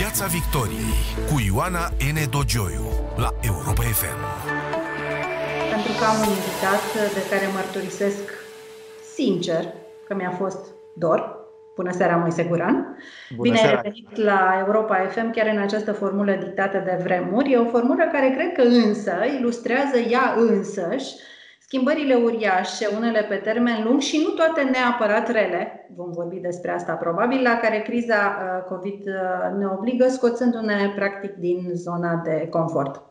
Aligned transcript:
Piața 0.00 0.26
Victoriei 0.26 0.98
cu 1.28 1.36
Ioana 1.48 1.84
N. 2.14 2.18
Dogioiu 2.30 2.86
la 3.16 3.30
Europa 3.50 3.82
FM. 4.00 4.18
Pentru 5.74 5.92
că 5.98 6.04
am 6.12 6.16
un 6.24 6.30
invitat 6.38 6.84
de 7.16 7.22
care 7.30 7.46
mărturisesc 7.58 8.24
sincer 9.14 9.62
că 10.06 10.14
mi-a 10.14 10.30
fost 10.30 10.62
dor. 10.94 11.20
Bună 11.74 11.92
seara, 11.92 12.16
Moise 12.16 12.44
Guran! 12.44 12.76
Bună 13.30 13.42
Bine 13.42 13.56
seara. 13.56 13.76
ai 13.76 13.82
venit 13.82 14.16
la 14.16 14.40
Europa 14.66 14.96
FM 15.12 15.30
chiar 15.30 15.46
în 15.46 15.60
această 15.60 15.92
formulă 15.92 16.32
dictată 16.32 16.78
de 16.84 17.00
vremuri. 17.02 17.52
E 17.52 17.56
o 17.56 17.70
formulă 17.74 18.04
care 18.12 18.28
cred 18.36 18.52
că 18.52 18.62
însă 18.62 19.14
ilustrează 19.38 19.98
ea 19.98 20.34
însăși 20.36 21.10
schimbările 21.70 22.14
uriașe, 22.14 22.86
unele 22.96 23.22
pe 23.22 23.34
termen 23.34 23.84
lung 23.84 24.00
și 24.00 24.22
nu 24.22 24.28
toate 24.28 24.62
neapărat 24.62 25.30
rele, 25.30 25.88
vom 25.96 26.10
vorbi 26.10 26.36
despre 26.36 26.70
asta 26.70 26.92
probabil, 26.92 27.42
la 27.42 27.56
care 27.56 27.78
criza 27.78 28.16
uh, 28.16 28.64
COVID 28.64 29.06
uh, 29.06 29.58
ne 29.58 29.66
obligă, 29.66 30.08
scoțându-ne 30.08 30.92
practic 30.94 31.34
din 31.34 31.70
zona 31.74 32.20
de 32.24 32.46
confort. 32.50 33.02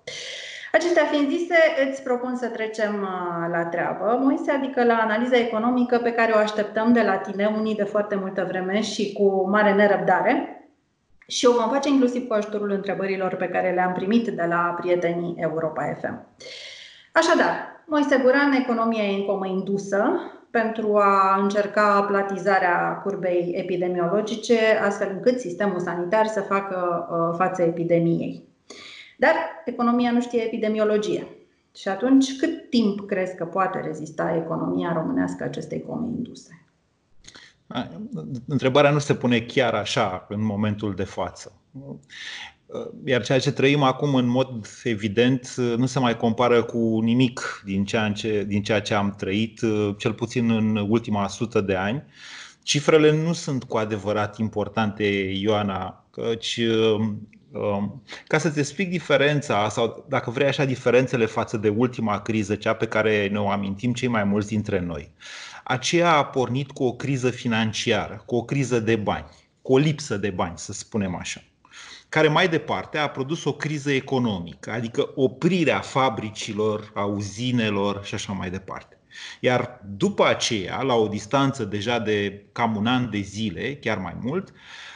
Acestea 0.72 1.03
fiind 1.03 1.30
zise, 1.30 1.55
îți 1.90 2.03
propun 2.03 2.36
să 2.36 2.48
trecem 2.48 2.94
uh, 3.02 3.52
la 3.52 3.66
treabă, 3.66 4.20
Moise, 4.22 4.52
adică 4.52 4.84
la 4.84 4.95
analiza 4.95 5.38
economică 5.38 5.98
pe 5.98 6.12
care 6.12 6.31
o 6.31 6.38
așteptăm 6.38 6.94
de 6.94 7.02
la 7.02 7.17
tine, 7.17 7.53
unii 7.58 7.76
de 7.76 7.84
foarte 7.84 8.16
multă 8.16 8.45
vreme 8.48 8.81
și 8.81 9.14
cu 9.14 9.50
mare 9.50 9.73
nerăbdare. 9.73 10.64
Și 11.28 11.45
o 11.45 11.52
vom 11.52 11.70
face 11.70 11.89
inclusiv 11.89 12.28
cu 12.28 12.34
ajutorul 12.34 12.72
întrebărilor 12.72 13.36
pe 13.36 13.48
care 13.48 13.73
le-am 13.73 13.94
primit 13.94 14.28
de 14.28 14.45
la 14.48 14.76
prietenii 14.80 15.36
Europa 15.38 15.98
FM. 16.02 16.28
Așadar, 17.14 17.79
Moise 17.90 18.18
Guran, 18.18 18.52
economia 18.52 19.04
e 19.04 19.16
în 19.16 19.26
comă 19.26 19.48
indusă 19.48 20.04
pentru 20.50 20.98
a 20.98 21.42
încerca 21.42 22.02
platizarea 22.02 23.02
curbei 23.04 23.52
epidemiologice, 23.56 24.58
astfel 24.84 25.10
încât 25.12 25.40
sistemul 25.40 25.80
sanitar 25.80 26.26
să 26.26 26.42
facă 26.42 27.08
uh, 27.12 27.36
față 27.38 27.62
epidemiei. 27.62 28.44
Dar 29.18 29.34
economia 29.66 30.12
nu 30.12 30.22
știe 30.22 30.42
epidemiologie. 30.42 31.28
Și 31.76 31.88
atunci, 31.88 32.38
cât 32.38 32.70
timp 32.70 33.08
crezi 33.08 33.36
că 33.36 33.46
poate 33.46 33.80
rezista 33.80 34.36
economia 34.36 34.94
românească 34.94 35.44
acestei 35.44 35.81
come 35.81 36.08
induse? 36.08 36.66
Întrebarea 38.48 38.92
nu 38.92 39.00
se 39.00 39.16
pune 39.16 39.40
chiar 39.40 39.74
așa 39.74 40.26
în 40.30 40.46
momentul 40.46 40.96
de 40.96 41.03
față. 41.03 41.62
Iar 43.06 43.23
ceea 43.23 43.39
ce 43.39 43.52
trăim 43.52 43.84
acum, 43.84 44.16
în 44.16 44.25
mod 44.25 44.67
evident, 44.84 45.56
nu 45.56 45.86
se 45.86 46.00
mai 46.00 46.17
compară 46.17 46.64
cu 46.64 47.00
nimic 47.00 47.62
din 47.66 47.86
ceea 47.86 48.12
ce, 48.12 48.44
din 48.48 48.64
ceea 48.64 48.81
ce 48.81 48.94
am 48.94 49.16
trăit, 49.17 49.59
cel 49.98 50.14
puțin 50.14 50.50
în 50.50 50.75
ultima 50.90 51.28
sută 51.28 51.62
de 51.62 51.75
ani. 51.75 52.03
Cifrele 52.64 53.12
nu 53.12 53.34
sunt 53.34 53.64
cu 53.64 53.78
adevărat 53.78 54.38
importante, 54.38 55.03
Ioana, 55.42 56.06
căci 56.12 56.59
ca 58.28 58.38
să-ți 58.38 58.59
explic 58.59 58.90
diferența, 58.90 59.70
sau 59.70 60.06
dacă 60.09 60.30
vrei 60.30 60.47
așa, 60.47 60.66
diferențele 60.66 61.25
față 61.25 61.58
de 61.58 61.70
ultima 61.70 62.22
criză, 62.22 62.56
cea 62.56 62.73
pe 62.73 62.88
care 62.88 63.28
ne 63.28 63.40
o 63.40 63.50
amintim 63.50 63.94
cei 63.94 64.08
mai 64.08 64.23
mulți 64.23 64.47
dintre 64.47 64.80
noi. 64.80 65.12
Aceea 65.64 66.16
a 66.16 66.25
pornit 66.25 66.72
cu 66.72 66.84
o 66.84 66.94
criză 66.94 67.30
financiară, 67.30 68.23
cu 68.25 68.36
o 68.36 68.44
criză 68.44 68.80
de 68.80 68.95
bani, 68.95 69.25
cu 69.62 69.73
o 69.73 69.78
lipsă 69.78 70.17
de 70.17 70.30
bani, 70.30 70.58
să 70.58 70.73
spunem 70.73 71.16
așa 71.16 71.42
care 72.10 72.28
mai 72.28 72.50
departe 72.50 72.98
a 72.98 73.10
produs 73.10 73.44
o 73.44 73.54
criză 73.54 73.92
economică, 73.92 74.72
adică 74.72 75.12
oprirea 75.16 75.80
fabricilor, 75.80 76.92
a 76.94 77.04
uzinelor 77.04 78.04
și 78.04 78.14
așa 78.14 78.34
mai 78.34 78.50
departe. 78.50 78.98
Iar 79.40 79.80
după 79.86 80.26
aceea, 80.26 80.82
la 80.82 80.94
o 80.94 81.08
distanță 81.08 81.64
deja 81.64 82.00
de 82.00 82.46
cam 82.52 82.76
un 82.76 82.88
an 82.88 83.10
de 83.10 83.20
zile, 83.20 83.76
chiar 83.76 83.98
mai 83.98 84.18
mult, 84.22 84.54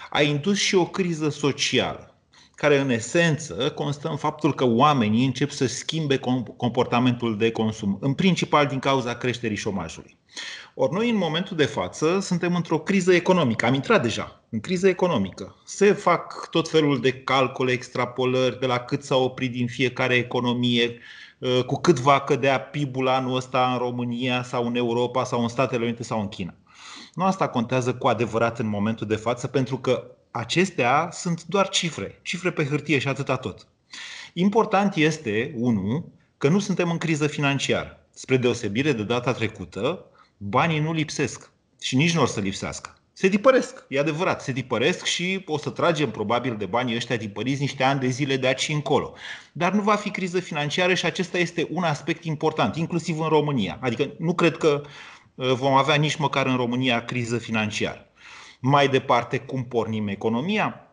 a 0.10 0.22
indus 0.22 0.58
și 0.58 0.76
o 0.76 0.86
criză 0.86 1.30
socială, 1.30 2.13
care 2.56 2.80
în 2.80 2.90
esență 2.90 3.72
constă 3.76 4.08
în 4.08 4.18
faptul 4.18 4.54
că 4.54 4.66
oamenii 4.66 5.26
încep 5.26 5.50
să 5.50 5.68
schimbe 5.68 6.20
comportamentul 6.58 7.38
de 7.38 7.52
consum, 7.52 7.98
în 8.02 8.14
principal 8.14 8.66
din 8.66 8.80
cauza 8.80 9.16
creșterii 9.16 9.58
șomajului. 9.58 10.18
Ori 10.76 10.94
noi, 10.94 11.10
în 11.10 11.18
momentul 11.18 11.58
de 11.58 11.66
față, 11.66 12.20
suntem 12.20 12.56
într-o 12.56 12.80
criză 12.80 13.14
economică. 13.14 13.66
Am 13.66 13.74
intrat 13.74 14.02
deja 14.02 14.44
în 14.50 14.60
criză 14.60 14.88
economică. 14.88 15.56
Se 15.66 15.94
fac 15.94 16.48
tot 16.50 16.70
felul 16.70 17.02
de 17.02 17.12
calcule, 17.12 17.72
extrapolări 17.72 18.60
de 18.60 18.66
la 18.66 18.80
cât 18.80 19.04
s-a 19.04 19.16
oprit 19.16 19.52
din 19.52 19.68
fiecare 19.68 20.16
economie, 20.16 20.98
cu 21.66 21.76
cât 21.82 22.00
va 22.00 22.20
cădea 22.20 22.60
PIB-ul 22.60 23.08
anul 23.08 23.36
ăsta 23.36 23.70
în 23.72 23.78
România 23.78 24.44
sau 24.44 24.66
în 24.66 24.76
Europa 24.76 25.24
sau 25.24 25.42
în 25.42 25.48
Statele 25.48 25.84
Unite 25.84 26.04
sau 26.04 26.20
în 26.20 26.28
China. 26.28 26.54
Nu 27.14 27.24
asta 27.24 27.48
contează 27.48 27.94
cu 27.94 28.08
adevărat 28.08 28.60
în 28.60 28.68
momentul 28.68 29.08
de 29.08 29.16
față, 29.16 29.48
pentru 29.48 29.78
că 29.78 30.13
acestea 30.34 31.10
sunt 31.12 31.44
doar 31.44 31.70
cifre, 31.70 32.20
cifre 32.22 32.52
pe 32.52 32.66
hârtie 32.66 33.00
și 33.00 33.08
atâta 33.08 33.38
tot. 33.38 33.68
Important 34.34 34.96
este, 34.96 35.54
unu, 35.56 36.12
că 36.38 36.48
nu 36.48 36.60
suntem 36.60 36.92
în 36.92 36.98
criză 36.98 37.28
financiară. 37.28 38.08
Spre 38.14 38.38
deosebire 38.38 38.92
de 38.92 39.04
data 39.04 39.34
trecută, 39.34 40.06
banii 40.38 40.80
nu 40.80 40.94
lipsesc 40.94 41.52
și 41.82 41.96
nici 41.96 42.14
nu 42.14 42.22
o 42.22 42.26
să 42.26 42.40
lipsească. 42.40 42.96
Se 43.14 43.30
tipăresc, 43.30 43.86
e 43.88 44.00
adevărat, 44.00 44.42
se 44.42 44.52
tipăresc 44.52 45.06
și 45.06 45.44
o 45.46 45.58
să 45.58 45.70
tragem 45.70 46.12
probabil 46.12 46.56
de 46.58 46.66
banii 46.66 46.96
ăștia 46.96 47.18
tipăriți 47.18 47.62
niște 47.62 47.84
ani 47.84 48.00
de 48.00 48.08
zile 48.08 48.38
de 48.38 48.48
aici 48.48 48.70
încolo. 48.70 49.14
Dar 49.52 49.72
nu 49.72 49.82
va 49.82 49.96
fi 49.96 50.10
criză 50.10 50.40
financiară 50.40 50.94
și 50.94 51.06
acesta 51.06 51.38
este 51.38 51.68
un 51.72 51.84
aspect 51.84 52.24
important, 52.24 52.76
inclusiv 52.76 53.20
în 53.20 53.28
România. 53.28 53.78
Adică 53.82 54.12
nu 54.18 54.34
cred 54.34 54.58
că 54.58 54.82
vom 55.36 55.74
avea 55.74 55.96
nici 55.96 56.16
măcar 56.16 56.46
în 56.46 56.56
România 56.56 57.06
criză 57.06 57.38
financiară. 57.38 58.08
Mai 58.66 58.88
departe, 58.88 59.40
cum 59.40 59.64
pornim 59.64 60.08
economia? 60.08 60.88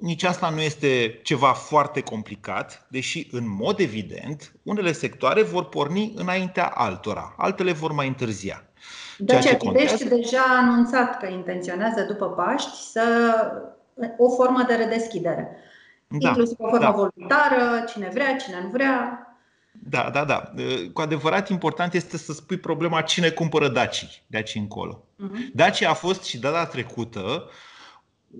Nici 0.00 0.22
asta 0.22 0.48
nu 0.48 0.60
este 0.60 1.20
ceva 1.22 1.52
foarte 1.52 2.00
complicat, 2.00 2.86
deși, 2.88 3.28
în 3.30 3.44
mod 3.58 3.78
evident, 3.78 4.52
unele 4.62 4.92
sectoare 4.92 5.42
vor 5.42 5.68
porni 5.68 6.12
înaintea 6.16 6.66
altora, 6.66 7.34
altele 7.36 7.72
vor 7.72 7.92
mai 7.92 8.06
întârzia. 8.06 8.62
Dacia 9.18 9.56
Pitești 9.56 10.08
deja 10.08 10.44
a 10.48 10.56
anunțat 10.56 11.18
că 11.18 11.26
intenționează 11.26 12.02
după 12.02 12.26
Paști 12.26 12.76
să 12.90 13.02
o 14.18 14.28
formă 14.28 14.64
de 14.66 14.74
redeschidere. 14.74 15.56
Da, 16.08 16.28
inclusiv 16.28 16.56
o 16.58 16.68
formă 16.68 16.84
da. 16.84 16.90
voluntară, 16.90 17.84
cine 17.88 18.10
vrea, 18.12 18.36
cine 18.36 18.60
nu 18.62 18.68
vrea. 18.68 19.26
Da, 19.82 20.10
da, 20.10 20.24
da. 20.24 20.52
Cu 20.92 21.00
adevărat 21.00 21.48
important 21.48 21.94
este 21.94 22.16
să 22.16 22.32
spui 22.32 22.56
problema 22.56 23.02
cine 23.02 23.30
cumpără 23.30 23.68
Daci 23.68 24.22
de 24.26 24.36
aici 24.36 24.54
încolo. 24.54 25.04
Uh-huh. 25.24 25.52
Dacia 25.52 25.90
a 25.90 25.94
fost 25.94 26.22
și 26.24 26.38
data 26.38 26.66
trecută 26.66 27.50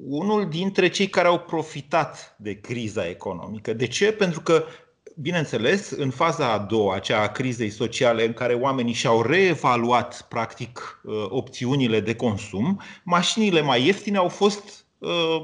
unul 0.09 0.49
dintre 0.49 0.89
cei 0.89 1.07
care 1.07 1.29
au 1.29 1.39
profitat 1.39 2.37
de 2.39 2.61
criza 2.61 3.09
economică. 3.09 3.73
De 3.73 3.87
ce? 3.87 4.13
Pentru 4.13 4.41
că 4.41 4.65
bineînțeles, 5.17 5.91
în 5.91 6.11
faza 6.11 6.53
a 6.53 6.59
doua, 6.59 6.99
cea 6.99 7.21
a 7.23 7.29
crizei 7.29 7.71
sociale, 7.71 8.25
în 8.25 8.33
care 8.33 8.55
oamenii 8.55 8.93
și-au 8.93 9.23
reevaluat, 9.23 10.27
practic, 10.29 11.01
opțiunile 11.29 12.01
de 12.01 12.17
consum, 12.17 12.81
mașinile 13.03 13.61
mai 13.61 13.85
ieftine 13.87 14.17
au 14.17 14.29
fost 14.29 14.87
uh, 14.99 15.41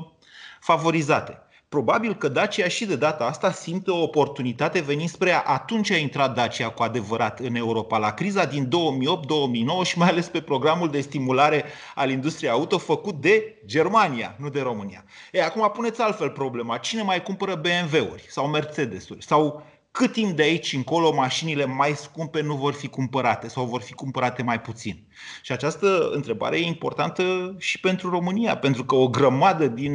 favorizate. 0.61 1.39
Probabil 1.71 2.15
că 2.15 2.29
Dacia 2.29 2.69
și 2.69 2.85
de 2.85 2.97
data 2.97 3.25
asta 3.25 3.53
simte 3.53 3.91
o 3.91 4.03
oportunitate 4.03 4.81
venind 4.81 5.09
spre 5.09 5.29
ea. 5.29 5.41
Atunci 5.41 5.91
a 5.91 5.97
intrat 5.97 6.35
Dacia 6.35 6.71
cu 6.71 6.83
adevărat 6.83 7.41
în 7.41 7.55
Europa, 7.55 7.99
la 7.99 8.15
criza 8.15 8.45
din 8.45 8.69
2008-2009 8.69 9.87
și 9.87 9.99
mai 9.99 10.09
ales 10.09 10.29
pe 10.29 10.41
programul 10.41 10.91
de 10.91 11.01
stimulare 11.01 11.65
al 11.95 12.11
industriei 12.11 12.51
auto 12.51 12.79
făcut 12.79 13.15
de 13.15 13.63
Germania, 13.67 14.37
nu 14.39 14.49
de 14.49 14.61
România. 14.61 15.05
E, 15.33 15.43
acum 15.45 15.71
puneți 15.75 16.01
altfel 16.01 16.31
problema. 16.31 16.79
Cine 16.79 17.03
mai 17.03 17.23
cumpără 17.23 17.55
BMW-uri 17.55 18.27
sau 18.29 18.49
Mercedes-uri? 18.49 19.23
Sau 19.25 19.63
cât 19.91 20.13
timp 20.13 20.37
de 20.37 20.43
aici 20.43 20.73
încolo 20.73 21.15
mașinile 21.15 21.65
mai 21.65 21.93
scumpe 21.95 22.41
nu 22.41 22.57
vor 22.57 22.73
fi 22.73 22.89
cumpărate 22.89 23.49
sau 23.49 23.65
vor 23.65 23.81
fi 23.81 23.93
cumpărate 23.93 24.43
mai 24.43 24.61
puțin? 24.61 25.07
Și 25.43 25.53
această 25.53 26.11
întrebare 26.13 26.59
e 26.59 26.67
importantă 26.67 27.55
și 27.59 27.81
pentru 27.81 28.11
România, 28.11 28.57
pentru 28.57 28.85
că 28.85 28.95
o 28.95 29.09
grămadă 29.09 29.67
din 29.67 29.93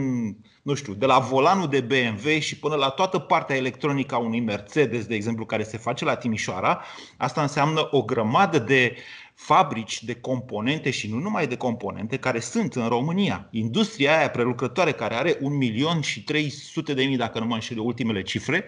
nu 0.65 0.73
știu, 0.73 0.93
de 0.93 1.05
la 1.05 1.19
volanul 1.19 1.67
de 1.67 1.81
BMW 1.81 2.39
și 2.39 2.59
până 2.59 2.75
la 2.75 2.89
toată 2.89 3.19
partea 3.19 3.55
electronică 3.55 4.15
a 4.15 4.17
unui 4.17 4.39
Mercedes, 4.39 5.05
de 5.05 5.15
exemplu, 5.15 5.45
care 5.45 5.63
se 5.63 5.77
face 5.77 6.05
la 6.05 6.15
Timișoara, 6.15 6.83
asta 7.17 7.41
înseamnă 7.41 7.87
o 7.91 8.03
grămadă 8.03 8.59
de 8.59 8.95
fabrici 9.35 10.03
de 10.03 10.15
componente 10.15 10.89
și 10.89 11.09
nu 11.09 11.17
numai 11.17 11.47
de 11.47 11.57
componente 11.57 12.17
care 12.17 12.39
sunt 12.39 12.73
în 12.73 12.87
România. 12.87 13.47
Industria 13.51 14.17
aia 14.17 14.29
prelucrătoare 14.29 14.91
care 14.91 15.15
are 15.15 15.37
1 15.41 15.55
milion 15.55 16.01
și 16.01 16.23
300 16.23 16.93
de 16.93 17.03
mii, 17.03 17.17
dacă 17.17 17.39
nu 17.39 17.45
mă 17.45 17.53
înșel 17.53 17.79
ultimele 17.79 18.21
cifre, 18.21 18.65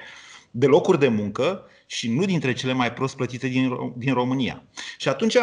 de 0.52 0.66
locuri 0.66 1.00
de 1.00 1.08
muncă 1.08 1.64
și 1.86 2.14
nu 2.14 2.26
dintre 2.26 2.54
cele 2.54 2.74
mai 2.74 2.94
prost 2.94 3.16
plătite 3.16 3.48
din, 3.48 3.94
din 3.96 4.14
România. 4.14 4.64
Și 4.98 5.10
atunci 5.10 5.38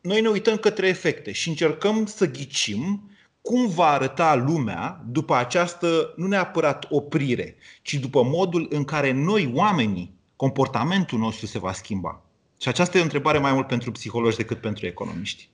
noi 0.00 0.20
ne 0.20 0.28
uităm 0.28 0.56
către 0.56 0.88
efecte 0.88 1.32
și 1.32 1.48
încercăm 1.48 2.06
să 2.06 2.30
ghicim 2.30 3.08
cum 3.40 3.68
va 3.68 3.86
arăta 3.86 4.34
lumea 4.34 5.00
după 5.06 5.34
această, 5.34 6.12
nu 6.16 6.26
neapărat 6.26 6.86
oprire, 6.90 7.56
ci 7.82 7.94
după 7.94 8.22
modul 8.22 8.66
în 8.70 8.84
care 8.84 9.12
noi, 9.12 9.52
oamenii, 9.54 10.14
comportamentul 10.36 11.18
nostru 11.18 11.46
se 11.46 11.58
va 11.58 11.72
schimba. 11.72 12.22
Și 12.60 12.68
aceasta 12.68 12.96
e 12.96 13.00
o 13.00 13.02
întrebare 13.02 13.38
mai 13.38 13.52
mult 13.52 13.66
pentru 13.66 13.90
psihologi 13.90 14.36
decât 14.36 14.60
pentru 14.60 14.86
economiști. 14.86 15.48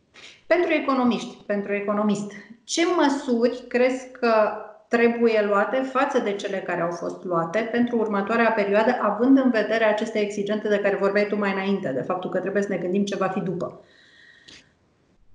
Pentru 0.46 0.72
economiști, 0.72 1.36
pentru 1.46 1.72
economist, 1.72 2.32
ce 2.64 2.82
măsuri 2.96 3.64
crezi 3.68 4.10
că 4.20 4.52
trebuie 4.96 5.44
luate 5.48 5.88
față 5.92 6.18
de 6.18 6.32
cele 6.32 6.58
care 6.58 6.80
au 6.80 6.90
fost 6.90 7.24
luate 7.24 7.68
pentru 7.72 7.96
următoarea 7.96 8.50
perioadă, 8.50 8.98
având 9.00 9.38
în 9.38 9.50
vedere 9.50 9.84
aceste 9.84 10.18
exigente 10.18 10.68
de 10.68 10.78
care 10.78 10.96
vorbeai 10.96 11.26
tu 11.26 11.36
mai 11.36 11.52
înainte, 11.52 11.92
de 11.92 12.00
faptul 12.00 12.30
că 12.30 12.38
trebuie 12.38 12.62
să 12.62 12.68
ne 12.68 12.76
gândim 12.76 13.04
ce 13.04 13.16
va 13.16 13.28
fi 13.28 13.40
după? 13.40 13.84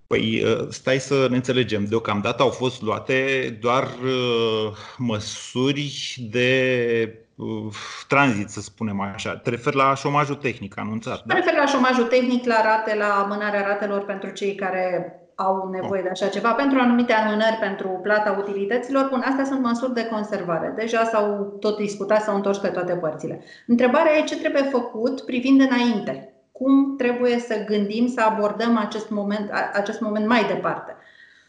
Păi 0.07 0.44
uh, 0.44 0.68
stai 0.69 1.00
să 1.00 1.28
ne 1.30 1.36
înțelegem. 1.36 1.86
Deocamdată 1.86 2.44
au 2.44 2.50
fost 2.50 2.81
luate 2.81 3.50
doar 3.62 3.84
uh, 3.84 4.78
măsuri 4.98 6.16
de 6.31 7.19
uh, 7.36 7.74
tranzit, 8.08 8.50
să 8.50 8.62
spunem 8.62 9.00
așa. 9.00 9.36
Te 9.36 9.50
referi 9.50 9.75
la 9.75 9.96
șomajul 9.96 10.36
tehnic 10.36 10.80
anunțat. 10.80 11.18
Te 11.18 11.24
da? 11.25 11.34
refer 11.34 11.54
la 11.54 11.66
șomajul 11.66 12.06
tehnic, 12.06 12.46
la 12.46 12.62
rate, 12.62 12.96
la 12.96 13.24
amânarea 13.24 13.62
ratelor 13.68 14.06
pentru 14.06 14.30
cei 14.30 14.56
care 14.56 15.16
au 15.36 15.70
nevoie 15.70 16.02
de 16.02 16.10
așa 16.10 16.28
ceva, 16.28 16.52
pentru 16.52 16.80
anumite 16.80 17.14
amânări 17.14 17.58
pentru 17.60 18.00
plata 18.04 18.36
utilităților. 18.40 19.08
Bun, 19.10 19.24
astea 19.26 19.46
sunt 19.46 19.62
măsuri 19.62 19.94
de 19.94 20.06
conservare. 20.06 20.74
Deja 20.76 21.04
s-au 21.04 21.58
tot 21.60 21.78
discutat, 21.78 22.22
s-au 22.22 22.36
întors 22.36 22.58
pe 22.58 22.68
toate 22.68 22.94
părțile. 22.94 23.42
Întrebarea 23.68 24.18
e 24.18 24.24
ce 24.24 24.40
trebuie 24.40 24.62
făcut 24.62 25.22
privind 25.22 25.62
înainte 25.62 26.30
cum 26.52 26.96
trebuie 26.98 27.40
să 27.40 27.64
gândim 27.66 28.08
să 28.08 28.22
abordăm 28.22 28.78
acest 28.78 29.10
moment, 29.10 29.52
acest 29.74 30.00
moment 30.00 30.28
mai 30.28 30.46
departe. 30.46 30.96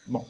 Bun. 0.05 0.21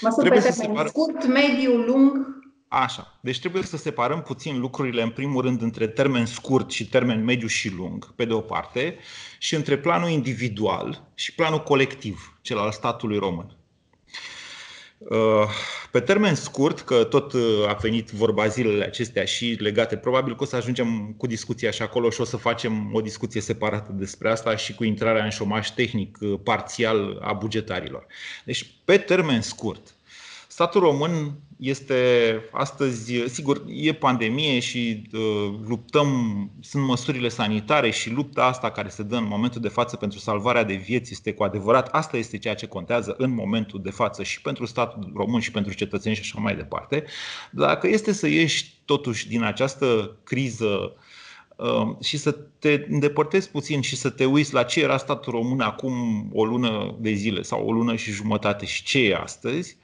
Măsuri 0.00 0.28
pe 0.28 0.34
termen 0.34 0.52
separ... 0.52 0.86
scurt, 0.86 1.26
mediu, 1.26 1.76
lung. 1.76 2.39
Așa. 2.72 3.18
Deci 3.20 3.40
trebuie 3.40 3.62
să 3.62 3.76
separăm 3.76 4.22
puțin 4.22 4.60
lucrurile, 4.60 5.02
în 5.02 5.10
primul 5.10 5.42
rând, 5.42 5.62
între 5.62 5.86
termen 5.86 6.26
scurt 6.26 6.70
și 6.70 6.88
termen 6.88 7.24
mediu 7.24 7.46
și 7.46 7.70
lung, 7.70 8.14
pe 8.14 8.24
de 8.24 8.32
o 8.32 8.40
parte, 8.40 8.96
și 9.38 9.54
între 9.54 9.78
planul 9.78 10.08
individual 10.08 11.08
și 11.14 11.34
planul 11.34 11.62
colectiv, 11.62 12.38
cel 12.42 12.58
al 12.58 12.72
statului 12.72 13.18
român. 13.18 13.56
Uh, 14.98 15.48
pe 15.90 16.00
termen 16.00 16.34
scurt, 16.34 16.80
că 16.80 17.04
tot 17.04 17.32
uh, 17.32 17.68
a 17.68 17.72
venit 17.72 18.10
vorba 18.10 18.46
zilele 18.46 18.84
acestea 18.84 19.24
și 19.24 19.56
legate, 19.60 19.96
probabil 19.96 20.36
că 20.36 20.42
o 20.42 20.46
să 20.46 20.56
ajungem 20.56 21.14
cu 21.16 21.26
discuția 21.26 21.70
și 21.70 21.82
acolo 21.82 22.10
și 22.10 22.20
o 22.20 22.24
să 22.24 22.36
facem 22.36 22.90
o 22.94 23.00
discuție 23.00 23.40
separată 23.40 23.92
despre 23.92 24.30
asta 24.30 24.56
și 24.56 24.74
cu 24.74 24.84
intrarea 24.84 25.24
în 25.24 25.30
șomaj 25.30 25.70
tehnic 25.70 26.18
uh, 26.20 26.40
parțial 26.42 27.18
a 27.22 27.32
bugetarilor. 27.32 28.06
Deci, 28.44 28.74
pe 28.84 28.96
termen 28.96 29.40
scurt, 29.40 29.94
statul 30.60 30.80
român 30.80 31.40
este 31.58 31.94
astăzi, 32.52 33.12
sigur, 33.28 33.64
e 33.66 33.92
pandemie 33.92 34.58
și 34.58 35.08
uh, 35.12 35.54
luptăm, 35.66 36.08
sunt 36.60 36.84
măsurile 36.84 37.28
sanitare 37.28 37.90
și 37.90 38.10
lupta 38.10 38.44
asta 38.44 38.70
care 38.70 38.88
se 38.88 39.02
dă 39.02 39.16
în 39.16 39.26
momentul 39.26 39.60
de 39.60 39.68
față 39.68 39.96
pentru 39.96 40.18
salvarea 40.18 40.64
de 40.64 40.74
vieți 40.74 41.12
este 41.12 41.32
cu 41.32 41.42
adevărat, 41.42 41.88
asta 41.88 42.16
este 42.16 42.38
ceea 42.38 42.54
ce 42.54 42.66
contează 42.66 43.14
în 43.18 43.34
momentul 43.34 43.80
de 43.82 43.90
față 43.90 44.22
și 44.22 44.40
pentru 44.40 44.66
statul 44.66 45.12
român 45.14 45.40
și 45.40 45.50
pentru 45.50 45.72
cetățeni 45.72 46.14
și 46.14 46.20
așa 46.20 46.40
mai 46.40 46.56
departe. 46.56 47.04
Dacă 47.50 47.88
este 47.88 48.12
să 48.12 48.26
ieși 48.26 48.80
totuși 48.84 49.28
din 49.28 49.42
această 49.42 50.16
criză 50.24 50.92
uh, 51.56 51.96
și 52.02 52.16
să 52.16 52.32
te 52.58 52.84
îndepărtezi 52.88 53.50
puțin 53.50 53.80
și 53.80 53.96
să 53.96 54.10
te 54.10 54.24
uiți 54.24 54.54
la 54.54 54.62
ce 54.62 54.80
era 54.80 54.96
statul 54.96 55.32
român 55.32 55.60
acum 55.60 56.26
o 56.32 56.44
lună 56.44 56.96
de 56.98 57.12
zile 57.12 57.42
sau 57.42 57.66
o 57.66 57.72
lună 57.72 57.96
și 57.96 58.10
jumătate 58.10 58.66
și 58.66 58.82
ce 58.82 58.98
e 58.98 59.16
astăzi, 59.16 59.78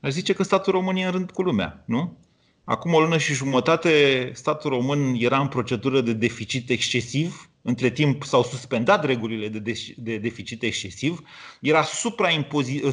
Aș 0.00 0.12
zice 0.12 0.32
că 0.32 0.42
statul 0.42 0.72
român 0.72 0.96
e 0.96 1.04
în 1.04 1.10
rând 1.10 1.30
cu 1.30 1.42
lumea, 1.42 1.82
nu? 1.86 2.18
Acum 2.64 2.92
o 2.92 3.00
lună 3.00 3.18
și 3.18 3.34
jumătate, 3.34 4.30
statul 4.34 4.70
român 4.70 5.14
era 5.18 5.40
în 5.40 5.48
procedură 5.48 6.00
de 6.00 6.12
deficit 6.12 6.70
excesiv. 6.70 7.47
Între 7.62 7.90
timp 7.90 8.22
s-au 8.22 8.42
suspendat 8.42 9.04
regulile 9.04 9.48
de, 9.48 9.58
de, 9.58 9.94
de 9.96 10.18
deficit 10.18 10.62
excesiv. 10.62 11.22
Era 11.60 11.82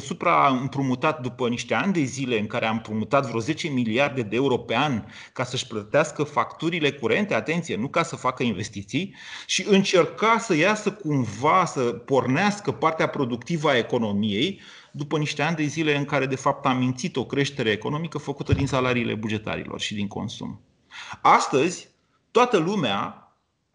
supra-împrumutat 0.00 1.20
după 1.20 1.48
niște 1.48 1.74
ani 1.74 1.92
de 1.92 2.02
zile 2.02 2.38
în 2.38 2.46
care 2.46 2.66
am 2.66 2.74
împrumutat 2.76 3.26
vreo 3.26 3.40
10 3.40 3.68
miliarde 3.68 4.22
de 4.22 4.36
euro 4.36 4.58
pe 4.58 4.76
an 4.76 5.04
ca 5.32 5.44
să-și 5.44 5.66
plătească 5.66 6.22
facturile 6.22 6.92
curente, 6.92 7.34
atenție, 7.34 7.76
nu 7.76 7.88
ca 7.88 8.02
să 8.02 8.16
facă 8.16 8.42
investiții, 8.42 9.14
și 9.46 9.66
încerca 9.68 10.38
să 10.38 10.54
iasă 10.56 10.92
cumva, 10.92 11.64
să 11.64 11.80
pornească 11.80 12.72
partea 12.72 13.08
productivă 13.08 13.68
a 13.68 13.76
economiei, 13.76 14.60
după 14.90 15.18
niște 15.18 15.42
ani 15.42 15.56
de 15.56 15.64
zile 15.64 15.96
în 15.96 16.04
care, 16.04 16.26
de 16.26 16.36
fapt, 16.36 16.66
am 16.66 16.78
mințit 16.78 17.16
o 17.16 17.24
creștere 17.24 17.70
economică 17.70 18.18
făcută 18.18 18.52
din 18.52 18.66
salariile 18.66 19.14
bugetarilor 19.14 19.80
și 19.80 19.94
din 19.94 20.06
consum. 20.06 20.60
Astăzi, 21.22 21.88
toată 22.30 22.56
lumea 22.56 23.25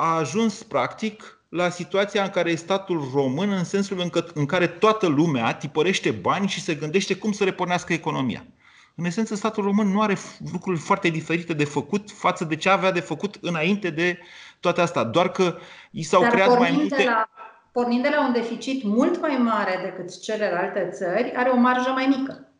a 0.01 0.15
ajuns, 0.15 0.63
practic, 0.63 1.39
la 1.49 1.69
situația 1.69 2.23
în 2.23 2.29
care 2.29 2.51
e 2.51 2.55
statul 2.55 3.09
român, 3.13 3.51
în 3.51 3.63
sensul 3.63 3.99
în, 3.99 4.09
că, 4.09 4.25
în 4.33 4.45
care 4.45 4.67
toată 4.67 5.07
lumea 5.07 5.53
tipărește 5.53 6.11
bani 6.11 6.47
și 6.47 6.61
se 6.61 6.73
gândește 6.75 7.15
cum 7.15 7.31
să 7.31 7.43
repornească 7.43 7.93
economia. 7.93 8.45
În 8.95 9.05
esență, 9.05 9.35
statul 9.35 9.63
român 9.63 9.87
nu 9.87 10.01
are 10.01 10.17
lucruri 10.51 10.79
foarte 10.79 11.09
diferite 11.09 11.53
de 11.53 11.63
făcut 11.63 12.11
față 12.11 12.45
de 12.45 12.55
ce 12.55 12.69
avea 12.69 12.91
de 12.91 12.99
făcut 12.99 13.37
înainte 13.41 13.89
de 13.89 14.19
toate 14.59 14.81
astea. 14.81 15.03
Doar 15.03 15.29
că 15.29 15.57
i 15.91 16.03
s-au 16.03 16.21
Dar 16.21 16.31
creat 16.31 16.57
mai 16.57 16.71
multe. 16.71 17.03
La 17.03 17.29
pornind 17.71 18.03
de 18.03 18.09
la 18.09 18.25
un 18.25 18.33
deficit 18.33 18.83
mult 18.83 19.21
mai 19.21 19.37
mare 19.37 19.79
decât 19.83 20.21
celelalte 20.21 20.89
țări, 20.93 21.33
are 21.35 21.49
o 21.49 21.55
marjă 21.55 21.89
mai 21.89 22.15
mică. 22.17 22.50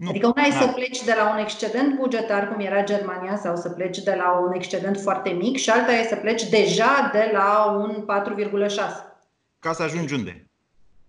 Nu, 0.00 0.08
adică 0.08 0.26
una 0.26 0.42
e 0.46 0.50
să 0.50 0.66
pleci 0.74 1.04
de 1.04 1.14
la 1.16 1.32
un 1.32 1.38
excedent 1.38 1.94
bugetar, 1.94 2.48
cum 2.48 2.60
era 2.60 2.84
Germania, 2.84 3.36
sau 3.36 3.56
să 3.56 3.68
pleci 3.68 3.98
de 3.98 4.14
la 4.18 4.38
un 4.46 4.52
excedent 4.54 5.00
foarte 5.00 5.30
mic 5.30 5.56
și 5.56 5.70
alta 5.70 5.92
e 5.92 6.06
să 6.08 6.16
pleci 6.16 6.48
deja 6.48 7.10
de 7.12 7.30
la 7.32 7.64
un 7.64 8.04
4,6. 8.68 8.74
Ca 9.58 9.72
să 9.72 9.82
ajungi 9.82 10.14
unde? 10.14 10.44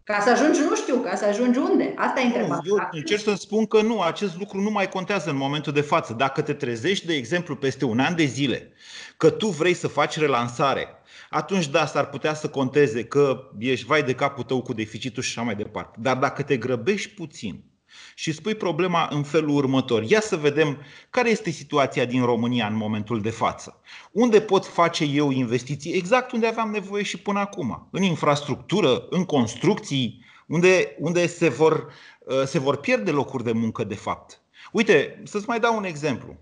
Ca 0.04 0.20
să 0.20 0.30
ajungi, 0.30 0.60
nu 0.60 0.76
știu, 0.76 0.96
ca 0.96 1.16
să 1.16 1.26
ajungi 1.26 1.60
unde? 1.60 1.94
Asta 1.98 2.20
e 2.20 2.24
întrebarea. 2.24 2.62
Eu 2.66 2.90
încerc 2.92 3.22
să 3.22 3.34
spun 3.36 3.66
că 3.66 3.82
nu, 3.82 4.02
acest 4.02 4.38
lucru 4.38 4.62
nu 4.62 4.70
mai 4.70 4.90
contează 4.90 5.30
în 5.30 5.38
momentul 5.38 5.74
de 5.74 5.82
față. 5.82 6.14
Dacă 6.14 6.42
te 6.42 6.54
trezești, 6.54 7.06
de 7.06 7.14
exemplu, 7.14 7.56
peste 7.56 7.86
un 7.86 8.00
an 8.00 8.16
de 8.16 8.26
zile, 8.26 8.72
că 9.18 9.30
tu 9.30 9.48
vrei 9.48 9.74
să 9.74 9.88
faci 9.88 10.18
relansare, 10.18 10.88
atunci 11.30 11.68
da, 11.68 11.86
s-ar 11.86 12.10
putea 12.10 12.34
să 12.34 12.50
conteze 12.50 13.04
că 13.04 13.50
ești 13.58 13.86
vai 13.86 14.04
de 14.04 14.16
capul 14.16 14.44
tău 14.44 14.62
cu 14.62 14.74
deficitul 14.74 15.24
și 15.24 15.30
așa 15.38 15.46
mai 15.46 15.56
departe. 15.56 15.98
Dar 16.02 16.18
dacă 16.18 16.44
te 16.44 16.58
grăbești 16.58 17.14
puțin 17.14 17.71
și 18.16 18.32
spui 18.32 18.56
problema 18.56 19.08
în 19.12 19.24
felul 19.24 19.56
următor, 19.56 20.04
ia 20.04 20.22
să 20.22 20.36
vedem 20.36 20.78
care 21.10 21.30
este 21.30 21.50
situația 21.50 22.06
din 22.06 22.26
România 22.26 22.68
în 22.68 22.76
momentul 22.76 23.22
de 23.22 23.30
față. 23.30 23.82
Unde 24.12 24.42
pot 24.42 24.66
face 24.66 25.04
eu 25.04 25.32
investiții 25.32 25.94
exact 25.94 26.32
unde 26.32 26.48
aveam 26.48 26.72
nevoie 26.72 27.04
și 27.04 27.18
până 27.18 27.40
acum? 27.40 27.88
În 27.92 28.02
infrastructură, 28.02 29.06
în 29.10 29.26
construcții, 29.26 30.26
unde, 30.48 30.96
unde 31.00 31.28
se, 31.28 31.50
vor, 31.50 31.94
uh, 32.20 32.44
se 32.46 32.60
vor 32.60 32.78
pierde 32.78 33.12
locuri 33.12 33.44
de 33.44 33.52
muncă 33.52 33.84
de 33.84 33.96
fapt. 33.96 34.42
Uite, 34.72 35.22
să-ți 35.24 35.48
mai 35.48 35.60
dau 35.60 35.78
un 35.78 35.84
exemplu. 35.84 36.38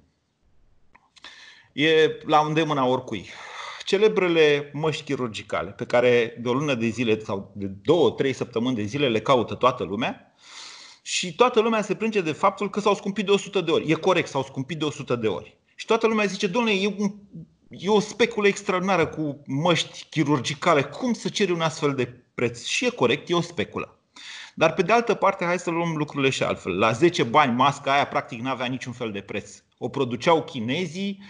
E 1.74 2.10
la 2.26 2.40
îndemâna 2.48 2.86
oricui 2.86 3.30
celebrele 3.90 4.70
măști 4.74 5.04
chirurgicale, 5.04 5.70
pe 5.70 5.86
care 5.86 6.38
de 6.42 6.50
o 6.50 6.54
lună 6.54 6.74
de 6.74 6.88
zile 6.88 7.20
sau 7.20 7.52
de 7.56 7.66
două, 7.66 8.12
trei 8.12 8.34
săptămâni 8.34 8.76
de 8.76 8.84
zile 8.84 9.10
le 9.10 9.22
caută 9.22 9.56
toată 9.56 9.84
lumea 9.84 10.29
și 11.10 11.36
toată 11.36 11.60
lumea 11.60 11.82
se 11.82 11.96
plânge 11.96 12.22
de 12.22 12.32
faptul 12.32 12.70
că 12.70 12.80
s-au 12.80 12.96
scumpit 12.96 13.26
de 13.26 13.32
100 13.32 13.62
de 13.62 13.72
ori. 13.72 13.92
E 13.92 13.94
corect, 13.94 14.28
s-au 14.28 14.44
scumpit 14.44 14.80
de 14.80 14.86
100 14.86 15.16
de 15.16 15.28
ori. 15.28 15.58
Și 15.76 15.86
toată 15.86 16.08
lumea 16.08 16.26
zice, 16.26 16.48
domnule, 16.48 16.76
e, 16.76 16.96
un, 16.98 17.14
e 17.70 17.90
o 17.90 18.00
speculă 18.00 18.48
extraordinară 18.48 19.08
cu 19.08 19.42
măști 19.46 20.06
chirurgicale. 20.10 20.84
Cum 20.84 21.14
să 21.14 21.30
ceri 21.30 21.52
un 21.52 21.62
astfel 21.62 21.94
de 21.96 22.14
preț? 22.34 22.64
Și 22.66 22.86
e 22.86 22.90
corect, 22.90 23.30
e 23.30 23.34
o 23.34 23.42
speculă. 23.42 24.00
Dar 24.54 24.74
pe 24.74 24.82
de 24.82 24.92
altă 24.92 25.14
parte, 25.14 25.46
hai 25.46 25.60
să 25.60 25.70
luăm 25.70 25.96
lucrurile 25.96 26.30
și 26.30 26.44
altfel. 26.44 26.78
La 26.78 26.92
10 26.92 27.24
bani 27.24 27.56
masca 27.56 27.94
aia 27.94 28.08
practic 28.08 28.42
n-avea 28.42 28.66
niciun 28.66 28.94
fel 28.94 29.12
de 29.12 29.22
preț. 29.22 29.64
O 29.78 29.90
produceau 29.90 30.44
chinezii 30.44 31.24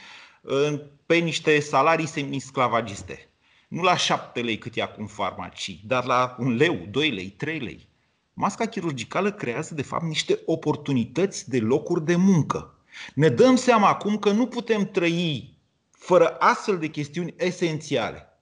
pe 1.06 1.16
niște 1.16 1.60
salarii 1.60 2.08
semi-sclavagiste. 2.08 3.30
Nu 3.68 3.82
la 3.82 3.98
șapte 3.98 4.42
lei 4.42 4.58
cât 4.58 4.76
e 4.76 4.82
acum 4.82 5.06
farmacii, 5.08 5.82
dar 5.86 6.06
la 6.06 6.36
un 6.40 6.56
leu, 6.56 6.88
doi 6.92 7.10
lei, 7.10 7.30
trei 7.30 7.60
lei. 7.60 7.89
Masca 8.42 8.66
chirurgicală 8.66 9.32
creează, 9.32 9.74
de 9.74 9.82
fapt, 9.82 10.04
niște 10.04 10.40
oportunități 10.46 11.50
de 11.50 11.60
locuri 11.60 12.06
de 12.06 12.16
muncă. 12.16 12.74
Ne 13.14 13.30
dăm 13.30 13.56
seama 13.56 13.88
acum 13.88 14.18
că 14.18 14.32
nu 14.32 14.48
putem 14.48 14.86
trăi 14.86 15.58
fără 15.92 16.36
astfel 16.40 16.78
de 16.78 16.88
chestiuni 16.88 17.34
esențiale. 17.38 18.40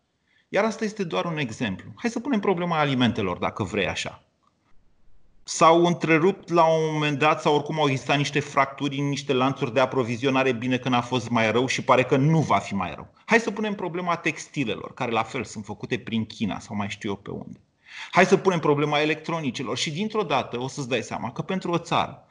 Iar 0.50 0.64
asta 0.64 0.84
este 0.84 1.04
doar 1.04 1.26
un 1.26 1.38
exemplu. 1.38 1.92
Hai 1.96 2.10
să 2.10 2.20
punem 2.20 2.40
problema 2.40 2.80
alimentelor, 2.80 3.38
dacă 3.38 3.64
vrei 3.64 3.88
așa 3.88 4.22
s-au 5.44 5.86
întrerupt 5.86 6.50
la 6.50 6.66
un 6.66 6.94
moment 6.94 7.20
dat 7.20 7.42
sau 7.42 7.56
oricum 7.56 7.80
au 7.80 7.90
existat 7.90 8.18
niște 8.18 8.40
fracturi 8.40 8.98
în 8.98 9.08
niște 9.08 9.34
lanțuri 9.34 9.74
de 9.74 9.80
aprovizionare 9.80 10.52
bine 10.52 10.78
că 10.78 10.90
n-a 10.90 11.02
fost 11.02 11.30
mai 11.30 11.52
rău 11.52 11.66
și 11.66 11.84
pare 11.84 12.04
că 12.04 12.18
nu 12.18 12.40
va 12.40 12.58
fi 12.58 12.76
mai 12.76 12.94
rău. 12.96 13.08
Hai 13.26 13.40
să 13.40 13.52
punem 13.52 13.74
problema 13.74 14.16
textilelor, 14.16 14.94
care 14.94 15.12
la 15.12 15.24
fel 15.24 15.44
sunt 15.44 15.66
făcute 15.66 16.00
prin 16.00 16.26
China 16.26 16.60
sau 16.60 16.76
mai 16.76 16.90
știu 16.90 17.10
eu 17.10 17.16
pe 17.16 17.32
unde. 17.32 17.60
Hai 18.12 18.26
să 18.26 18.38
punem 18.38 18.60
problema 18.60 19.00
electronicelor 19.00 19.78
și 19.78 19.92
dintr-o 19.92 20.24
dată 20.24 20.60
o 20.60 20.68
să-ți 20.68 20.90
dai 20.90 21.02
seama 21.02 21.32
că 21.32 21.42
pentru 21.42 21.72
o 21.72 21.78
țară 21.78 22.28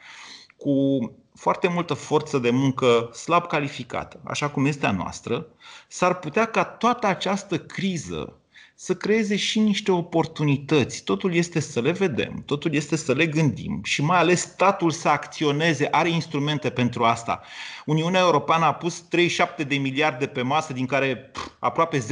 cu 0.57 1.13
foarte 1.35 1.69
multă 1.69 1.95
forță 1.95 2.39
de 2.39 2.51
muncă 2.51 3.11
slab 3.13 3.47
calificată, 3.47 4.21
așa 4.25 4.49
cum 4.49 4.67
este 4.67 4.87
a 4.87 4.91
noastră, 4.91 5.47
s-ar 5.89 6.19
putea 6.19 6.45
ca 6.47 6.65
toată 6.65 7.07
această 7.07 7.59
criză 7.59 8.37
să 8.79 8.95
creeze 8.95 9.37
și 9.37 9.59
niște 9.59 9.93
oportunități. 9.93 11.03
Totul 11.03 11.35
este 11.35 11.61
să 11.61 11.81
le 11.81 11.91
vedem, 11.91 12.43
totul 12.47 12.75
este 12.75 12.97
să 12.97 13.13
le 13.13 13.27
gândim 13.27 13.81
și 13.85 14.03
mai 14.03 14.19
ales 14.19 14.41
statul 14.41 14.91
să 14.91 15.09
acționeze, 15.09 15.89
are 15.91 16.09
instrumente 16.09 16.71
pentru 16.71 17.05
asta. 17.05 17.43
Uniunea 17.87 18.21
Europeană 18.21 18.65
a 18.65 18.75
pus 18.75 19.01
37 19.01 19.65
de 19.65 19.77
miliarde 19.77 20.27
pe 20.27 20.43
masă, 20.43 20.73
din 20.73 20.87
care 20.87 21.17
pf, 21.17 21.49
aproape 21.59 21.99
10% 21.99 22.03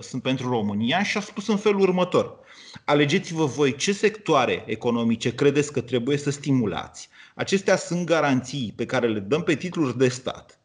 sunt 0.00 0.22
pentru 0.22 0.48
România 0.48 1.02
și 1.02 1.16
a 1.16 1.20
spus 1.20 1.46
în 1.48 1.56
felul 1.56 1.80
următor. 1.80 2.38
Alegeți-vă 2.84 3.44
voi 3.44 3.76
ce 3.76 3.92
sectoare 3.92 4.64
economice 4.66 5.34
credeți 5.34 5.72
că 5.72 5.80
trebuie 5.80 6.16
să 6.16 6.30
stimulați. 6.30 7.08
Acestea 7.34 7.76
sunt 7.76 8.06
garanții 8.06 8.72
pe 8.76 8.86
care 8.86 9.08
le 9.08 9.18
dăm 9.18 9.42
pe 9.42 9.54
titluri 9.54 9.98
de 9.98 10.08
stat. 10.08 10.60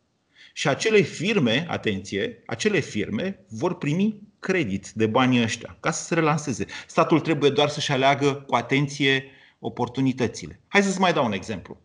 Și 0.53 0.67
acele 0.67 1.01
firme, 1.01 1.65
atenție, 1.69 2.43
acele 2.45 2.79
firme 2.79 3.45
vor 3.50 3.77
primi 3.77 4.19
credit 4.39 4.89
de 4.89 5.05
banii 5.05 5.41
ăștia 5.41 5.77
ca 5.79 5.91
să 5.91 6.03
se 6.03 6.13
relanseze. 6.13 6.65
Statul 6.88 7.19
trebuie 7.19 7.50
doar 7.50 7.69
să-și 7.69 7.91
aleagă 7.91 8.33
cu 8.48 8.55
atenție 8.55 9.25
oportunitățile. 9.60 10.62
Hai 10.67 10.83
să-ți 10.83 11.00
mai 11.00 11.13
dau 11.13 11.25
un 11.25 11.31
exemplu. 11.31 11.81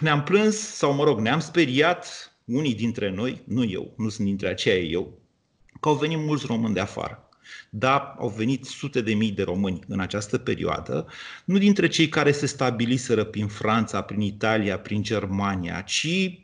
Ne-am 0.00 0.22
plâns, 0.22 0.56
sau 0.56 0.92
mă 0.92 1.04
rog, 1.04 1.18
ne-am 1.18 1.40
speriat 1.40 2.32
unii 2.44 2.74
dintre 2.74 3.10
noi, 3.10 3.42
nu 3.44 3.64
eu, 3.64 3.94
nu 3.96 4.08
sunt 4.08 4.26
dintre 4.26 4.48
aceia 4.48 4.82
eu, 4.82 5.18
că 5.80 5.88
au 5.88 5.94
venit 5.94 6.18
mulți 6.18 6.46
români 6.46 6.74
de 6.74 6.80
afară. 6.80 7.29
Da, 7.70 8.14
au 8.18 8.28
venit 8.28 8.64
sute 8.64 9.00
de 9.00 9.14
mii 9.14 9.30
de 9.30 9.42
români 9.42 9.80
în 9.88 10.00
această 10.00 10.38
perioadă, 10.38 11.06
nu 11.44 11.58
dintre 11.58 11.88
cei 11.88 12.08
care 12.08 12.32
se 12.32 12.46
stabiliseră 12.46 13.24
prin 13.24 13.46
Franța, 13.46 14.00
prin 14.02 14.20
Italia, 14.20 14.78
prin 14.78 15.02
Germania, 15.02 15.80
ci 15.80 16.40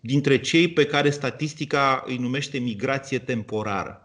dintre 0.00 0.40
cei 0.40 0.68
pe 0.68 0.86
care 0.86 1.10
statistica 1.10 2.04
îi 2.06 2.16
numește 2.16 2.58
migrație 2.58 3.18
temporară. 3.18 4.03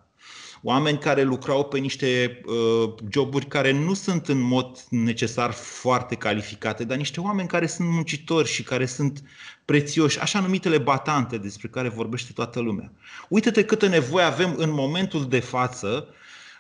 Oameni 0.64 0.98
care 0.98 1.24
lucrau 1.24 1.66
pe 1.66 1.78
niște 1.78 2.42
uh, 2.46 2.94
joburi 3.12 3.46
care 3.46 3.72
nu 3.72 3.94
sunt 3.94 4.28
în 4.28 4.40
mod 4.40 4.86
necesar 4.90 5.52
foarte 5.52 6.16
calificate, 6.16 6.84
dar 6.84 6.98
niște 6.98 7.20
oameni 7.20 7.48
care 7.48 7.68
sunt 7.68 7.90
muncitori 7.90 8.48
și 8.48 8.64
care 8.64 8.86
sunt 8.86 9.24
prețioși, 9.66 10.20
așa 10.20 10.40
numitele 10.40 10.78
batante 10.78 11.38
despre 11.38 11.68
care 11.68 11.90
vorbește 11.90 12.32
toată 12.34 12.60
lumea. 12.60 12.92
Uite-te 13.30 13.66
câtă 13.66 13.88
nevoie 13.88 14.26
avem 14.26 14.54
în 14.58 14.72
momentul 14.72 15.28
de 15.28 15.40
față 15.40 16.08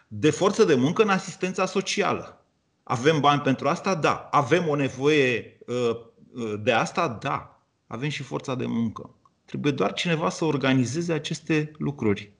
de 0.08 0.30
forță 0.30 0.64
de 0.64 0.76
muncă 0.76 1.02
în 1.02 1.10
asistența 1.10 1.66
socială. 1.66 2.46
Avem 2.84 3.20
bani 3.20 3.42
pentru 3.42 3.68
asta? 3.68 3.96
Da. 3.96 4.28
Avem 4.32 4.68
o 4.68 4.76
nevoie 4.76 5.58
uh, 5.66 5.90
uh 6.34 6.54
de 6.60 6.72
asta? 6.72 7.18
Da. 7.22 7.64
Avem 7.88 8.10
și 8.10 8.24
forța 8.24 8.56
de 8.56 8.66
muncă. 8.66 9.10
Trebuie 9.46 9.72
doar 9.72 9.94
cineva 9.94 10.30
să 10.30 10.46
organizeze 10.46 11.14
aceste 11.14 11.72
lucruri. 11.78 12.32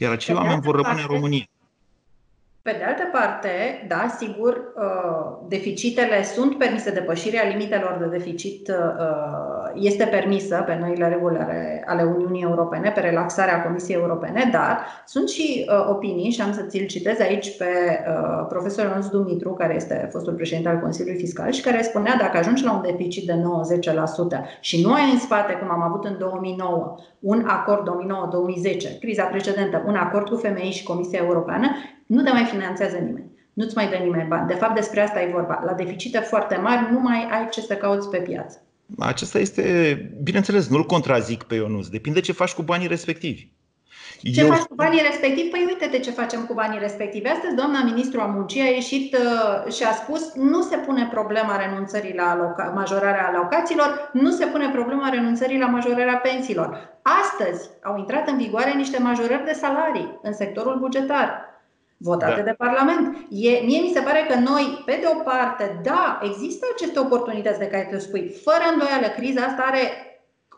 Iar 0.00 0.12
acei 0.12 0.34
oameni 0.34 0.60
vor 0.60 0.74
rămâne 0.74 1.00
în 1.00 1.06
România. 1.06 1.44
Pe 2.62 2.74
de 2.78 2.84
altă 2.84 3.02
parte, 3.12 3.48
da, 3.88 4.14
sigur, 4.18 4.72
uh, 4.76 5.46
deficitele 5.48 6.22
sunt 6.22 6.58
permise, 6.58 6.90
depășirea 6.90 7.48
limitelor 7.48 7.96
de 8.00 8.16
deficit 8.16 8.68
uh, 8.68 9.70
este 9.74 10.04
permisă 10.04 10.62
pe 10.66 10.78
noile 10.80 11.08
reguli 11.08 11.38
ale 11.86 12.02
Uniunii 12.02 12.42
Europene, 12.42 12.90
pe 12.90 13.00
relaxarea 13.00 13.62
Comisiei 13.62 14.00
Europene, 14.00 14.48
dar 14.52 14.86
sunt 15.06 15.28
și 15.28 15.66
uh, 15.68 15.86
opinii, 15.88 16.30
și 16.30 16.40
am 16.40 16.52
să 16.52 16.62
ți-l 16.62 16.86
citez 16.86 17.20
aici 17.20 17.56
pe 17.56 17.64
profesorul 18.48 18.92
nostru 18.94 19.18
Dumitru, 19.18 19.52
care 19.52 19.74
este 19.74 20.08
fostul 20.12 20.32
președinte 20.32 20.68
al 20.68 20.78
Consiliului 20.78 21.20
Fiscal 21.20 21.50
și 21.50 21.62
care 21.62 21.82
spunea 21.82 22.16
dacă 22.18 22.36
ajungi 22.36 22.64
la 22.64 22.72
un 22.72 22.82
deficit 22.82 23.26
de 23.26 23.32
90% 23.32 24.60
și 24.60 24.82
nu 24.82 24.92
ai 24.92 25.10
în 25.12 25.18
spate, 25.18 25.52
cum 25.52 25.70
am 25.70 25.82
avut 25.82 26.04
în 26.04 26.16
2009, 26.18 26.96
un 27.20 27.44
acord 27.46 27.88
2009-2010, 28.96 28.98
criza 29.00 29.24
precedentă, 29.24 29.82
un 29.86 29.94
acord 29.94 30.28
cu 30.28 30.36
FMI 30.36 30.70
și 30.70 30.84
Comisia 30.84 31.20
Europeană, 31.22 31.68
nu 32.10 32.22
te 32.22 32.30
mai 32.30 32.44
finanțează 32.44 32.96
nimeni. 32.96 33.30
Nu-ți 33.52 33.76
mai 33.76 33.88
dă 33.88 33.96
nimeni 33.96 34.28
bani. 34.28 34.46
De 34.46 34.54
fapt, 34.54 34.74
despre 34.74 35.00
asta 35.00 35.22
e 35.22 35.30
vorba. 35.32 35.62
La 35.64 35.72
deficite 35.72 36.18
foarte 36.18 36.56
mari 36.56 36.92
nu 36.92 37.00
mai 37.00 37.28
ai 37.30 37.48
ce 37.48 37.60
să 37.60 37.74
cauți 37.74 38.08
pe 38.08 38.18
piață. 38.18 38.62
Acesta 38.98 39.38
este, 39.38 39.62
bineînțeles, 40.22 40.68
nu-l 40.68 40.84
contrazic 40.84 41.42
pe 41.42 41.54
Ionuț. 41.54 41.86
Depinde 41.86 42.20
ce 42.20 42.32
faci 42.32 42.52
cu 42.52 42.62
banii 42.62 42.86
respectivi. 42.86 43.48
Ce 44.22 44.40
Eu... 44.40 44.46
faci 44.46 44.58
cu 44.58 44.74
banii 44.74 45.02
respectivi? 45.02 45.48
Păi 45.48 45.64
uite-te 45.66 45.98
ce 45.98 46.10
facem 46.10 46.44
cu 46.44 46.54
banii 46.54 46.78
respectivi. 46.78 47.28
Astăzi 47.28 47.54
doamna 47.54 47.82
ministru 47.84 48.20
a 48.20 48.26
muncii 48.26 48.60
a 48.60 48.64
ieșit 48.64 49.16
uh, 49.16 49.72
și 49.72 49.82
a 49.82 49.92
spus 49.92 50.34
nu 50.34 50.62
se 50.62 50.76
pune 50.76 51.08
problema 51.10 51.56
renunțării 51.56 52.14
la 52.14 52.26
aloca- 52.34 52.72
majorarea 52.74 53.26
alocațiilor, 53.26 54.10
nu 54.12 54.30
se 54.30 54.46
pune 54.46 54.68
problema 54.68 55.08
renunțării 55.08 55.58
la 55.58 55.66
majorarea 55.66 56.16
pensiilor. 56.16 56.98
Astăzi 57.02 57.68
au 57.82 57.98
intrat 57.98 58.28
în 58.28 58.36
vigoare 58.36 58.72
niște 58.72 58.98
majorări 58.98 59.44
de 59.44 59.52
salarii 59.52 60.18
în 60.22 60.32
sectorul 60.32 60.78
bugetar 60.78 61.49
votate 62.02 62.40
da. 62.40 62.42
de 62.42 62.54
Parlament. 62.64 63.16
E, 63.30 63.50
mie 63.64 63.80
mi 63.80 63.92
se 63.94 64.00
pare 64.00 64.26
că 64.28 64.38
noi, 64.38 64.82
pe 64.84 64.98
de 65.00 65.08
o 65.14 65.22
parte, 65.22 65.80
da, 65.82 66.20
există 66.22 66.66
aceste 66.74 66.98
oportunități 66.98 67.58
de 67.58 67.66
care 67.66 67.88
te 67.90 67.98
spui. 67.98 68.34
Fără 68.44 68.64
îndoială, 68.72 69.06
criza 69.16 69.42
asta 69.42 69.62
are 69.62 70.10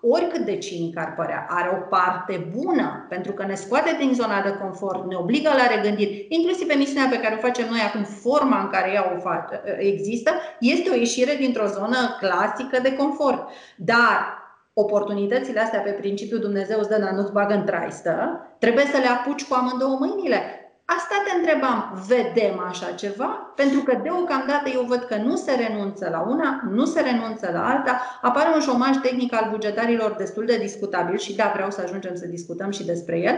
oricât 0.05 0.45
de 0.45 0.59
cinic 0.59 0.99
ar 0.99 1.15
părea, 1.15 1.47
are 1.49 1.69
o 1.69 1.87
parte 1.89 2.51
bună, 2.57 3.07
pentru 3.09 3.33
că 3.33 3.45
ne 3.45 3.55
scoate 3.55 3.97
din 3.99 4.15
zona 4.15 4.43
de 4.43 4.57
confort, 4.61 5.07
ne 5.07 5.17
obligă 5.17 5.49
la 5.49 5.75
regândiri, 5.75 6.27
inclusiv 6.29 6.71
emisiunea 6.71 7.09
pe 7.11 7.21
care 7.21 7.35
o 7.35 7.41
facem 7.47 7.67
noi 7.71 7.81
acum, 7.81 8.03
forma 8.03 8.61
în 8.61 8.69
care 8.69 8.93
ea 8.93 9.13
o 9.17 9.21
face, 9.21 9.63
există, 9.79 10.31
este 10.61 10.91
o 10.91 10.95
ieșire 10.95 11.35
dintr-o 11.35 11.67
zonă 11.67 12.17
clasică 12.21 12.81
de 12.83 12.97
confort. 12.97 13.49
Dar 13.77 14.41
oportunitățile 14.73 15.61
astea 15.61 15.81
pe 15.81 15.91
principiu 15.91 16.39
Dumnezeu 16.39 16.79
îți 16.79 16.89
dă, 16.89 16.99
dar 16.99 17.11
nu-ți 17.11 17.33
bagă 17.33 17.55
în 17.55 17.65
traistă, 17.65 18.47
trebuie 18.59 18.85
să 18.85 18.99
le 18.99 19.09
apuci 19.09 19.45
cu 19.45 19.55
amândouă 19.55 19.97
mâinile. 20.01 20.62
Asta 20.97 21.15
te 21.25 21.37
întrebam, 21.37 22.05
vedem 22.07 22.59
așa 22.59 22.93
ceva? 22.93 23.53
Pentru 23.57 23.81
că 23.81 24.01
deocamdată 24.03 24.69
eu 24.69 24.83
văd 24.83 25.03
că 25.03 25.17
nu 25.17 25.37
se 25.37 25.53
renunță 25.53 26.09
la 26.11 26.21
una, 26.21 26.63
nu 26.71 26.85
se 26.85 27.01
renunță 27.01 27.51
la 27.53 27.69
alta, 27.69 28.01
apare 28.23 28.55
un 28.55 28.61
șomaj 28.61 28.97
tehnic 28.97 29.35
al 29.35 29.49
bugetarilor 29.51 30.13
destul 30.13 30.47
de 30.47 30.59
discutabil 30.59 31.19
și 31.19 31.35
da, 31.35 31.51
vreau 31.55 31.71
să 31.71 31.81
ajungem 31.81 32.15
să 32.15 32.27
discutăm 32.27 32.71
și 32.71 32.85
despre 32.85 33.19
el. 33.19 33.37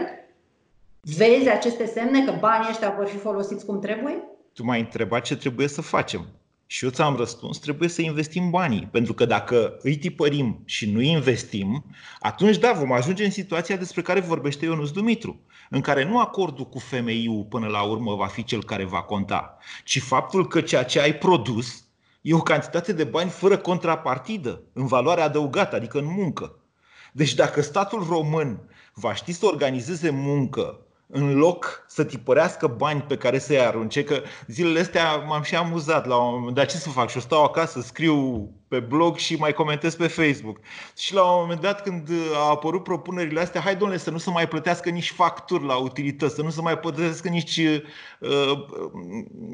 Vezi 1.17 1.49
aceste 1.49 1.85
semne 1.85 2.25
că 2.25 2.33
banii 2.39 2.69
ăștia 2.69 2.93
vor 2.97 3.05
fi 3.05 3.17
folosiți 3.17 3.65
cum 3.65 3.79
trebuie? 3.79 4.23
Tu 4.53 4.63
m-ai 4.63 4.79
întrebat 4.79 5.21
ce 5.21 5.37
trebuie 5.37 5.67
să 5.67 5.81
facem. 5.81 6.25
Și 6.67 6.83
eu 6.83 6.91
ți-am 6.91 7.15
răspuns, 7.15 7.57
trebuie 7.57 7.89
să 7.89 8.01
investim 8.01 8.49
banii. 8.49 8.87
Pentru 8.91 9.13
că 9.13 9.25
dacă 9.25 9.77
îi 9.81 9.97
tipărim 9.97 10.61
și 10.65 10.91
nu 10.91 11.01
investim, 11.01 11.85
atunci 12.19 12.57
da, 12.57 12.73
vom 12.73 12.91
ajunge 12.91 13.25
în 13.25 13.31
situația 13.31 13.75
despre 13.75 14.01
care 14.01 14.19
vorbește 14.19 14.65
Ionuț 14.65 14.89
Dumitru, 14.89 15.39
în 15.69 15.81
care 15.81 16.03
nu 16.03 16.19
acordul 16.19 16.65
cu 16.65 16.79
femeiul 16.79 17.43
până 17.43 17.67
la 17.67 17.81
urmă 17.81 18.15
va 18.15 18.27
fi 18.27 18.43
cel 18.43 18.63
care 18.63 18.85
va 18.85 19.01
conta, 19.01 19.57
ci 19.83 20.01
faptul 20.01 20.47
că 20.47 20.61
ceea 20.61 20.83
ce 20.83 20.99
ai 20.99 21.15
produs 21.15 21.83
e 22.21 22.33
o 22.33 22.41
cantitate 22.41 22.93
de 22.93 23.03
bani 23.03 23.29
fără 23.29 23.57
contrapartidă, 23.57 24.61
în 24.73 24.85
valoare 24.85 25.21
adăugată, 25.21 25.75
adică 25.75 25.97
în 25.97 26.05
muncă. 26.05 26.59
Deci 27.11 27.33
dacă 27.33 27.61
statul 27.61 28.05
român 28.09 28.69
va 28.93 29.13
ști 29.13 29.31
să 29.31 29.45
organizeze 29.45 30.09
muncă 30.09 30.84
în 31.07 31.35
loc 31.37 31.83
să 31.87 32.03
tipărească 32.03 32.67
bani 32.67 33.01
pe 33.01 33.17
care 33.17 33.39
să-i 33.39 33.59
arunce, 33.59 34.03
că 34.03 34.21
zilele 34.47 34.79
astea 34.79 35.15
m-am 35.15 35.41
și 35.41 35.55
amuzat 35.55 36.05
la 36.05 36.17
un 36.17 36.33
moment 36.37 36.55
dat, 36.55 36.65
ce 36.65 36.77
să 36.77 36.89
fac? 36.89 37.09
Și 37.09 37.17
o 37.17 37.19
stau 37.19 37.43
acasă, 37.43 37.81
scriu 37.81 38.49
pe 38.67 38.79
blog 38.79 39.17
și 39.17 39.35
mai 39.35 39.53
comentez 39.53 39.95
pe 39.95 40.07
Facebook. 40.07 40.59
Și 40.97 41.13
la 41.13 41.21
un 41.21 41.41
moment 41.41 41.61
dat 41.61 41.81
când 41.81 42.09
au 42.35 42.51
apărut 42.51 42.83
propunerile 42.83 43.39
astea, 43.39 43.61
hai 43.61 43.75
domnule 43.75 43.99
să 43.99 44.11
nu 44.11 44.17
se 44.17 44.29
mai 44.29 44.47
plătească 44.47 44.89
nici 44.89 45.11
facturi 45.11 45.65
la 45.65 45.75
utilități, 45.75 46.35
să 46.35 46.41
nu 46.41 46.49
se 46.49 46.61
mai 46.61 46.79
plătească 46.79 47.27
nici 47.27 47.57
uh, 47.57 48.51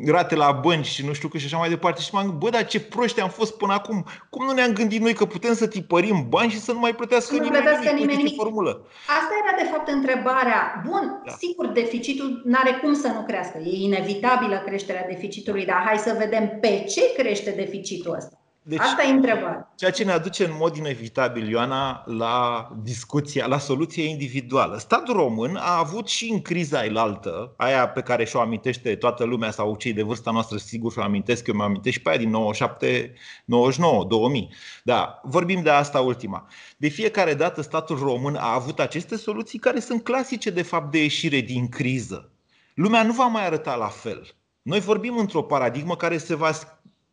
rate 0.06 0.36
la 0.36 0.52
bănci 0.52 0.86
și 0.86 1.06
nu 1.06 1.14
știu 1.14 1.28
că 1.28 1.38
și 1.38 1.46
așa 1.46 1.58
mai 1.58 1.70
departe. 1.70 2.02
Și 2.02 2.10
m-am 2.14 2.24
gândit, 2.24 2.40
bă, 2.40 2.50
dar 2.50 2.66
ce 2.66 2.80
proști 2.80 3.22
am 3.22 3.30
fost 3.30 3.58
până 3.58 3.74
acum. 3.74 4.06
Cum 4.30 4.46
nu 4.46 4.52
ne-am 4.52 4.74
gândit 4.74 5.02
noi 5.02 5.14
că 5.14 5.26
putem 5.26 5.54
să 5.54 5.68
tipărim 5.68 6.26
bani 6.30 6.52
și 6.52 6.60
să 6.60 6.72
nu 6.72 6.80
mai 6.80 6.96
plătească 6.96 7.36
nu 7.36 7.42
nimeni, 7.44 7.64
plătească 7.64 7.96
nimeni 7.96 8.18
nimic? 8.18 8.36
Formulă. 8.36 8.86
Asta 9.08 9.34
era 9.46 9.64
de 9.64 9.70
fapt 9.72 9.88
întrebarea. 9.90 10.84
Bun, 10.88 11.22
da. 11.26 11.32
sigur, 11.32 11.68
deficitul 11.68 12.42
nu 12.46 12.58
are 12.64 12.80
cum 12.82 12.94
să 12.94 13.08
nu 13.08 13.24
crească. 13.28 13.58
E 13.58 13.84
inevitabilă 13.84 14.64
creșterea 14.66 15.06
deficitului, 15.08 15.66
dar 15.66 15.84
hai 15.86 15.98
să 15.98 16.16
vedem 16.18 16.58
pe 16.62 16.86
ce 16.90 17.02
crește 17.18 17.52
deficitul 17.52 18.16
ăsta. 18.16 18.41
Deci, 18.64 18.80
Asta 18.80 19.04
e 19.04 19.12
întrebarea. 19.12 19.74
Ceea 19.76 19.92
ce 19.92 20.04
ne 20.04 20.12
aduce 20.12 20.46
în 20.46 20.56
mod 20.60 20.76
inevitabil, 20.76 21.50
Ioana, 21.50 22.04
la 22.06 22.68
discuția, 22.84 23.46
la 23.46 23.58
soluție 23.58 24.04
individuală. 24.04 24.78
Statul 24.78 25.14
român 25.14 25.56
a 25.56 25.78
avut 25.78 26.08
și 26.08 26.30
în 26.32 26.42
criza 26.42 26.86
elaltă, 26.86 27.54
aia 27.58 27.90
pe 27.90 28.02
care 28.02 28.26
și-o 28.26 28.40
amintește 28.40 28.96
toată 28.96 29.24
lumea 29.24 29.52
sau 29.52 29.76
cei 29.76 29.94
de 29.94 30.02
vârsta 30.02 30.32
noastră, 30.32 30.58
sigur 30.58 30.92
și-o 30.92 31.02
amintesc, 31.02 31.48
eu 31.48 31.56
mă 31.56 31.64
amintesc 31.64 31.96
și 31.96 32.02
pe 32.02 32.10
aia 32.10 32.18
din 32.18 32.30
97, 32.30 33.14
99, 33.46 34.06
2000. 34.06 34.50
Da, 34.84 35.20
vorbim 35.24 35.62
de 35.62 35.70
asta 35.70 36.00
ultima. 36.00 36.48
De 36.78 36.88
fiecare 36.88 37.34
dată 37.34 37.62
statul 37.62 37.98
român 37.98 38.36
a 38.36 38.54
avut 38.54 38.80
aceste 38.80 39.16
soluții 39.16 39.60
care 39.60 39.80
sunt 39.80 40.04
clasice, 40.04 40.50
de 40.50 40.62
fapt, 40.62 40.92
de 40.92 41.02
ieșire 41.02 41.40
din 41.40 41.68
criză. 41.68 42.32
Lumea 42.74 43.04
nu 43.04 43.14
va 43.14 43.26
mai 43.26 43.46
arăta 43.46 43.76
la 43.76 43.88
fel. 43.88 44.36
Noi 44.62 44.80
vorbim 44.80 45.18
într-o 45.18 45.44
paradigmă 45.44 45.96
care 45.96 46.18
se 46.18 46.36
va 46.36 46.52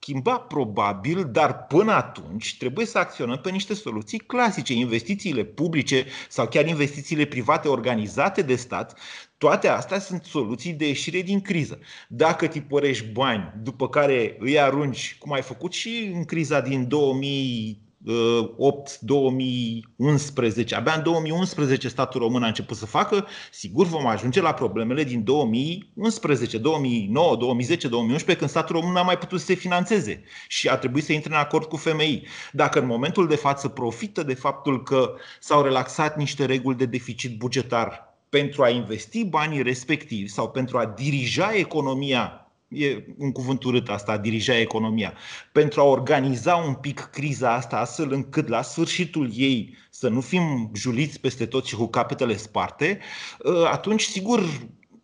schimba 0.00 0.38
probabil, 0.38 1.28
dar 1.30 1.66
până 1.66 1.92
atunci 1.92 2.56
trebuie 2.58 2.86
să 2.86 2.98
acționăm 2.98 3.38
pe 3.40 3.50
niște 3.50 3.74
soluții 3.74 4.18
clasice. 4.18 4.72
Investițiile 4.72 5.44
publice 5.44 6.06
sau 6.28 6.48
chiar 6.48 6.66
investițiile 6.66 7.24
private 7.24 7.68
organizate 7.68 8.42
de 8.42 8.54
stat, 8.54 8.98
toate 9.38 9.68
astea 9.68 9.98
sunt 9.98 10.24
soluții 10.24 10.72
de 10.72 10.86
ieșire 10.86 11.22
din 11.22 11.40
criză. 11.40 11.78
Dacă 12.08 12.46
tipărești 12.46 13.06
bani, 13.06 13.52
după 13.62 13.88
care 13.88 14.36
îi 14.38 14.60
arunci, 14.60 15.16
cum 15.18 15.32
ai 15.32 15.42
făcut 15.42 15.72
și 15.72 16.10
în 16.14 16.24
criza 16.24 16.60
din 16.60 16.88
2000 16.88 17.87
8, 18.06 19.00
2011. 19.00 20.74
Abia 20.74 20.92
în 20.92 21.02
2011 21.02 21.88
statul 21.88 22.20
român 22.20 22.42
a 22.42 22.46
început 22.46 22.76
să 22.76 22.86
facă, 22.86 23.26
sigur 23.52 23.86
vom 23.86 24.06
ajunge 24.06 24.40
la 24.40 24.54
problemele 24.54 25.04
din 25.04 25.24
2011, 25.24 26.58
2009, 26.58 27.36
2010, 27.36 27.88
2011, 27.88 28.36
când 28.38 28.50
statul 28.50 28.76
român 28.80 28.92
n-a 28.92 29.02
mai 29.02 29.18
putut 29.18 29.40
să 29.40 29.44
se 29.44 29.54
financeze 29.54 30.22
și 30.48 30.68
a 30.68 30.76
trebuit 30.76 31.04
să 31.04 31.12
intre 31.12 31.32
în 31.32 31.38
acord 31.38 31.64
cu 31.64 31.76
FMI. 31.76 32.22
Dacă 32.52 32.80
în 32.80 32.86
momentul 32.86 33.28
de 33.28 33.36
față 33.36 33.68
profită 33.68 34.22
de 34.22 34.34
faptul 34.34 34.82
că 34.82 35.14
s-au 35.40 35.62
relaxat 35.62 36.16
niște 36.16 36.44
reguli 36.44 36.76
de 36.76 36.86
deficit 36.86 37.38
bugetar 37.38 38.16
pentru 38.28 38.62
a 38.62 38.68
investi 38.68 39.24
banii 39.24 39.62
respectivi 39.62 40.28
sau 40.28 40.50
pentru 40.50 40.78
a 40.78 40.86
dirija 40.86 41.52
economia 41.54 42.47
e 42.68 43.04
un 43.16 43.32
cuvânt 43.32 43.64
urât 43.64 43.88
asta, 43.88 44.12
a 44.12 44.18
dirija 44.18 44.58
economia, 44.58 45.14
pentru 45.52 45.80
a 45.80 45.84
organiza 45.84 46.56
un 46.56 46.74
pic 46.74 47.00
criza 47.00 47.54
asta 47.54 47.78
astfel 47.78 48.12
încât 48.12 48.48
la 48.48 48.62
sfârșitul 48.62 49.30
ei 49.34 49.76
să 49.90 50.08
nu 50.08 50.20
fim 50.20 50.70
juliți 50.74 51.20
peste 51.20 51.46
tot 51.46 51.64
și 51.64 51.74
cu 51.74 51.86
capetele 51.86 52.36
sparte, 52.36 52.98
ă, 53.44 53.66
atunci 53.66 54.02
sigur 54.02 54.42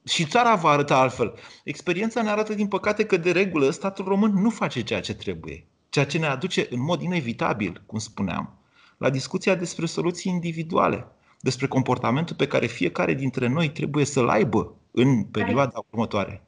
și 0.04 0.24
țara 0.24 0.54
va 0.54 0.68
arăta 0.68 0.98
altfel. 0.98 1.34
Experiența 1.64 2.22
ne 2.22 2.30
arată 2.30 2.54
din 2.54 2.66
păcate 2.66 3.04
că 3.04 3.16
de 3.16 3.30
regulă 3.30 3.70
statul 3.70 4.04
român 4.04 4.32
nu 4.32 4.50
face 4.50 4.82
ceea 4.82 5.00
ce 5.00 5.14
trebuie, 5.14 5.66
ceea 5.88 6.06
ce 6.06 6.18
ne 6.18 6.26
aduce 6.26 6.66
în 6.70 6.80
mod 6.80 7.02
inevitabil, 7.02 7.82
cum 7.86 7.98
spuneam, 7.98 8.58
la 8.98 9.10
discuția 9.10 9.54
despre 9.54 9.86
soluții 9.86 10.32
individuale, 10.32 11.06
despre 11.40 11.66
comportamentul 11.66 12.36
pe 12.36 12.46
care 12.46 12.66
fiecare 12.66 13.14
dintre 13.14 13.48
noi 13.48 13.70
trebuie 13.70 14.04
să-l 14.04 14.28
aibă 14.28 14.74
în 14.90 15.24
perioada 15.24 15.84
următoare 15.90 16.43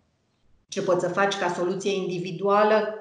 ce 0.68 0.82
poți 0.82 1.04
să 1.04 1.08
faci 1.08 1.34
ca 1.34 1.52
soluție 1.52 1.94
individuală, 1.94 2.94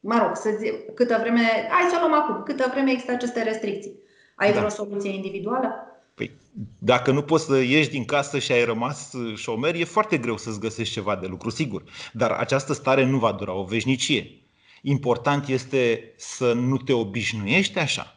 mă 0.00 0.18
rog, 0.22 0.36
să 0.36 0.50
zi, 0.58 0.72
câtă 0.94 1.16
vreme, 1.20 1.40
hai 1.70 1.90
să 1.90 1.96
o 1.96 2.06
luăm 2.06 2.20
acum, 2.20 2.42
câtă 2.42 2.68
vreme 2.70 2.90
există 2.90 3.12
aceste 3.12 3.42
restricții. 3.42 3.98
Ai 4.36 4.52
da. 4.52 4.56
vreo 4.56 4.68
soluție 4.68 5.10
individuală? 5.10 5.74
Păi, 6.14 6.30
dacă 6.78 7.10
nu 7.10 7.22
poți 7.22 7.44
să 7.44 7.56
ieși 7.56 7.90
din 7.90 8.04
casă 8.04 8.38
și 8.38 8.52
ai 8.52 8.64
rămas 8.64 9.14
șomer, 9.34 9.74
e 9.74 9.84
foarte 9.84 10.18
greu 10.18 10.36
să-ți 10.36 10.60
găsești 10.60 10.94
ceva 10.94 11.16
de 11.16 11.26
lucru, 11.26 11.50
sigur. 11.50 11.82
Dar 12.12 12.30
această 12.30 12.72
stare 12.72 13.04
nu 13.04 13.18
va 13.18 13.32
dura 13.32 13.52
o 13.52 13.64
veșnicie. 13.64 14.40
Important 14.82 15.48
este 15.48 16.14
să 16.16 16.52
nu 16.52 16.76
te 16.76 16.92
obișnuiești 16.92 17.78
așa. 17.78 18.16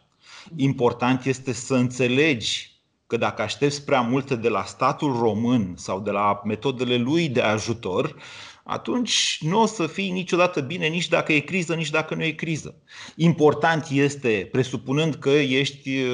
Important 0.56 1.26
este 1.26 1.54
să 1.54 1.76
înțelegi 1.76 2.72
că 3.08 3.18
dacă 3.18 3.42
aștepți 3.42 3.86
prea 3.86 4.02
multe 4.02 4.36
de 4.36 4.50
la 4.50 4.64
statul 4.64 5.18
român 5.20 5.74
sau 5.78 6.00
de 6.00 6.12
la 6.12 6.42
metodele 6.46 6.96
lui 6.96 7.30
de 7.30 7.42
ajutor, 7.42 8.16
atunci 8.64 9.38
nu 9.42 9.62
o 9.62 9.66
să 9.66 9.88
fii 9.88 10.10
niciodată 10.12 10.62
bine 10.62 10.88
nici 10.88 11.08
dacă 11.08 11.34
e 11.34 11.40
criză, 11.40 11.76
nici 11.76 11.90
dacă 11.90 12.16
nu 12.16 12.24
e 12.24 12.32
criză. 12.32 12.76
Important 13.16 13.88
este, 13.90 14.50
presupunând 14.52 15.16
că 15.16 15.30
ești, 15.30 16.06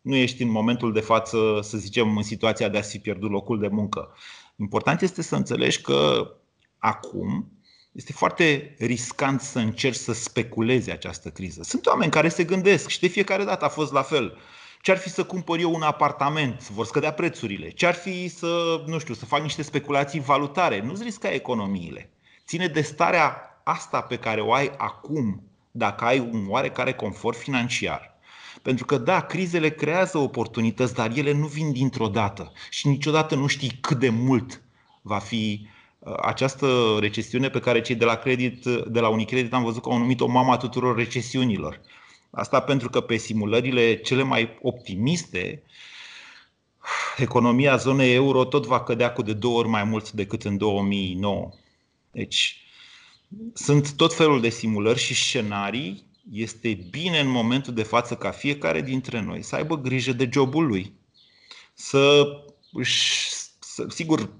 nu 0.00 0.14
ești 0.14 0.42
în 0.42 0.50
momentul 0.50 0.92
de 0.92 1.00
față, 1.00 1.58
să 1.62 1.76
zicem, 1.76 2.16
în 2.16 2.22
situația 2.22 2.68
de 2.68 2.78
a 2.78 2.82
fi 2.82 2.98
pierdut 2.98 3.30
locul 3.30 3.58
de 3.58 3.68
muncă. 3.68 4.14
Important 4.56 5.00
este 5.00 5.22
să 5.22 5.36
înțelegi 5.36 5.80
că 5.80 6.30
acum 6.78 7.52
este 7.92 8.12
foarte 8.12 8.74
riscant 8.78 9.40
să 9.40 9.58
încerci 9.58 9.96
să 9.96 10.12
speculezi 10.12 10.90
această 10.90 11.28
criză. 11.28 11.62
Sunt 11.62 11.86
oameni 11.86 12.10
care 12.10 12.28
se 12.28 12.44
gândesc 12.44 12.88
și 12.88 13.00
de 13.00 13.06
fiecare 13.06 13.44
dată 13.44 13.64
a 13.64 13.68
fost 13.68 13.92
la 13.92 14.02
fel 14.02 14.38
ce 14.80 14.90
ar 14.90 14.96
fi 14.96 15.08
să 15.08 15.24
cumpăr 15.24 15.58
eu 15.58 15.74
un 15.74 15.82
apartament, 15.82 16.68
vor 16.68 16.86
scădea 16.86 17.12
prețurile, 17.12 17.70
ce 17.70 17.86
ar 17.86 17.94
fi 17.94 18.28
să, 18.28 18.82
nu 18.86 18.98
știu, 18.98 19.14
să 19.14 19.24
fac 19.24 19.42
niște 19.42 19.62
speculații 19.62 20.20
valutare, 20.20 20.80
nu-ți 20.80 21.02
risca 21.02 21.30
economiile. 21.30 22.10
Ține 22.46 22.66
de 22.66 22.80
starea 22.80 23.60
asta 23.64 24.00
pe 24.00 24.16
care 24.16 24.40
o 24.40 24.52
ai 24.52 24.72
acum, 24.76 25.42
dacă 25.70 26.04
ai 26.04 26.18
un 26.18 26.46
oarecare 26.48 26.92
confort 26.92 27.36
financiar. 27.36 28.18
Pentru 28.62 28.84
că, 28.84 28.98
da, 28.98 29.20
crizele 29.20 29.70
creează 29.70 30.18
oportunități, 30.18 30.94
dar 30.94 31.10
ele 31.14 31.32
nu 31.32 31.46
vin 31.46 31.72
dintr-o 31.72 32.08
dată 32.08 32.52
și 32.70 32.88
niciodată 32.88 33.34
nu 33.34 33.46
știi 33.46 33.78
cât 33.80 33.98
de 33.98 34.08
mult 34.08 34.62
va 35.02 35.18
fi 35.18 35.68
uh, 35.98 36.14
această 36.22 36.96
recesiune 37.00 37.48
pe 37.48 37.60
care 37.60 37.80
cei 37.80 37.94
de 37.94 38.04
la, 38.04 38.14
credit, 38.14 38.64
de 38.86 39.00
la 39.00 39.08
Unicredit 39.08 39.52
am 39.52 39.64
văzut 39.64 39.82
că 39.82 39.88
au 39.88 39.98
numit-o 39.98 40.26
mama 40.26 40.56
tuturor 40.56 40.96
recesiunilor. 40.96 41.80
Asta 42.30 42.60
pentru 42.60 42.90
că 42.90 43.00
pe 43.00 43.16
simulările 43.16 43.96
cele 43.96 44.22
mai 44.22 44.58
optimiste, 44.62 45.62
economia 47.16 47.76
zonei 47.76 48.14
euro 48.14 48.44
tot 48.44 48.66
va 48.66 48.82
cădea 48.82 49.12
cu 49.12 49.22
de 49.22 49.32
două 49.32 49.58
ori 49.58 49.68
mai 49.68 49.84
mult 49.84 50.10
decât 50.10 50.44
în 50.44 50.56
2009. 50.56 51.50
Deci, 52.10 52.64
sunt 53.54 53.92
tot 53.96 54.14
felul 54.14 54.40
de 54.40 54.48
simulări 54.48 54.98
și 54.98 55.14
scenarii. 55.14 56.08
Este 56.32 56.86
bine 56.90 57.18
în 57.20 57.28
momentul 57.28 57.74
de 57.74 57.82
față 57.82 58.16
ca 58.16 58.30
fiecare 58.30 58.80
dintre 58.80 59.20
noi 59.20 59.42
să 59.42 59.54
aibă 59.54 59.76
grijă 59.76 60.12
de 60.12 60.28
jobul 60.32 60.66
lui. 60.66 60.92
Să 61.74 62.26
își 62.72 63.28
să, 63.60 63.86
sigur, 63.88 64.30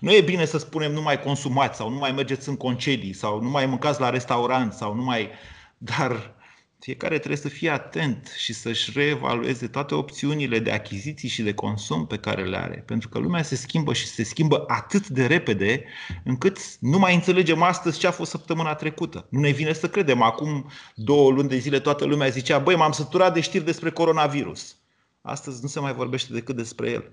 nu 0.00 0.12
e 0.12 0.20
bine 0.20 0.44
să 0.44 0.58
spunem 0.58 0.92
nu 0.92 1.02
mai 1.02 1.20
consumați 1.20 1.76
sau 1.76 1.90
nu 1.90 1.98
mai 1.98 2.12
mergeți 2.12 2.48
în 2.48 2.56
concedii 2.56 3.12
sau 3.12 3.42
nu 3.42 3.50
mai 3.50 3.66
mâncați 3.66 4.00
la 4.00 4.10
restaurant 4.10 4.72
sau 4.72 4.94
nu 4.94 5.02
mai. 5.02 5.30
Dar 5.78 6.34
fiecare 6.80 7.16
trebuie 7.16 7.36
să 7.36 7.48
fie 7.48 7.70
atent 7.70 8.32
și 8.36 8.52
să-și 8.52 8.90
reevalueze 8.94 9.66
toate 9.66 9.94
opțiunile 9.94 10.58
de 10.58 10.70
achiziții 10.70 11.28
și 11.28 11.42
de 11.42 11.54
consum 11.54 12.06
pe 12.06 12.16
care 12.16 12.44
le 12.44 12.56
are. 12.56 12.82
Pentru 12.86 13.08
că 13.08 13.18
lumea 13.18 13.42
se 13.42 13.54
schimbă 13.56 13.92
și 13.92 14.06
se 14.06 14.24
schimbă 14.24 14.64
atât 14.66 15.08
de 15.08 15.26
repede 15.26 15.84
încât 16.24 16.58
nu 16.78 16.98
mai 16.98 17.14
înțelegem 17.14 17.62
astăzi 17.62 17.98
ce 17.98 18.06
a 18.06 18.10
fost 18.10 18.30
săptămâna 18.30 18.74
trecută. 18.74 19.26
Nu 19.30 19.40
ne 19.40 19.50
vine 19.50 19.72
să 19.72 19.88
credem. 19.88 20.22
Acum 20.22 20.70
două 20.94 21.30
luni 21.30 21.48
de 21.48 21.56
zile 21.56 21.80
toată 21.80 22.04
lumea 22.04 22.28
zicea, 22.28 22.58
băi, 22.58 22.76
m-am 22.76 22.92
săturat 22.92 23.34
de 23.34 23.40
știri 23.40 23.64
despre 23.64 23.90
coronavirus. 23.90 24.76
Astăzi 25.22 25.58
nu 25.62 25.68
se 25.68 25.80
mai 25.80 25.92
vorbește 25.92 26.32
decât 26.32 26.56
despre 26.56 26.90
el. 26.90 27.12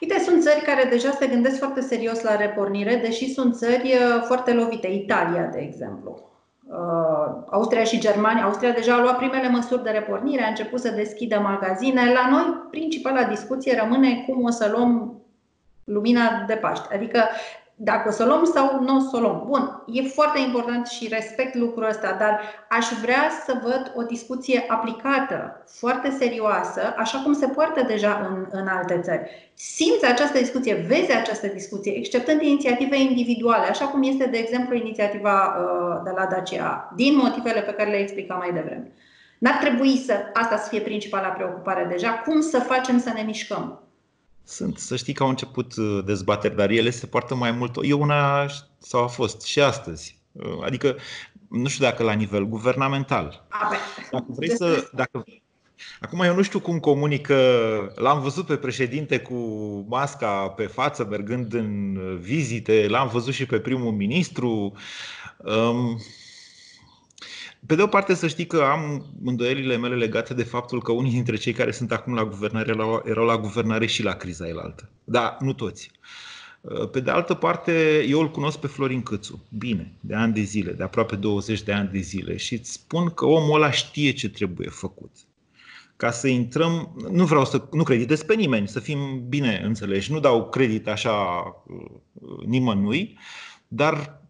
Uite, 0.00 0.22
sunt 0.24 0.42
țări 0.42 0.64
care 0.64 0.88
deja 0.90 1.10
se 1.10 1.26
gândesc 1.26 1.58
foarte 1.58 1.80
serios 1.80 2.22
la 2.22 2.36
repornire, 2.36 2.96
deși 2.96 3.32
sunt 3.32 3.56
țări 3.56 3.92
uh, 3.92 4.22
foarte 4.26 4.52
lovite. 4.52 4.86
Italia, 4.86 5.44
de 5.44 5.60
exemplu. 5.60 6.31
Uh, 6.66 7.42
Austria 7.50 7.84
și 7.84 8.00
Germania. 8.00 8.44
Austria 8.44 8.72
deja 8.72 8.94
a 8.94 9.00
luat 9.00 9.16
primele 9.16 9.48
măsuri 9.48 9.82
de 9.82 9.90
repornire, 9.90 10.42
a 10.44 10.48
început 10.48 10.80
să 10.80 10.90
deschidă 10.90 11.38
magazine. 11.38 12.12
La 12.12 12.28
noi, 12.30 12.66
principala 12.70 13.24
discuție 13.24 13.80
rămâne 13.80 14.24
cum 14.26 14.44
o 14.44 14.50
să 14.50 14.68
luăm 14.74 15.20
lumina 15.84 16.44
de 16.46 16.54
Paște. 16.54 16.94
Adică 16.94 17.24
dacă 17.74 18.08
o 18.08 18.12
să 18.12 18.22
o 18.22 18.26
luăm 18.26 18.44
sau 18.44 18.80
nu 18.80 18.96
o 18.96 19.00
să 19.00 19.16
o 19.16 19.20
luăm. 19.20 19.44
Bun, 19.46 19.82
e 19.86 20.02
foarte 20.02 20.38
important 20.38 20.86
și 20.86 21.08
respect 21.08 21.54
lucrul 21.54 21.88
ăsta, 21.88 22.16
dar 22.18 22.40
aș 22.68 22.86
vrea 23.02 23.30
să 23.44 23.60
văd 23.62 23.92
o 23.94 24.02
discuție 24.02 24.64
aplicată, 24.68 25.64
foarte 25.66 26.10
serioasă, 26.10 26.94
așa 26.96 27.18
cum 27.18 27.32
se 27.32 27.46
poartă 27.46 27.82
deja 27.82 28.28
în, 28.30 28.46
în 28.60 28.66
alte 28.66 29.00
țări. 29.02 29.52
Simți 29.54 30.06
această 30.06 30.38
discuție, 30.38 30.84
vezi 30.88 31.16
această 31.16 31.46
discuție, 31.46 31.96
exceptând 31.96 32.42
inițiative 32.42 33.00
individuale, 33.00 33.66
așa 33.66 33.84
cum 33.84 34.02
este, 34.02 34.26
de 34.26 34.38
exemplu, 34.38 34.74
inițiativa 34.74 35.44
uh, 35.44 36.00
de 36.04 36.10
la 36.16 36.26
Dacia, 36.26 36.92
din 36.96 37.16
motivele 37.16 37.60
pe 37.60 37.72
care 37.72 37.90
le 37.90 37.96
explicam 37.96 38.38
mai 38.38 38.52
devreme. 38.52 38.92
N-ar 39.38 39.54
trebui 39.54 39.96
să 39.96 40.14
asta 40.32 40.56
să 40.56 40.68
fie 40.68 40.80
principala 40.80 41.28
preocupare 41.28 41.86
deja, 41.90 42.12
cum 42.12 42.40
să 42.40 42.58
facem 42.58 42.98
să 42.98 43.10
ne 43.14 43.22
mișcăm. 43.22 43.82
Sunt, 44.44 44.78
să 44.78 44.96
știi 44.96 45.12
că 45.12 45.22
au 45.22 45.28
început 45.28 45.76
uh, 45.76 46.04
dezbateri, 46.04 46.56
dar 46.56 46.70
ele 46.70 46.90
se 46.90 47.06
poartă 47.06 47.34
mai 47.34 47.50
mult. 47.50 47.76
E 47.82 47.92
una, 47.92 48.46
sau 48.78 49.02
a 49.02 49.06
fost 49.06 49.42
și 49.42 49.60
astăzi. 49.60 50.18
Uh, 50.32 50.58
adică, 50.64 50.96
nu 51.48 51.68
știu 51.68 51.84
dacă 51.84 52.02
la 52.02 52.12
nivel 52.12 52.44
guvernamental. 52.44 53.46
Dacă 54.10 54.26
vrei 54.28 54.56
să. 54.56 54.90
Dacă, 54.92 55.24
Acum 56.00 56.20
eu 56.20 56.34
nu 56.34 56.42
știu 56.42 56.60
cum 56.60 56.78
comunică, 56.78 57.36
l-am 57.94 58.20
văzut 58.20 58.46
pe 58.46 58.56
președinte 58.56 59.18
cu 59.18 59.34
masca 59.88 60.48
pe 60.48 60.66
față 60.66 61.04
mergând 61.04 61.52
în 61.52 61.98
vizite, 62.20 62.86
l-am 62.88 63.08
văzut 63.08 63.32
și 63.32 63.46
pe 63.46 63.58
primul 63.58 63.92
ministru. 63.92 64.72
Um, 65.36 66.00
pe 67.66 67.74
de 67.74 67.82
o 67.82 67.86
parte 67.86 68.14
să 68.14 68.26
știi 68.26 68.46
că 68.46 68.62
am 68.62 69.06
îndoielile 69.24 69.76
mele 69.76 69.94
legate 69.94 70.34
de 70.34 70.42
faptul 70.42 70.82
că 70.82 70.92
unii 70.92 71.12
dintre 71.12 71.36
cei 71.36 71.52
care 71.52 71.70
sunt 71.70 71.92
acum 71.92 72.14
la 72.14 72.24
guvernare 72.24 72.74
erau 73.04 73.26
la 73.26 73.38
guvernare 73.38 73.86
și 73.86 74.02
la 74.02 74.12
criza 74.12 74.48
elaltă. 74.48 74.90
Da, 75.04 75.36
nu 75.40 75.52
toți. 75.52 75.90
Pe 76.92 77.00
de 77.00 77.10
altă 77.10 77.34
parte, 77.34 78.04
eu 78.08 78.20
îl 78.20 78.30
cunosc 78.30 78.58
pe 78.58 78.66
Florin 78.66 79.02
Câțu, 79.02 79.44
bine, 79.58 79.92
de 80.00 80.14
ani 80.14 80.32
de 80.32 80.40
zile, 80.40 80.72
de 80.72 80.82
aproape 80.82 81.16
20 81.16 81.62
de 81.62 81.72
ani 81.72 81.88
de 81.92 81.98
zile 81.98 82.36
și 82.36 82.54
îți 82.54 82.72
spun 82.72 83.08
că 83.08 83.24
omul 83.26 83.54
ăla 83.54 83.70
știe 83.70 84.10
ce 84.10 84.30
trebuie 84.30 84.68
făcut. 84.68 85.10
Ca 85.96 86.10
să 86.10 86.28
intrăm, 86.28 87.04
nu 87.10 87.24
vreau 87.24 87.44
să 87.44 87.68
nu 87.72 87.82
creditez 87.82 88.22
pe 88.22 88.34
nimeni, 88.34 88.68
să 88.68 88.80
fim 88.80 89.24
bine 89.28 89.62
înțeleși, 89.64 90.12
nu 90.12 90.20
dau 90.20 90.48
credit 90.48 90.88
așa 90.88 91.12
uh, 91.66 92.44
nimănui, 92.46 93.18
dar 93.68 94.21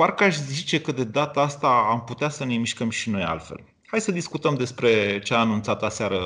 parcă 0.00 0.24
aș 0.24 0.36
zice 0.36 0.80
că 0.80 0.92
de 0.92 1.04
data 1.04 1.40
asta 1.40 1.86
am 1.90 2.04
putea 2.04 2.28
să 2.28 2.44
ne 2.44 2.56
mișcăm 2.56 2.90
și 2.90 3.10
noi 3.10 3.22
altfel. 3.22 3.60
Hai 3.86 4.00
să 4.00 4.12
discutăm 4.12 4.54
despre 4.54 5.18
ce 5.18 5.34
a 5.34 5.38
anunțat 5.38 5.82
aseară 5.82 6.18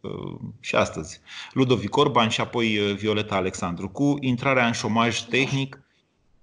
uh, 0.00 0.34
și 0.60 0.74
astăzi 0.76 1.20
Ludovic 1.52 1.96
Orban 1.96 2.28
și 2.28 2.40
apoi 2.40 2.78
uh, 2.78 2.96
Violeta 2.96 3.34
Alexandru 3.34 3.88
cu 3.88 4.16
intrarea 4.20 4.66
în 4.66 4.72
șomaj 4.72 5.20
tehnic 5.20 5.80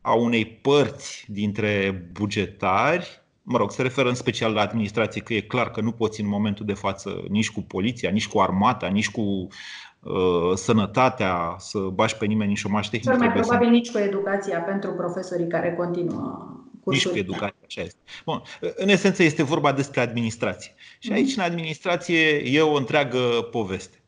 a 0.02 0.14
unei 0.14 0.46
părți 0.46 1.26
dintre 1.28 2.06
bugetari, 2.12 3.22
mă 3.42 3.58
rog, 3.58 3.72
se 3.72 3.82
referă 3.82 4.10
în 4.10 4.16
special 4.16 4.54
la 4.54 4.62
administrație, 4.62 5.22
că 5.22 5.34
e 5.34 5.42
clar 5.42 5.72
că 5.72 5.82
nu 5.82 5.92
poți 5.92 6.22
în 6.22 6.28
momentul 6.28 6.66
de 6.66 6.74
față 6.74 7.24
nici 7.30 7.52
cu 7.52 7.62
poliția, 7.62 8.10
nici 8.10 8.28
cu 8.28 8.40
armata, 8.40 8.88
nici 8.88 9.12
cu 9.12 9.22
uh, 9.22 10.52
sănătatea 10.54 11.56
să 11.58 11.80
bași 11.80 12.18
pe 12.18 12.26
nimeni 12.26 12.50
în 12.50 12.56
șomaj 12.56 12.90
tehnic. 12.90 13.10
Cel 13.10 13.18
mai 13.18 13.32
probabil 13.32 13.68
să... 13.68 13.72
nici 13.72 13.92
cu 13.92 13.98
educația 13.98 14.60
pentru 14.60 14.92
profesorii 14.92 15.48
care 15.48 15.74
continuă 15.74 16.61
nici 16.86 17.08
cu 17.08 17.18
educația, 17.18 17.66
așa 17.66 17.82
este. 17.82 18.00
Bun. 18.26 18.42
În 18.76 18.90
esență 18.90 19.24
este 19.24 19.44
vorba 19.44 19.72
despre 19.72 20.02
administrație. 20.02 20.74
Și 21.00 21.10
mhm. 21.10 21.18
aici, 21.18 21.36
în 21.36 21.44
administrație, 21.44 22.28
e 22.36 22.62
o 22.62 22.76
întreagă 22.76 23.48
poveste. 23.52 24.02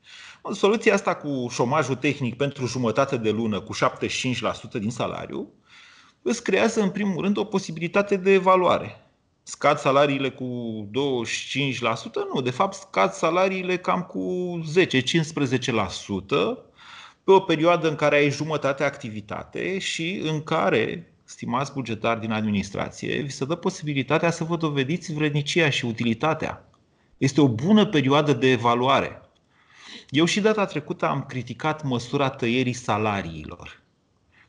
Soluția 0.51 0.93
asta 0.93 1.15
cu 1.15 1.47
șomajul 1.49 1.95
tehnic 1.95 2.36
pentru 2.36 2.65
jumătate 2.65 3.17
de 3.17 3.29
lună 3.29 3.62
cu 3.62 3.75
75% 3.75 4.79
din 4.79 4.91
salariu 4.91 5.53
îți 6.21 6.43
creează 6.43 6.81
în 6.81 6.89
primul 6.89 7.21
rând 7.21 7.38
o 7.38 7.43
posibilitate 7.43 8.15
de 8.15 8.31
evaluare. 8.31 8.97
Scad 9.43 9.77
salariile 9.77 10.29
cu 10.29 10.45
25%? 10.89 10.91
Nu, 12.33 12.41
de 12.41 12.49
fapt 12.49 12.73
scad 12.73 13.12
salariile 13.12 13.77
cam 13.77 14.01
cu 14.01 14.59
10-15% 14.86 14.86
pe 17.23 17.31
o 17.31 17.39
perioadă 17.39 17.89
în 17.89 17.95
care 17.95 18.15
ai 18.15 18.29
jumătate 18.29 18.83
activitate 18.83 19.79
și 19.79 20.21
în 20.23 20.43
care 20.43 21.12
stimați 21.34 21.74
bugetari 21.74 22.19
din 22.19 22.32
administrație, 22.32 23.22
vi 23.22 23.32
se 23.32 23.46
dă 23.46 23.56
posibilitatea 23.56 24.32
să 24.32 24.43
vă 24.43 24.58
dovediți 24.58 25.13
vrednicia 25.13 25.69
și 25.69 25.86
utilitatea. 25.86 26.65
Este 27.17 27.41
o 27.41 27.48
bună 27.48 27.86
perioadă 27.86 28.34
de 28.34 28.52
evaluare. 28.52 29.22
Eu 30.10 30.26
și 30.26 30.41
data 30.41 30.65
trecută 30.65 31.08
am 31.08 31.24
criticat 31.24 31.84
măsura 31.84 32.30
tăierii 32.30 32.74
salariilor. 32.74 33.82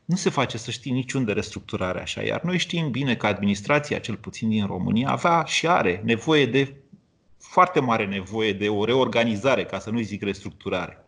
Nu 0.05 0.15
se 0.15 0.29
face, 0.29 0.57
să 0.57 0.71
știi, 0.71 0.91
niciun 0.91 1.25
de 1.25 1.31
restructurare 1.31 2.01
așa, 2.01 2.21
iar 2.21 2.41
noi 2.41 2.57
știm 2.57 2.91
bine 2.91 3.15
că 3.15 3.27
administrația, 3.27 3.99
cel 3.99 4.15
puțin 4.15 4.49
din 4.49 4.65
România, 4.65 5.09
avea 5.09 5.43
și 5.43 5.67
are 5.67 6.01
nevoie 6.03 6.45
de, 6.45 6.75
foarte 7.37 7.79
mare 7.79 8.05
nevoie 8.05 8.53
de 8.53 8.69
o 8.69 8.85
reorganizare, 8.85 9.65
ca 9.65 9.79
să 9.79 9.89
nu 9.89 9.99
zic 9.99 10.23
restructurare. 10.23 11.05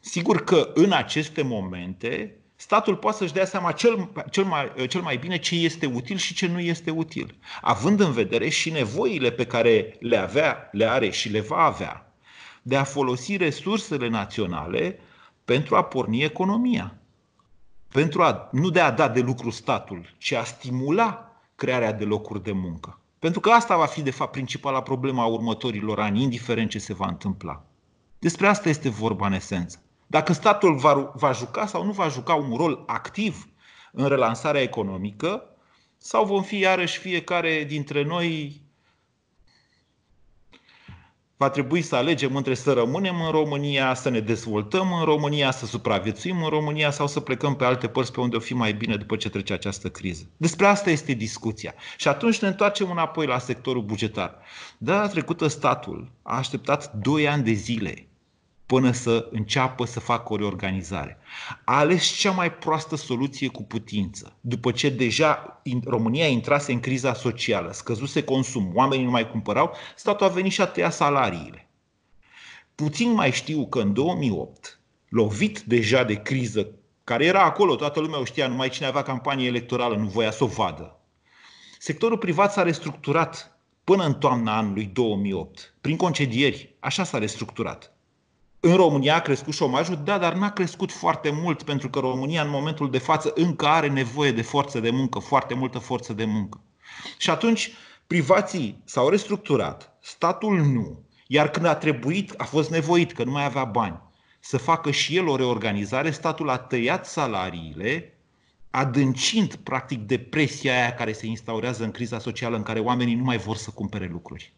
Sigur 0.00 0.44
că 0.44 0.70
în 0.74 0.92
aceste 0.92 1.42
momente 1.42 2.39
statul 2.60 2.96
poate 2.96 3.16
să-și 3.16 3.32
dea 3.32 3.44
seama 3.44 3.72
cel, 3.72 4.08
cel, 4.30 4.44
mai, 4.44 4.72
cel 4.88 5.00
mai 5.00 5.16
bine 5.16 5.38
ce 5.38 5.54
este 5.54 5.86
util 5.86 6.16
și 6.16 6.34
ce 6.34 6.46
nu 6.46 6.60
este 6.60 6.90
util, 6.90 7.34
având 7.60 8.00
în 8.00 8.12
vedere 8.12 8.48
și 8.48 8.70
nevoile 8.70 9.30
pe 9.30 9.46
care 9.46 9.96
le 10.00 10.16
avea, 10.16 10.68
le 10.72 10.84
are 10.84 11.10
și 11.10 11.28
le 11.28 11.40
va 11.40 11.64
avea 11.64 12.14
de 12.62 12.76
a 12.76 12.84
folosi 12.84 13.36
resursele 13.36 14.08
naționale 14.08 14.98
pentru 15.44 15.76
a 15.76 15.84
porni 15.84 16.22
economia. 16.22 16.94
Pentru 17.88 18.22
a, 18.22 18.48
nu 18.52 18.70
de 18.70 18.80
a 18.80 18.90
da 18.90 19.08
de 19.08 19.20
lucru 19.20 19.50
statul, 19.50 20.14
ci 20.18 20.32
a 20.32 20.44
stimula 20.44 21.32
crearea 21.54 21.92
de 21.92 22.04
locuri 22.04 22.42
de 22.42 22.52
muncă. 22.52 23.00
Pentru 23.18 23.40
că 23.40 23.50
asta 23.50 23.76
va 23.76 23.86
fi, 23.86 24.02
de 24.02 24.10
fapt, 24.10 24.30
principala 24.30 24.82
problemă 24.82 25.22
a 25.22 25.26
următorilor 25.26 26.00
ani, 26.00 26.22
indiferent 26.22 26.70
ce 26.70 26.78
se 26.78 26.94
va 26.94 27.06
întâmpla. 27.06 27.64
Despre 28.18 28.46
asta 28.46 28.68
este 28.68 28.88
vorba 28.88 29.26
în 29.26 29.32
esență. 29.32 29.82
Dacă 30.10 30.32
statul 30.32 30.74
va, 30.74 31.12
va 31.14 31.32
juca 31.32 31.66
sau 31.66 31.84
nu 31.84 31.92
va 31.92 32.08
juca 32.08 32.34
un 32.34 32.56
rol 32.56 32.82
activ 32.86 33.48
în 33.92 34.08
relansarea 34.08 34.62
economică, 34.62 35.42
sau 35.96 36.24
vom 36.24 36.42
fi 36.42 36.58
iarăși 36.58 36.98
fiecare 36.98 37.64
dintre 37.64 38.02
noi 38.02 38.60
va 41.36 41.50
trebui 41.50 41.82
să 41.82 41.96
alegem 41.96 42.36
între 42.36 42.54
să 42.54 42.72
rămânem 42.72 43.20
în 43.20 43.30
România, 43.30 43.94
să 43.94 44.08
ne 44.08 44.20
dezvoltăm 44.20 44.92
în 44.92 45.04
România, 45.04 45.50
să 45.50 45.66
supraviețuim 45.66 46.42
în 46.42 46.48
România 46.48 46.90
sau 46.90 47.06
să 47.06 47.20
plecăm 47.20 47.56
pe 47.56 47.64
alte 47.64 47.88
părți 47.88 48.12
pe 48.12 48.20
unde 48.20 48.36
o 48.36 48.40
fi 48.40 48.54
mai 48.54 48.72
bine 48.72 48.96
după 48.96 49.16
ce 49.16 49.30
trece 49.30 49.52
această 49.52 49.88
criză. 49.88 50.30
Despre 50.36 50.66
asta 50.66 50.90
este 50.90 51.12
discuția. 51.12 51.74
Și 51.96 52.08
atunci 52.08 52.40
ne 52.40 52.48
întoarcem 52.48 52.90
înapoi 52.90 53.26
la 53.26 53.38
sectorul 53.38 53.82
bugetar. 53.82 54.38
Data 54.78 55.08
trecută 55.08 55.46
statul 55.46 56.12
a 56.22 56.36
așteptat 56.36 56.92
2 56.92 57.28
ani 57.28 57.42
de 57.42 57.52
zile 57.52 58.09
până 58.70 58.92
să 58.92 59.28
înceapă 59.30 59.84
să 59.84 60.00
facă 60.00 60.32
o 60.32 60.36
reorganizare. 60.36 61.18
A 61.64 61.78
ales 61.78 62.06
cea 62.06 62.30
mai 62.30 62.52
proastă 62.52 62.96
soluție 62.96 63.48
cu 63.48 63.62
putință. 63.62 64.36
După 64.40 64.72
ce 64.72 64.88
deja 64.88 65.62
România 65.84 66.26
intrase 66.26 66.72
în 66.72 66.80
criza 66.80 67.14
socială, 67.14 67.72
scăzuse 67.72 68.22
consum, 68.22 68.70
oamenii 68.74 69.04
nu 69.04 69.10
mai 69.10 69.30
cumpărau, 69.30 69.74
statul 69.96 70.26
a 70.26 70.28
venit 70.28 70.52
și 70.52 70.60
a 70.60 70.66
tăiat 70.66 70.92
salariile. 70.92 71.68
Puțin 72.74 73.12
mai 73.12 73.32
știu 73.32 73.66
că 73.66 73.80
în 73.80 73.92
2008, 73.92 74.80
lovit 75.08 75.60
deja 75.60 76.04
de 76.04 76.14
criză, 76.14 76.70
care 77.04 77.24
era 77.24 77.42
acolo, 77.42 77.76
toată 77.76 78.00
lumea 78.00 78.20
o 78.20 78.24
știa, 78.24 78.48
numai 78.48 78.68
cine 78.68 78.86
avea 78.86 79.02
campanie 79.02 79.46
electorală 79.46 79.96
nu 79.96 80.06
voia 80.06 80.30
să 80.30 80.44
o 80.44 80.46
vadă. 80.46 81.00
Sectorul 81.78 82.18
privat 82.18 82.52
s-a 82.52 82.62
restructurat 82.62 83.60
până 83.84 84.04
în 84.04 84.14
toamna 84.14 84.56
anului 84.56 84.84
2008, 84.84 85.74
prin 85.80 85.96
concedieri. 85.96 86.76
Așa 86.80 87.04
s-a 87.04 87.18
restructurat. 87.18 87.94
În 88.62 88.74
România 88.76 89.14
a 89.14 89.20
crescut 89.20 89.54
șomajul, 89.54 90.00
da, 90.04 90.18
dar 90.18 90.34
n-a 90.34 90.50
crescut 90.50 90.92
foarte 90.92 91.30
mult, 91.30 91.62
pentru 91.62 91.90
că 91.90 91.98
România 91.98 92.42
în 92.42 92.50
momentul 92.50 92.90
de 92.90 92.98
față 92.98 93.32
încă 93.34 93.66
are 93.66 93.88
nevoie 93.88 94.32
de 94.32 94.42
forță 94.42 94.80
de 94.80 94.90
muncă, 94.90 95.18
foarte 95.18 95.54
multă 95.54 95.78
forță 95.78 96.12
de 96.12 96.24
muncă. 96.24 96.60
Și 97.18 97.30
atunci 97.30 97.72
privații 98.06 98.82
s-au 98.84 99.08
restructurat, 99.08 99.96
statul 100.02 100.58
nu. 100.58 101.02
Iar 101.26 101.50
când 101.50 101.66
a 101.66 101.74
trebuit, 101.74 102.34
a 102.36 102.44
fost 102.44 102.70
nevoit, 102.70 103.12
că 103.12 103.24
nu 103.24 103.30
mai 103.30 103.44
avea 103.44 103.64
bani, 103.64 104.00
să 104.40 104.58
facă 104.58 104.90
și 104.90 105.16
el 105.16 105.26
o 105.28 105.36
reorganizare, 105.36 106.10
statul 106.10 106.50
a 106.50 106.58
tăiat 106.58 107.06
salariile, 107.06 108.18
adâncind 108.70 109.54
practic 109.54 109.98
depresia 109.98 110.72
aia 110.72 110.94
care 110.94 111.12
se 111.12 111.26
instaurează 111.26 111.84
în 111.84 111.90
criza 111.90 112.18
socială 112.18 112.56
în 112.56 112.62
care 112.62 112.80
oamenii 112.80 113.14
nu 113.14 113.24
mai 113.24 113.38
vor 113.38 113.56
să 113.56 113.70
cumpere 113.70 114.08
lucruri. 114.12 114.52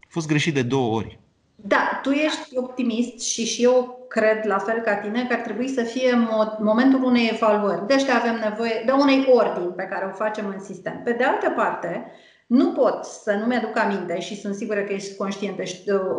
A 0.00 0.06
fost 0.08 0.26
greșit 0.26 0.54
de 0.54 0.62
două 0.62 0.96
ori. 0.96 1.18
Da, 1.62 2.00
tu 2.02 2.10
ești 2.10 2.56
optimist 2.58 3.20
și 3.20 3.44
și 3.44 3.62
eu 3.62 4.06
cred, 4.08 4.46
la 4.46 4.58
fel 4.58 4.80
ca 4.80 4.94
tine, 4.94 5.26
că 5.26 5.32
ar 5.32 5.40
trebui 5.40 5.68
să 5.68 5.82
fie 5.82 6.26
momentul 6.58 7.04
unei 7.04 7.30
evaluări. 7.32 7.86
Deci 7.86 8.08
avem 8.08 8.38
nevoie 8.48 8.82
de 8.86 8.92
unei 8.92 9.26
ordini 9.30 9.72
pe 9.72 9.82
care 9.82 10.04
o 10.04 10.14
facem 10.14 10.46
în 10.46 10.60
sistem. 10.60 11.00
Pe 11.04 11.12
de 11.12 11.24
altă 11.24 11.50
parte, 11.50 12.12
nu 12.46 12.72
pot 12.72 13.04
să 13.04 13.32
nu 13.32 13.44
mi-aduc 13.44 13.76
aminte 13.76 14.20
și 14.20 14.40
sunt 14.40 14.54
sigură 14.54 14.80
că 14.80 14.92
ești 14.92 15.16
conștient, 15.16 15.56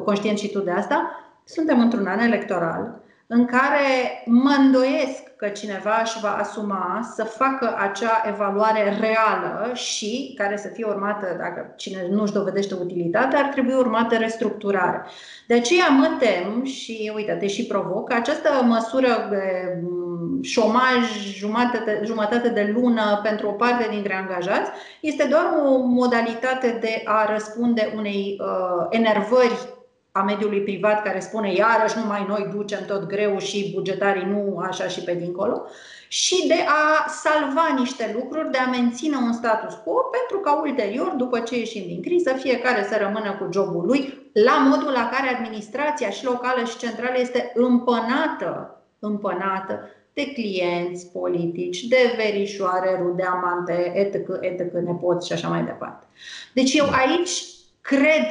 conștient 0.06 0.38
și 0.38 0.52
tu 0.52 0.60
de 0.60 0.72
asta, 0.72 1.12
suntem 1.44 1.80
într-un 1.80 2.08
an 2.08 2.20
electoral 2.20 3.02
în 3.34 3.46
care 3.46 4.24
mă 4.26 4.56
îndoiesc 4.60 5.36
că 5.36 5.48
cineva 5.48 6.02
își 6.04 6.20
va 6.22 6.36
asuma 6.36 7.12
să 7.16 7.24
facă 7.24 7.76
acea 7.78 8.24
evaluare 8.28 8.98
reală 9.00 9.74
și 9.74 10.34
care 10.38 10.58
să 10.58 10.68
fie 10.68 10.86
urmată, 10.86 11.36
dacă 11.38 11.74
cine 11.76 12.08
nu 12.10 12.22
își 12.22 12.34
dovedește 12.34 12.74
utilitatea, 12.74 13.40
ar 13.40 13.46
trebui 13.46 13.74
urmată 13.74 14.16
restructurare. 14.16 15.06
De 15.48 15.54
aceea 15.54 15.88
mă 15.88 16.10
tem 16.20 16.64
și, 16.64 17.12
uite, 17.16 17.32
te 17.32 17.48
și 17.48 17.66
provoc, 17.66 18.10
că 18.10 18.16
această 18.16 18.50
măsură 18.68 19.28
de 19.30 19.78
mm, 19.84 20.42
șomaj 20.42 21.34
jumătate, 21.34 22.02
jumătate 22.04 22.50
de 22.50 22.74
lună 22.76 23.20
pentru 23.24 23.48
o 23.48 23.52
parte 23.52 23.88
dintre 23.92 24.16
angajați 24.16 24.72
este 25.02 25.28
doar 25.30 25.44
o 25.66 25.78
modalitate 25.78 26.78
de 26.82 27.02
a 27.06 27.32
răspunde 27.34 27.94
unei 27.96 28.38
uh, 28.40 28.86
enervări 28.90 29.80
a 30.12 30.22
mediului 30.22 30.62
privat 30.62 31.04
care 31.04 31.20
spune 31.20 31.54
iarăși 31.54 31.98
numai 31.98 32.26
noi 32.28 32.50
ducem 32.56 32.86
tot 32.86 33.06
greu 33.06 33.38
și 33.38 33.72
bugetarii 33.76 34.26
nu 34.26 34.58
așa 34.58 34.88
și 34.88 35.02
pe 35.02 35.14
dincolo 35.14 35.62
și 36.08 36.48
de 36.48 36.66
a 36.68 37.08
salva 37.08 37.76
niște 37.78 38.12
lucruri, 38.14 38.52
de 38.52 38.58
a 38.58 38.70
menține 38.70 39.16
un 39.16 39.34
status 39.34 39.74
quo 39.74 39.94
pentru 39.94 40.40
ca 40.40 40.62
ulterior, 40.62 41.14
după 41.18 41.40
ce 41.40 41.58
ieșim 41.58 41.84
din 41.88 42.02
criză, 42.02 42.34
fiecare 42.34 42.84
să 42.90 42.98
rămână 43.00 43.38
cu 43.40 43.48
jobul 43.52 43.86
lui 43.86 44.30
la 44.34 44.58
modul 44.58 44.92
la 44.92 45.10
care 45.10 45.36
administrația 45.36 46.10
și 46.10 46.26
locală 46.26 46.66
și 46.66 46.78
centrală 46.78 47.20
este 47.20 47.52
împănată, 47.56 48.82
împănată 49.00 49.90
de 50.14 50.32
clienți 50.34 51.12
politici, 51.12 51.84
de 51.84 52.14
verișoare, 52.18 53.00
rude, 53.02 53.24
amante, 53.24 53.92
etc., 53.96 54.16
etc., 54.42 54.74
nepoți 54.74 55.28
și 55.28 55.34
așa 55.34 55.48
mai 55.48 55.64
departe. 55.64 56.06
Deci 56.54 56.74
eu 56.74 56.86
aici 56.90 57.44
cred 57.82 58.26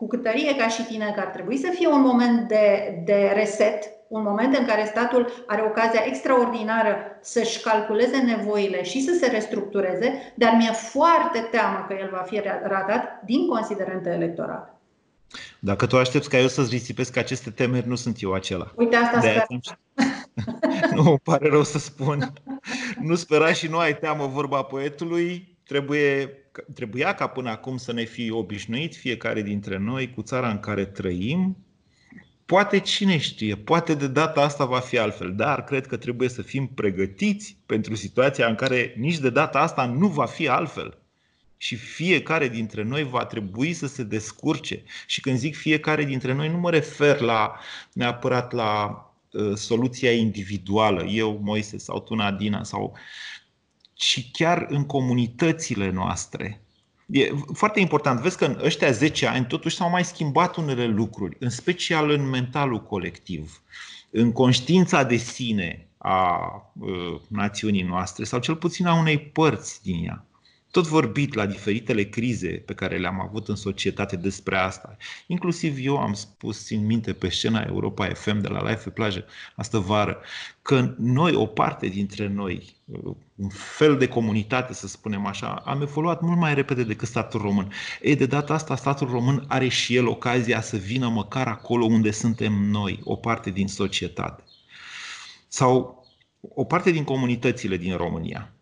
cu 0.00 0.06
câtărie 0.06 0.56
ca 0.56 0.68
și 0.68 0.82
tine 0.84 1.12
că 1.14 1.20
ar 1.20 1.26
trebui 1.26 1.56
să 1.56 1.70
fie 1.74 1.88
un 1.88 2.00
moment 2.00 2.48
de, 2.48 2.94
de 3.04 3.32
reset, 3.34 3.90
un 4.08 4.22
moment 4.22 4.56
în 4.56 4.66
care 4.66 4.84
statul 4.84 5.44
are 5.46 5.62
ocazia 5.62 6.02
extraordinară 6.06 6.96
să-și 7.20 7.60
calculeze 7.60 8.16
nevoile 8.16 8.82
și 8.82 9.00
să 9.00 9.16
se 9.20 9.26
restructureze, 9.26 10.32
dar 10.34 10.54
mi-e 10.56 10.72
foarte 10.72 11.48
teamă 11.50 11.84
că 11.88 11.96
el 12.00 12.08
va 12.12 12.24
fi 12.26 12.42
ratat 12.62 13.22
din 13.24 13.46
considerente 13.46 14.10
electorale. 14.10 14.74
Dacă 15.58 15.86
tu 15.86 15.96
aștepți 15.96 16.28
ca 16.28 16.38
eu 16.38 16.48
să-ți 16.48 16.70
risipesc 16.70 17.16
aceste 17.16 17.50
temeri, 17.50 17.88
nu 17.88 17.94
sunt 17.94 18.16
eu 18.20 18.32
acela. 18.32 18.72
Uite, 18.76 18.96
asta 18.96 19.20
de 19.20 19.28
sper. 19.28 19.40
Atunci... 19.40 19.68
nu, 20.96 21.08
îmi 21.08 21.20
pare 21.22 21.48
rău 21.48 21.62
să 21.62 21.78
spun. 21.78 22.32
nu 23.00 23.14
spera 23.14 23.52
și 23.52 23.68
nu 23.68 23.78
ai 23.78 23.98
teamă 23.98 24.26
vorba 24.26 24.62
poetului, 24.62 25.58
trebuie, 25.66 26.39
trebuia 26.74 27.14
ca 27.14 27.26
până 27.26 27.50
acum 27.50 27.76
să 27.76 27.92
ne 27.92 28.04
fi 28.04 28.30
obișnuit 28.30 28.96
fiecare 28.96 29.42
dintre 29.42 29.78
noi 29.78 30.10
cu 30.10 30.22
țara 30.22 30.50
în 30.50 30.58
care 30.58 30.84
trăim. 30.84 31.56
Poate 32.44 32.78
cine 32.78 33.18
știe, 33.18 33.56
poate 33.56 33.94
de 33.94 34.06
data 34.06 34.40
asta 34.40 34.64
va 34.64 34.78
fi 34.78 34.98
altfel, 34.98 35.34
dar 35.34 35.64
cred 35.64 35.86
că 35.86 35.96
trebuie 35.96 36.28
să 36.28 36.42
fim 36.42 36.66
pregătiți 36.66 37.56
pentru 37.66 37.94
situația 37.94 38.46
în 38.46 38.54
care 38.54 38.94
nici 38.96 39.18
de 39.18 39.30
data 39.30 39.58
asta 39.58 39.84
nu 39.84 40.06
va 40.08 40.26
fi 40.26 40.48
altfel 40.48 41.00
și 41.62 41.76
fiecare 41.76 42.48
dintre 42.48 42.82
noi 42.82 43.04
va 43.04 43.24
trebui 43.24 43.72
să 43.72 43.86
se 43.86 44.02
descurce. 44.02 44.82
Și 45.06 45.20
când 45.20 45.38
zic 45.38 45.56
fiecare 45.56 46.04
dintre 46.04 46.32
noi, 46.32 46.48
nu 46.48 46.58
mă 46.58 46.70
refer 46.70 47.20
la 47.20 47.58
neapărat 47.92 48.52
la 48.52 49.04
uh, 49.32 49.54
soluția 49.54 50.12
individuală, 50.12 51.04
eu, 51.04 51.40
Moise 51.42 51.78
sau 51.78 52.00
tu, 52.00 52.14
Nadina, 52.14 52.62
sau 52.62 52.96
ci 54.00 54.30
chiar 54.32 54.66
în 54.68 54.84
comunitățile 54.84 55.90
noastre. 55.90 56.60
E 57.06 57.30
foarte 57.52 57.80
important. 57.80 58.20
Vezi 58.20 58.36
că 58.36 58.44
în 58.44 58.58
ăștia 58.62 58.90
10 58.90 59.26
ani 59.26 59.46
totuși 59.46 59.76
s-au 59.76 59.90
mai 59.90 60.04
schimbat 60.04 60.56
unele 60.56 60.86
lucruri, 60.86 61.36
în 61.40 61.50
special 61.50 62.10
în 62.10 62.28
mentalul 62.28 62.82
colectiv, 62.82 63.62
în 64.10 64.32
conștiința 64.32 65.04
de 65.04 65.16
sine 65.16 65.88
a 65.98 66.40
uh, 66.78 67.20
națiunii 67.28 67.82
noastre 67.82 68.24
sau 68.24 68.40
cel 68.40 68.56
puțin 68.56 68.86
a 68.86 68.94
unei 68.94 69.18
părți 69.18 69.82
din 69.82 70.04
ea 70.04 70.24
tot 70.70 70.86
vorbit 70.86 71.34
la 71.34 71.46
diferitele 71.46 72.02
crize 72.02 72.48
pe 72.48 72.74
care 72.74 72.98
le-am 72.98 73.20
avut 73.20 73.48
în 73.48 73.54
societate 73.54 74.16
despre 74.16 74.56
asta. 74.56 74.96
Inclusiv 75.26 75.76
eu 75.80 75.96
am 75.96 76.12
spus, 76.12 76.64
țin 76.64 76.86
minte, 76.86 77.12
pe 77.12 77.28
scena 77.28 77.60
Europa 77.60 78.06
FM 78.06 78.40
de 78.40 78.48
la 78.48 78.68
Life 78.68 78.82
pe 78.82 78.90
plajă 78.90 79.24
astă 79.54 79.78
vară, 79.78 80.20
că 80.62 80.94
noi, 80.98 81.34
o 81.34 81.46
parte 81.46 81.86
dintre 81.86 82.26
noi, 82.26 82.76
un 83.40 83.48
fel 83.48 83.96
de 83.96 84.08
comunitate, 84.08 84.72
să 84.72 84.86
spunem 84.86 85.26
așa, 85.26 85.62
am 85.64 85.80
evoluat 85.80 86.20
mult 86.20 86.38
mai 86.38 86.54
repede 86.54 86.82
decât 86.84 87.08
statul 87.08 87.40
român. 87.40 87.72
Ei, 88.02 88.16
de 88.16 88.26
data 88.26 88.54
asta, 88.54 88.76
statul 88.76 89.08
român 89.08 89.44
are 89.48 89.68
și 89.68 89.96
el 89.96 90.06
ocazia 90.06 90.60
să 90.60 90.76
vină 90.76 91.08
măcar 91.08 91.46
acolo 91.46 91.84
unde 91.84 92.10
suntem 92.10 92.52
noi, 92.52 93.00
o 93.04 93.16
parte 93.16 93.50
din 93.50 93.68
societate. 93.68 94.42
Sau 95.48 96.04
o 96.40 96.64
parte 96.64 96.90
din 96.90 97.04
comunitățile 97.04 97.76
din 97.76 97.96
România. 97.96 98.52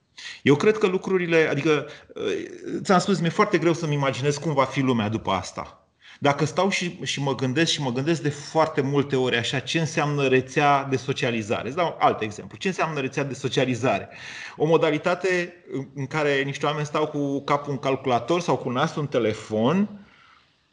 Eu 0.42 0.56
cred 0.56 0.78
că 0.78 0.86
lucrurile, 0.86 1.48
adică 1.50 1.86
uh, 2.14 2.80
ți-am 2.82 2.98
spus, 2.98 3.20
mi-e 3.20 3.30
foarte 3.30 3.58
greu 3.58 3.72
să-mi 3.72 3.94
imaginez 3.94 4.36
cum 4.36 4.52
va 4.54 4.64
fi 4.64 4.80
lumea 4.80 5.08
după 5.08 5.30
asta. 5.30 5.87
Dacă 6.18 6.44
stau 6.44 6.68
și, 6.68 6.98
și 7.02 7.22
mă 7.22 7.34
gândesc 7.34 7.72
și 7.72 7.82
mă 7.82 7.92
gândesc 7.92 8.22
de 8.22 8.28
foarte 8.28 8.80
multe 8.80 9.16
ori 9.16 9.36
așa 9.36 9.58
ce 9.58 9.78
înseamnă 9.78 10.26
rețea 10.26 10.84
de 10.84 10.96
socializare. 10.96 11.66
Îți 11.66 11.76
dau 11.76 11.86
un 11.86 12.06
alt 12.06 12.20
exemplu. 12.20 12.58
Ce 12.58 12.68
înseamnă 12.68 13.00
rețea 13.00 13.24
de 13.24 13.34
socializare? 13.34 14.08
O 14.56 14.66
modalitate 14.66 15.54
în 15.94 16.06
care 16.06 16.42
niște 16.42 16.66
oameni 16.66 16.86
stau 16.86 17.06
cu 17.06 17.40
capul 17.40 17.72
în 17.72 17.78
calculator 17.78 18.40
sau 18.40 18.56
cu 18.56 18.70
nasul 18.70 19.00
în 19.00 19.08
telefon 19.08 19.88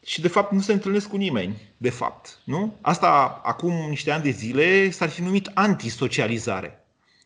și 0.06 0.22
de 0.22 0.28
fapt 0.28 0.52
nu 0.52 0.60
se 0.60 0.74
întâlnesc 0.74 1.10
cu 1.10 1.18
nimeni, 1.18 1.62
de 1.78 1.90
fapt. 1.90 2.40
Nu? 2.44 2.78
Asta 2.82 3.42
acum 3.44 3.74
niște 3.90 4.12
ani 4.12 4.24
de 4.24 4.30
zile 4.30 4.90
s-ar 4.90 5.10
fi 5.10 5.22
numit 5.22 5.52
antisocializare. 5.54 6.86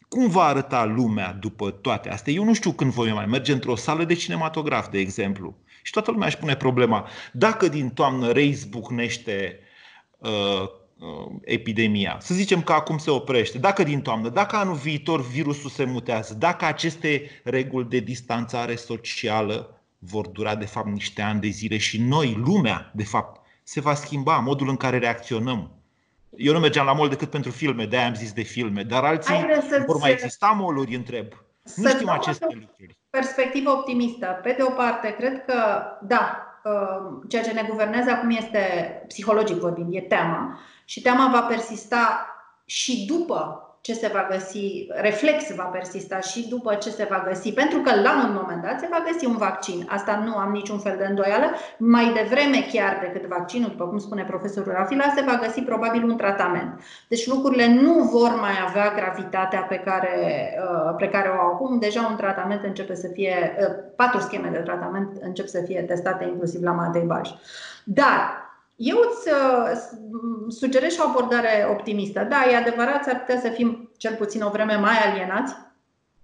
Cum 0.10 0.30
va 0.30 0.44
arăta 0.44 0.86
lumea 0.86 1.34
după 1.40 1.72
toate 1.72 2.10
astea? 2.10 2.34
Eu 2.34 2.44
nu 2.44 2.54
știu 2.54 2.72
când 2.72 2.92
voi 2.92 3.12
mai 3.12 3.26
merge 3.26 3.52
într-o 3.52 3.76
sală 3.76 4.04
de 4.04 4.14
cinematograf, 4.14 4.90
de 4.90 5.00
exemplu. 5.00 5.58
Și 5.82 5.92
toată 5.92 6.12
lumea 6.12 6.28
își 6.28 6.38
pune 6.38 6.56
problema. 6.56 7.08
Dacă 7.32 7.68
din 7.68 7.90
toamnă 7.90 8.32
reizbucnește 8.32 9.60
uh, 10.18 10.62
uh, 11.00 11.32
epidemia, 11.42 12.18
să 12.22 12.34
zicem 12.34 12.62
că 12.62 12.74
acum 12.74 12.98
se 12.98 13.12
oprește, 13.12 13.58
dacă 13.58 13.84
din 13.84 14.02
toamnă, 14.02 14.30
dacă 14.30 14.56
anul 14.56 14.76
viitor 14.76 15.28
virusul 15.28 15.70
se 15.70 15.84
mutează, 15.84 16.34
dacă 16.34 16.66
aceste 16.66 17.30
reguli 17.44 17.90
de 17.90 18.00
distanțare 18.00 18.76
socială 18.76 19.82
vor 19.98 20.28
dura 20.28 20.56
de 20.56 20.66
fapt 20.66 20.88
niște 20.88 21.22
ani 21.22 21.42
de 21.42 21.48
zile 21.48 21.78
și 21.78 22.02
noi, 22.02 22.34
lumea, 22.46 22.92
de 22.96 23.04
fapt, 23.04 23.42
se 23.64 23.82
va 23.82 23.94
schimba 23.94 24.38
modul 24.38 24.70
în 24.70 24.78
care 24.78 24.98
reacționăm 24.98 25.80
eu 26.36 26.54
nu 26.54 26.60
mergeam 26.60 26.86
la 26.86 26.94
mall 26.94 27.10
decât 27.10 27.30
pentru 27.30 27.52
filme, 27.52 27.86
de-aia 27.86 28.08
am 28.08 28.14
zis 28.14 28.32
de 28.32 28.42
filme, 28.42 28.84
dar 28.84 29.04
alții 29.04 29.46
vor 29.86 29.98
mai 29.98 30.12
exista 30.12 30.48
moluri, 30.48 30.96
întreb. 30.96 31.34
Nu 31.76 31.90
știm 31.90 32.10
aceste 32.10 32.46
lucruri. 32.50 32.99
Perspectivă 33.10 33.72
optimistă. 33.72 34.40
Pe 34.44 34.54
de 34.58 34.64
o 34.64 34.70
parte, 34.70 35.16
cred 35.16 35.46
că, 35.46 35.84
da, 36.02 36.44
uh, 36.64 37.22
ceea 37.28 37.44
ce 37.44 37.52
ne 37.52 37.68
guvernează 37.70 38.10
acum 38.10 38.30
este, 38.30 38.60
psihologic 39.08 39.58
vorbind, 39.58 39.94
e 39.94 40.02
teama. 40.02 40.60
Și 40.86 41.02
teama 41.02 41.32
va 41.32 41.42
persista 41.42 42.28
și 42.66 43.06
după 43.06 43.69
ce 43.82 43.94
se 43.94 44.10
va 44.14 44.28
găsi, 44.30 44.88
reflex 44.90 45.56
va 45.56 45.64
persista 45.64 46.20
și 46.20 46.48
după 46.50 46.74
ce 46.74 46.90
se 46.90 47.08
va 47.10 47.24
găsi, 47.28 47.54
pentru 47.54 47.80
că 47.80 48.02
la 48.02 48.26
un 48.26 48.34
moment 48.34 48.62
dat 48.62 48.80
se 48.80 48.88
va 48.90 49.04
găsi 49.12 49.26
un 49.26 49.38
vaccin. 49.38 49.88
Asta 49.90 50.24
nu 50.26 50.36
am 50.36 50.52
niciun 50.52 50.80
fel 50.80 50.96
de 50.98 51.06
îndoială. 51.06 51.46
Mai 51.78 52.14
devreme 52.14 52.66
chiar 52.72 53.00
decât 53.02 53.30
vaccinul, 53.30 53.70
după 53.70 53.88
cum 53.88 53.98
spune 53.98 54.24
profesorul 54.24 54.74
Rafila, 54.74 55.14
se 55.16 55.24
va 55.26 55.40
găsi 55.42 55.62
probabil 55.62 56.04
un 56.04 56.18
tratament. 56.18 56.82
Deci 57.08 57.28
lucrurile 57.28 57.68
nu 57.68 57.94
vor 57.94 58.38
mai 58.40 58.54
avea 58.68 58.94
gravitatea 58.96 59.62
pe 59.62 59.76
care, 59.76 60.16
uh, 60.64 60.96
pe 60.98 61.10
care 61.10 61.30
o 61.30 61.40
au 61.42 61.52
acum. 61.52 61.80
Deja 61.80 62.08
un 62.10 62.16
tratament 62.16 62.64
începe 62.64 62.96
să 62.96 63.08
fie, 63.08 63.58
uh, 63.60 63.76
patru 63.96 64.20
scheme 64.20 64.50
de 64.50 64.58
tratament 64.58 65.18
încep 65.22 65.48
să 65.48 65.62
fie 65.66 65.82
testate 65.82 66.24
inclusiv 66.24 66.64
la 66.64 66.72
Matei 66.72 67.04
Baș. 67.06 67.30
Dar 67.84 68.49
eu 68.80 68.98
îți 69.10 69.30
uh, 69.30 69.78
sugerez 70.48 70.94
și 70.94 71.00
o 71.00 71.08
abordare 71.08 71.68
optimistă. 71.70 72.26
Da, 72.30 72.50
e 72.50 72.56
adevărat, 72.56 73.08
ar 73.08 73.20
putea 73.20 73.40
să 73.40 73.50
fim 73.50 73.92
cel 73.98 74.16
puțin 74.16 74.42
o 74.42 74.50
vreme 74.50 74.76
mai 74.76 74.98
alienați, 74.98 75.54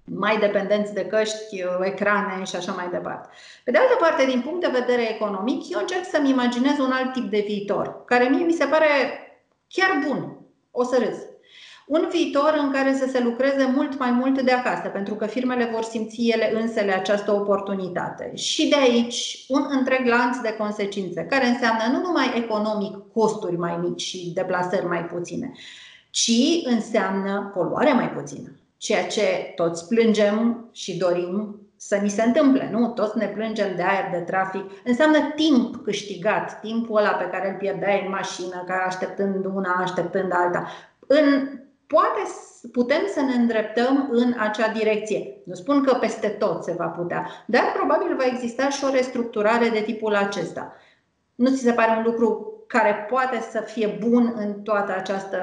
mai 0.03 0.37
dependenți 0.37 0.93
de 0.93 1.05
căști, 1.05 1.63
uh, 1.63 1.69
ecrane 1.81 2.43
și 2.43 2.55
așa 2.55 2.71
mai 2.71 2.89
departe. 2.91 3.29
Pe 3.63 3.71
de 3.71 3.77
altă 3.77 3.95
parte, 3.99 4.25
din 4.25 4.41
punct 4.41 4.61
de 4.61 4.79
vedere 4.79 5.13
economic, 5.13 5.69
eu 5.69 5.79
încerc 5.79 6.05
să-mi 6.05 6.29
imaginez 6.29 6.77
un 6.77 6.91
alt 6.91 7.13
tip 7.13 7.29
de 7.29 7.43
viitor, 7.47 8.03
care 8.05 8.27
mie 8.27 8.45
mi 8.45 8.53
se 8.53 8.65
pare 8.65 8.87
chiar 9.67 10.01
bun. 10.07 10.37
O 10.71 10.83
să 10.83 10.97
râs. 10.97 11.17
Un 11.85 12.07
viitor 12.11 12.53
în 12.63 12.71
care 12.71 12.93
să 12.93 13.07
se 13.07 13.23
lucreze 13.23 13.71
mult 13.75 13.99
mai 13.99 14.11
mult 14.11 14.41
de 14.41 14.51
acasă, 14.51 14.87
pentru 14.87 15.15
că 15.15 15.25
firmele 15.25 15.69
vor 15.73 15.83
simți 15.83 16.27
ele 16.27 16.61
însele 16.61 16.91
această 16.91 17.31
oportunitate. 17.31 18.35
Și 18.35 18.69
de 18.69 18.75
aici 18.75 19.45
un 19.47 19.65
întreg 19.69 20.07
lanț 20.07 20.37
de 20.37 20.55
consecințe, 20.57 21.25
care 21.29 21.45
înseamnă 21.45 21.83
nu 21.91 22.01
numai 22.01 22.33
economic 22.35 22.95
costuri 23.13 23.57
mai 23.57 23.77
mici 23.81 24.01
și 24.01 24.31
deplasări 24.33 24.85
mai 24.85 25.05
puține, 25.05 25.51
ci 26.09 26.31
înseamnă 26.63 27.51
poluare 27.53 27.93
mai 27.93 28.09
puțină. 28.09 28.49
Ceea 28.77 29.07
ce 29.07 29.53
toți 29.55 29.87
plângem 29.87 30.69
și 30.71 30.97
dorim 30.97 31.59
să 31.77 31.95
ni 31.95 32.09
se 32.09 32.23
întâmple, 32.23 32.69
nu? 32.71 32.87
Toți 32.89 33.17
ne 33.17 33.27
plângem 33.27 33.75
de 33.75 33.81
aer, 33.81 34.09
de 34.11 34.17
trafic. 34.17 34.63
Înseamnă 34.83 35.17
timp 35.35 35.83
câștigat, 35.83 36.59
timpul 36.59 36.97
ăla 36.97 37.09
pe 37.09 37.29
care 37.31 37.49
îl 37.49 37.55
pierdeai 37.57 38.01
în 38.05 38.11
mașină, 38.11 38.63
care 38.67 38.83
așteptând 38.85 39.45
una, 39.45 39.73
așteptând 39.73 40.31
alta. 40.33 40.67
În 41.07 41.47
poate 41.95 42.29
putem 42.71 43.01
să 43.13 43.21
ne 43.21 43.33
îndreptăm 43.33 44.07
în 44.11 44.35
acea 44.37 44.71
direcție. 44.71 45.37
Nu 45.45 45.53
spun 45.53 45.83
că 45.83 45.93
peste 45.93 46.27
tot 46.27 46.63
se 46.63 46.71
va 46.71 46.87
putea, 46.87 47.27
dar 47.47 47.63
probabil 47.73 48.15
va 48.15 48.25
exista 48.25 48.69
și 48.69 48.83
o 48.83 48.89
restructurare 48.89 49.69
de 49.69 49.81
tipul 49.81 50.15
acesta. 50.15 50.73
Nu 51.35 51.49
ți 51.49 51.61
se 51.61 51.71
pare 51.71 51.97
un 51.97 52.03
lucru 52.03 52.53
care 52.67 53.05
poate 53.09 53.39
să 53.51 53.63
fie 53.67 53.97
bun 53.99 54.33
în 54.35 54.61
toată 54.61 54.95
această 54.95 55.39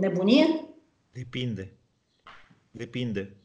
nebunie? 0.00 0.46
Depinde. 1.12 1.72
Depinde. 2.70 3.36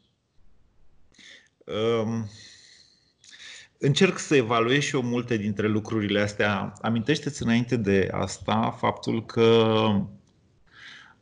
Um, 1.64 2.28
încerc 3.78 4.18
să 4.18 4.36
evaluez 4.36 4.80
și 4.82 4.94
eu 4.94 5.02
multe 5.02 5.36
dintre 5.36 5.68
lucrurile 5.68 6.20
astea. 6.20 6.72
Amintește-ți 6.80 7.42
înainte 7.42 7.76
de 7.76 8.08
asta 8.12 8.76
faptul 8.78 9.24
că 9.24 9.42
Uh, 9.42 10.02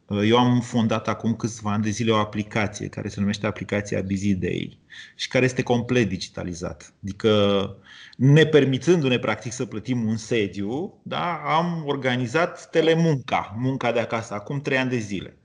eu 0.08 0.38
am 0.38 0.60
fondat 0.60 1.08
acum 1.08 1.34
câțiva 1.34 1.72
ani 1.72 1.82
de 1.82 1.90
zile 1.90 2.10
o 2.12 2.16
aplicație 2.16 2.88
care 2.88 3.08
se 3.08 3.20
numește 3.20 3.46
aplicația 3.46 4.02
Busy 4.02 4.34
Day 4.34 4.78
și 5.14 5.28
care 5.28 5.44
este 5.44 5.62
complet 5.62 6.08
digitalizat. 6.08 6.94
Adică, 7.02 7.76
ne 8.16 8.46
permițându-ne 8.46 9.18
practic 9.18 9.52
să 9.52 9.66
plătim 9.66 10.06
un 10.06 10.16
sediu, 10.16 11.00
da, 11.02 11.34
am 11.34 11.82
organizat 11.86 12.70
telemunca, 12.70 13.54
munca 13.58 13.92
de 13.92 14.00
acasă, 14.00 14.34
acum 14.34 14.60
trei 14.60 14.78
ani 14.78 14.90
de 14.90 14.98
zile. 14.98 15.36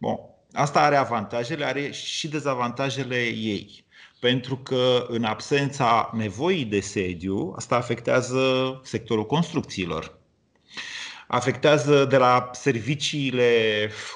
Bun. 0.00 0.16
Asta 0.52 0.80
are 0.80 0.96
avantajele, 0.96 1.64
are 1.64 1.90
și 1.90 2.28
dezavantajele 2.28 3.16
ei. 3.26 3.84
Pentru 4.20 4.56
că 4.56 5.06
în 5.08 5.24
absența 5.24 6.10
nevoii 6.14 6.64
de 6.64 6.80
sediu, 6.80 7.52
asta 7.56 7.76
afectează 7.76 8.80
sectorul 8.84 9.26
construcțiilor 9.26 10.19
afectează 11.32 12.04
de 12.04 12.16
la 12.16 12.50
serviciile, 12.52 13.50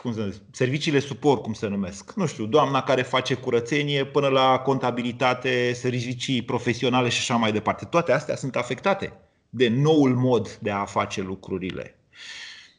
cum 0.03 0.15
să 0.15 0.27
zic, 0.31 0.43
serviciile 0.51 0.99
suport, 0.99 1.43
cum 1.43 1.53
se 1.53 1.67
numesc. 1.67 2.13
Nu 2.13 2.27
știu, 2.27 2.45
doamna 2.45 2.83
care 2.83 3.03
face 3.03 3.35
curățenie 3.35 4.05
până 4.05 4.29
la 4.29 4.59
contabilitate, 4.59 5.73
servicii 5.73 6.43
profesionale 6.43 7.09
și 7.09 7.19
așa 7.19 7.37
mai 7.37 7.53
departe. 7.53 7.85
Toate 7.85 8.13
astea 8.13 8.37
sunt 8.37 8.57
afectate 8.57 9.13
de 9.51 9.69
noul 9.69 10.15
mod 10.15 10.51
de 10.51 10.71
a 10.71 10.85
face 10.85 11.23
lucrurile. 11.23 11.99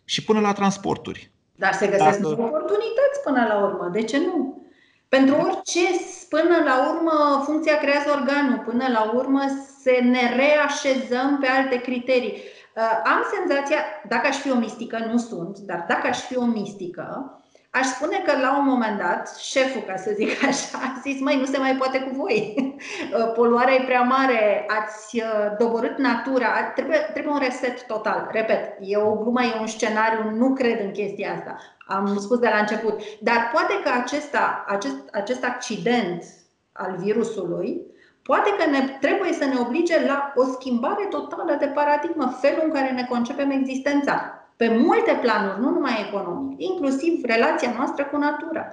Și 0.05 0.23
până 0.23 0.39
la 0.39 0.53
transporturi. 0.53 1.31
Dar 1.55 1.73
se 1.73 1.87
găsesc 1.87 2.19
Dacă... 2.19 2.27
oportunități 2.27 3.21
până 3.23 3.45
la 3.47 3.63
urmă. 3.63 3.89
De 3.93 4.03
ce 4.03 4.17
nu? 4.17 4.63
Pentru 5.09 5.35
orice, 5.35 5.87
până 6.29 6.63
la 6.65 6.89
urmă, 6.89 7.43
funcția 7.45 7.77
creează 7.77 8.09
organul, 8.19 8.63
până 8.65 8.85
la 8.87 9.11
urmă 9.13 9.41
se 9.81 9.91
ne 9.91 10.35
reașezăm 10.35 11.37
pe 11.41 11.47
alte 11.47 11.81
criterii. 11.81 12.33
Uh, 12.75 13.01
am 13.03 13.23
senzația, 13.37 13.77
dacă 14.07 14.27
aș 14.27 14.37
fi 14.37 14.51
o 14.51 14.55
mistică, 14.55 14.97
nu 15.11 15.17
sunt, 15.17 15.57
dar 15.57 15.85
dacă 15.87 16.07
aș 16.07 16.19
fi 16.19 16.37
o 16.37 16.45
mistică, 16.45 17.35
Aș 17.79 17.85
spune 17.85 18.21
că 18.25 18.39
la 18.41 18.57
un 18.57 18.65
moment 18.65 18.97
dat, 18.97 19.37
șeful, 19.37 19.81
ca 19.81 19.95
să 19.95 20.11
zic 20.13 20.29
așa, 20.49 20.77
a 20.77 20.99
zis, 21.01 21.19
măi, 21.19 21.39
nu 21.39 21.45
se 21.45 21.57
mai 21.57 21.75
poate 21.75 21.99
cu 21.99 22.15
voi. 22.15 22.55
Poluarea 23.35 23.73
e 23.73 23.83
prea 23.83 24.01
mare, 24.01 24.65
ați 24.67 25.21
uh, 25.21 25.55
doborât 25.59 25.97
natura, 25.97 26.63
trebuie, 26.63 26.97
trebuie 26.97 27.33
un 27.33 27.39
reset 27.39 27.85
total. 27.85 28.29
Repet, 28.31 28.77
e 28.79 28.97
o 28.97 29.15
glumă, 29.15 29.41
e 29.41 29.59
un 29.59 29.67
scenariu, 29.67 30.29
nu 30.29 30.53
cred 30.53 30.79
în 30.79 30.91
chestia 30.91 31.33
asta. 31.33 31.57
Am 31.87 32.17
spus 32.19 32.39
de 32.39 32.49
la 32.53 32.59
început. 32.59 33.01
Dar 33.21 33.49
poate 33.53 33.73
că 33.83 33.91
acesta, 34.03 34.65
acest, 34.67 35.09
acest 35.11 35.43
accident 35.43 36.23
al 36.71 36.95
virusului 36.97 37.81
poate 38.29 38.49
că 38.57 38.69
ne, 38.69 38.81
trebuie 39.05 39.33
să 39.33 39.45
ne 39.45 39.57
oblige 39.65 40.05
la 40.05 40.33
o 40.35 40.43
schimbare 40.55 41.05
totală 41.09 41.57
de 41.59 41.65
paradigmă, 41.65 42.37
felul 42.41 42.61
în 42.65 42.71
care 42.71 42.91
ne 42.91 43.05
concepem 43.09 43.49
existența 43.49 44.15
pe 44.55 44.67
multe 44.67 45.19
planuri, 45.21 45.59
nu 45.59 45.69
numai 45.69 46.05
economic, 46.07 46.61
inclusiv 46.61 47.13
relația 47.23 47.73
noastră 47.77 48.03
cu 48.05 48.17
natura. 48.17 48.65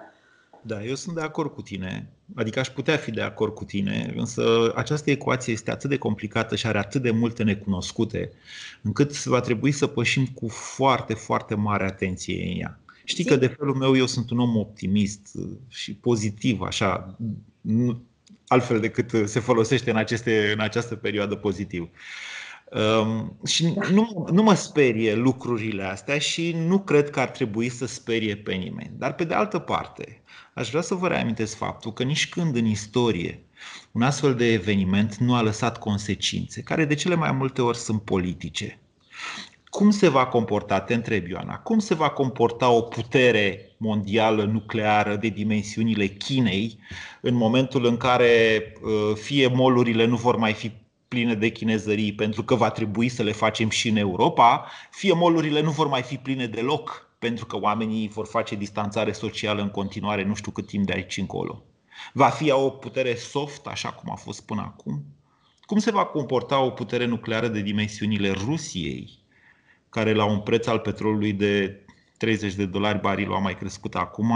Da, 0.61 0.85
eu 0.85 0.95
sunt 0.95 1.15
de 1.15 1.21
acord 1.21 1.51
cu 1.51 1.62
tine, 1.62 2.11
adică 2.35 2.59
aș 2.59 2.69
putea 2.69 2.97
fi 2.97 3.11
de 3.11 3.23
acord 3.23 3.55
cu 3.55 3.65
tine, 3.65 4.12
însă 4.17 4.73
această 4.75 5.11
ecuație 5.11 5.53
este 5.53 5.71
atât 5.71 5.91
de 5.91 5.99
complicată 5.99 6.57
și 6.57 6.67
are 6.67 6.79
atât 6.79 7.03
de 7.03 7.11
multe 7.11 7.43
necunoscute, 7.43 8.31
încât 8.83 9.25
va 9.25 9.41
trebui 9.41 9.73
să 9.73 9.87
pășim 9.87 10.27
cu 10.27 10.49
foarte, 10.49 11.15
foarte 11.15 11.55
mare 11.55 11.85
atenție 11.85 12.53
în 12.53 12.61
ea. 12.61 12.79
Știi 13.05 13.25
că 13.25 13.37
de 13.37 13.47
felul 13.47 13.75
meu 13.75 13.97
eu 13.97 14.07
sunt 14.07 14.31
un 14.31 14.38
om 14.38 14.57
optimist 14.57 15.38
și 15.69 15.95
pozitiv, 15.95 16.61
așa, 16.61 17.17
altfel 18.53 18.81
decât 18.81 19.29
se 19.29 19.41
folosește 19.41 19.91
în, 19.91 19.97
aceste, 19.97 20.53
în 20.53 20.61
această 20.61 20.95
perioadă 20.97 21.35
pozitiv. 21.35 21.88
Um, 22.71 23.38
și 23.47 23.65
da. 23.65 23.88
nu, 23.88 24.29
nu 24.33 24.43
mă 24.43 24.55
sperie 24.55 25.15
lucrurile 25.15 25.83
astea 25.83 26.19
și 26.19 26.53
nu 26.57 26.79
cred 26.79 27.11
că 27.11 27.21
ar 27.21 27.29
trebui 27.29 27.69
să 27.69 27.87
sperie 27.87 28.37
pe 28.37 28.53
nimeni. 28.53 28.91
Dar 28.99 29.15
pe 29.15 29.25
de 29.25 29.35
altă 29.35 29.59
parte, 29.59 30.23
aș 30.55 30.69
vrea 30.69 30.81
să 30.81 30.95
vă 30.95 31.09
reamintesc 31.09 31.57
faptul 31.57 31.93
că 31.93 32.03
nici 32.03 32.29
când 32.29 32.57
în 32.57 32.65
istorie 32.65 33.45
un 33.93 34.03
astfel 34.03 34.35
de 34.35 34.53
eveniment 34.53 35.17
nu 35.17 35.35
a 35.35 35.43
lăsat 35.43 35.79
consecințe, 35.79 36.61
care 36.62 36.85
de 36.85 36.95
cele 36.95 37.15
mai 37.15 37.33
multe 37.33 37.62
ori 37.62 37.79
sunt 37.79 38.03
politice. 38.03 38.79
Cum 39.73 39.91
se 39.91 40.09
va 40.09 40.27
comporta, 40.27 40.81
te 40.81 40.95
întreb 40.95 41.27
Ioana, 41.27 41.59
cum 41.59 41.79
se 41.79 41.95
va 41.95 42.11
comporta 42.11 42.71
o 42.71 42.81
putere 42.81 43.75
mondială 43.77 44.45
nucleară 44.45 45.17
de 45.17 45.29
dimensiunile 45.29 46.07
Chinei 46.07 46.79
în 47.21 47.35
momentul 47.35 47.85
în 47.85 47.97
care 47.97 48.63
uh, 48.83 49.17
fie 49.17 49.47
molurile 49.47 50.05
nu 50.05 50.17
vor 50.17 50.37
mai 50.37 50.53
fi 50.53 50.73
pline 51.09 51.35
de 51.35 51.49
chinezării 51.49 52.15
pentru 52.15 52.43
că 52.43 52.55
va 52.55 52.71
trebui 52.71 53.09
să 53.09 53.23
le 53.23 53.33
facem 53.33 53.69
și 53.69 53.89
în 53.89 53.97
Europa, 53.97 54.67
fie 54.91 55.13
molurile 55.13 55.61
nu 55.61 55.71
vor 55.71 55.87
mai 55.87 56.03
fi 56.03 56.17
pline 56.17 56.47
deloc 56.47 57.11
pentru 57.19 57.47
că 57.47 57.59
oamenii 57.61 58.09
vor 58.09 58.27
face 58.27 58.55
distanțare 58.55 59.13
socială 59.13 59.63
în 59.63 59.71
continuare 59.71 60.25
nu 60.25 60.35
știu 60.35 60.51
cât 60.51 60.67
timp 60.67 60.87
de 60.87 60.93
aici 60.93 61.17
încolo. 61.17 61.63
Va 62.13 62.29
fi 62.29 62.51
o 62.51 62.71
putere 62.71 63.15
soft, 63.15 63.67
așa 63.67 63.91
cum 63.91 64.13
a 64.13 64.17
fost 64.17 64.47
până 64.47 64.61
acum? 64.61 65.05
Cum 65.61 65.79
se 65.79 65.91
va 65.91 66.05
comporta 66.05 66.61
o 66.61 66.71
putere 66.71 67.05
nucleară 67.05 67.49
de 67.49 67.61
dimensiunile 67.61 68.31
Rusiei, 68.31 69.21
care 69.92 70.12
la 70.12 70.24
un 70.24 70.40
preț 70.40 70.66
al 70.66 70.78
petrolului 70.78 71.33
de 71.33 71.81
30 72.16 72.55
de 72.55 72.66
dolari 72.66 73.00
barilul 73.00 73.35
a 73.35 73.38
mai 73.38 73.55
crescut 73.55 73.94
acum, 73.94 74.33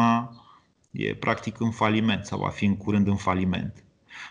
e 0.90 1.14
practic 1.14 1.60
în 1.60 1.70
faliment 1.70 2.24
sau 2.24 2.38
va 2.38 2.48
fi 2.48 2.64
în 2.64 2.76
curând 2.76 3.06
în 3.06 3.16
faliment. 3.16 3.84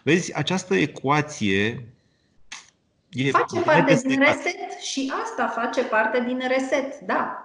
Vezi, 0.04 0.38
această 0.38 0.76
ecuație 0.76 1.88
E 3.16 3.32
face 3.32 3.62
parte 3.62 4.02
din 4.08 4.20
reset 4.20 4.80
și 4.82 5.14
asta 5.24 5.48
face 5.48 5.84
parte 5.84 6.24
din 6.28 6.42
reset, 6.48 7.00
da. 7.00 7.40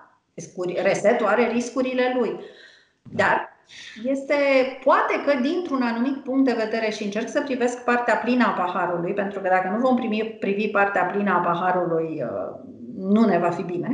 Resetul 0.82 1.26
are 1.26 1.50
riscurile 1.52 2.16
lui. 2.18 2.40
Dar 3.02 3.58
este, 4.04 4.34
poate 4.84 5.14
că 5.24 5.38
dintr-un 5.40 5.82
anumit 5.82 6.16
punct 6.16 6.44
de 6.44 6.62
vedere 6.64 6.90
și 6.90 7.04
încerc 7.04 7.28
să 7.28 7.42
privesc 7.42 7.84
partea 7.84 8.16
plină 8.16 8.44
a 8.44 8.50
paharului, 8.50 9.12
pentru 9.12 9.40
că 9.40 9.48
dacă 9.48 9.68
nu 9.68 9.78
vom 9.78 9.96
primi, 9.96 10.36
privi 10.40 10.68
partea 10.68 11.04
plină 11.04 11.30
a 11.30 11.38
paharului, 11.38 12.22
uh, 12.22 12.70
nu 13.00 13.24
ne 13.24 13.38
va 13.38 13.50
fi 13.50 13.62
bine. 13.62 13.88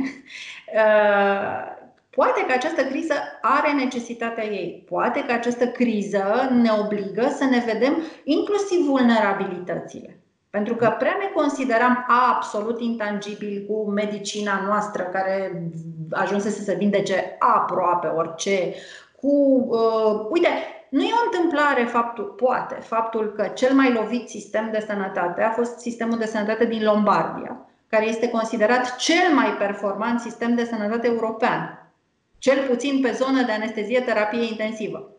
Uh, 0.75 1.75
poate 2.09 2.45
că 2.47 2.53
această 2.53 2.83
criză 2.83 3.13
are 3.41 3.71
necesitatea 3.71 4.45
ei. 4.45 4.83
Poate 4.89 5.23
că 5.25 5.31
această 5.31 5.67
criză 5.67 6.49
ne 6.51 6.69
obligă 6.83 7.27
să 7.37 7.43
ne 7.43 7.63
vedem 7.65 8.03
inclusiv 8.23 8.85
vulnerabilitățile. 8.85 10.19
Pentru 10.49 10.75
că 10.75 10.95
prea 10.99 11.15
ne 11.19 11.29
consideram 11.33 12.05
absolut 12.29 12.81
intangibil 12.81 13.65
cu 13.67 13.89
medicina 13.91 14.61
noastră 14.65 15.03
care 15.03 15.63
ajunse 16.11 16.49
să 16.49 16.61
se 16.61 16.75
vindece 16.75 17.35
aproape 17.39 18.07
orice, 18.07 18.73
cu, 19.21 19.65
uh, 19.69 20.27
uite, 20.29 20.47
nu 20.89 21.01
e 21.01 21.11
o 21.11 21.29
întâmplare 21.31 21.83
faptul, 21.83 22.23
poate, 22.23 22.75
faptul 22.75 23.33
că 23.35 23.47
cel 23.47 23.73
mai 23.73 23.93
lovit 23.93 24.29
sistem 24.29 24.69
de 24.71 24.85
sănătate 24.87 25.41
a 25.41 25.49
fost 25.49 25.77
sistemul 25.79 26.17
de 26.17 26.25
sănătate 26.25 26.65
din 26.65 26.83
Lombardia, 26.83 27.66
care 27.89 28.05
este 28.05 28.29
considerat 28.29 28.95
cel 28.95 29.33
mai 29.33 29.49
performant 29.51 30.19
sistem 30.19 30.55
de 30.55 30.65
sănătate 30.65 31.07
european, 31.07 31.91
cel 32.37 32.67
puțin 32.67 33.01
pe 33.01 33.11
zonă 33.11 33.43
de 33.43 33.51
anestezie 33.51 34.01
terapie 34.01 34.43
intensivă. 34.43 35.11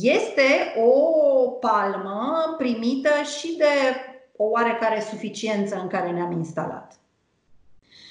Este 0.00 0.74
o 0.76 1.48
palmă 1.50 2.54
primită 2.58 3.10
și 3.38 3.56
de 3.56 3.64
o 4.36 4.44
oarecare 4.44 5.00
suficiență 5.00 5.78
în 5.80 5.88
care 5.88 6.10
ne-am 6.10 6.32
instalat. 6.32 7.00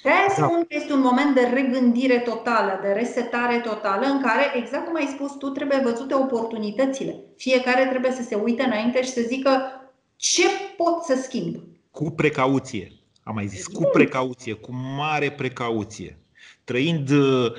De 0.03 0.09
aia 0.09 0.25
da. 0.27 0.33
spun 0.45 0.65
că 0.67 0.75
este 0.75 0.93
un 0.93 1.01
moment 1.01 1.35
de 1.35 1.49
regândire 1.53 2.19
totală, 2.19 2.79
de 2.81 2.91
resetare 2.91 3.59
totală, 3.59 4.05
în 4.05 4.21
care, 4.21 4.51
exact 4.55 4.85
cum 4.85 4.95
ai 4.95 5.13
spus 5.13 5.31
tu, 5.31 5.49
trebuie 5.49 5.81
văzute 5.83 6.13
oportunitățile. 6.13 7.15
Fiecare 7.37 7.85
trebuie 7.85 8.11
să 8.11 8.21
se 8.21 8.35
uite 8.35 8.63
înainte 8.63 9.01
și 9.03 9.09
să 9.09 9.21
zică 9.21 9.71
ce 10.15 10.43
pot 10.77 11.03
să 11.03 11.15
schimb. 11.21 11.55
Cu 11.91 12.09
precauție, 12.09 12.91
am 13.29 13.35
mai 13.35 13.47
zis, 13.47 13.67
cu 13.67 13.83
precauție, 13.83 14.53
cu 14.53 14.73
mare 14.73 15.31
precauție. 15.31 16.19
Trăind 16.63 17.09
uh, 17.09 17.53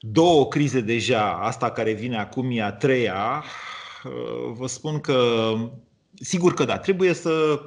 două 0.00 0.48
crize 0.48 0.80
deja, 0.80 1.32
asta 1.32 1.70
care 1.70 1.92
vine 1.92 2.18
acum 2.18 2.50
e 2.50 2.62
a 2.62 2.72
treia, 2.72 3.44
uh, 4.04 4.52
vă 4.52 4.66
spun 4.66 5.00
că 5.00 5.52
sigur 6.14 6.54
că 6.54 6.64
da, 6.64 6.78
trebuie 6.78 7.12
să 7.12 7.60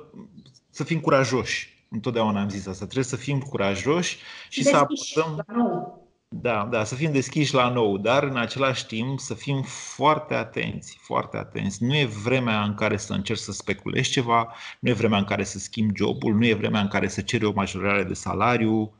să 0.69 0.83
fim 0.83 0.99
curajoși. 0.99 1.85
Întotdeauna 1.89 2.41
am 2.41 2.49
zis 2.49 2.67
asta. 2.67 2.83
Trebuie 2.83 3.05
să 3.05 3.15
fim 3.15 3.39
curajoși 3.39 4.17
și 4.49 4.63
deschiși 4.63 5.13
să 5.13 5.19
apărăm. 5.19 6.02
Da, 6.41 6.67
da, 6.71 6.83
să 6.83 6.95
fim 6.95 7.11
deschiși 7.11 7.53
la 7.53 7.69
nou, 7.69 7.97
dar 7.97 8.23
în 8.23 8.37
același 8.37 8.85
timp 8.85 9.19
să 9.19 9.33
fim 9.33 9.61
foarte 9.61 10.33
atenți, 10.33 10.97
foarte 11.01 11.37
atenți. 11.37 11.83
Nu 11.83 11.95
e 11.95 12.05
vremea 12.05 12.63
în 12.63 12.75
care 12.75 12.97
să 12.97 13.13
încerci 13.13 13.39
să 13.39 13.51
speculezi 13.51 14.09
ceva, 14.09 14.53
nu 14.79 14.89
e 14.89 14.93
vremea 14.93 15.17
în 15.17 15.23
care 15.23 15.43
să 15.43 15.59
schimbi 15.59 15.97
jobul, 15.97 16.33
nu 16.33 16.45
e 16.45 16.53
vremea 16.53 16.81
în 16.81 16.87
care 16.87 17.07
să 17.07 17.21
ceri 17.21 17.45
o 17.45 17.51
majorare 17.51 18.03
de 18.03 18.13
salariu, 18.13 18.93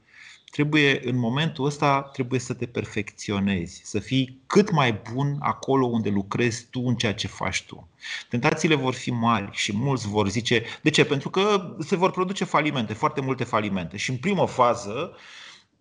trebuie 0.52 1.10
în 1.10 1.18
momentul 1.18 1.66
ăsta 1.66 2.02
trebuie 2.02 2.40
să 2.40 2.54
te 2.54 2.66
perfecționezi, 2.66 3.82
să 3.84 4.00
fii 4.00 4.42
cât 4.46 4.72
mai 4.72 5.02
bun 5.14 5.38
acolo 5.40 5.86
unde 5.86 6.10
lucrezi 6.10 6.68
tu 6.70 6.82
în 6.86 6.96
ceea 6.96 7.14
ce 7.14 7.28
faci 7.28 7.64
tu. 7.64 7.88
Tentațiile 8.30 8.76
vor 8.76 8.94
fi 8.94 9.12
mari 9.12 9.50
și 9.52 9.76
mulți 9.76 10.08
vor 10.08 10.30
zice, 10.30 10.64
de 10.82 10.90
ce? 10.90 11.06
Pentru 11.06 11.30
că 11.30 11.76
se 11.80 11.96
vor 11.96 12.12
produce 12.12 12.44
falimente, 12.44 12.94
foarte 12.94 13.22
multe 13.22 13.44
falimente. 13.44 13.98
Și 13.98 14.10
în 14.10 14.18
primă 14.18 14.48
fază, 14.48 15.16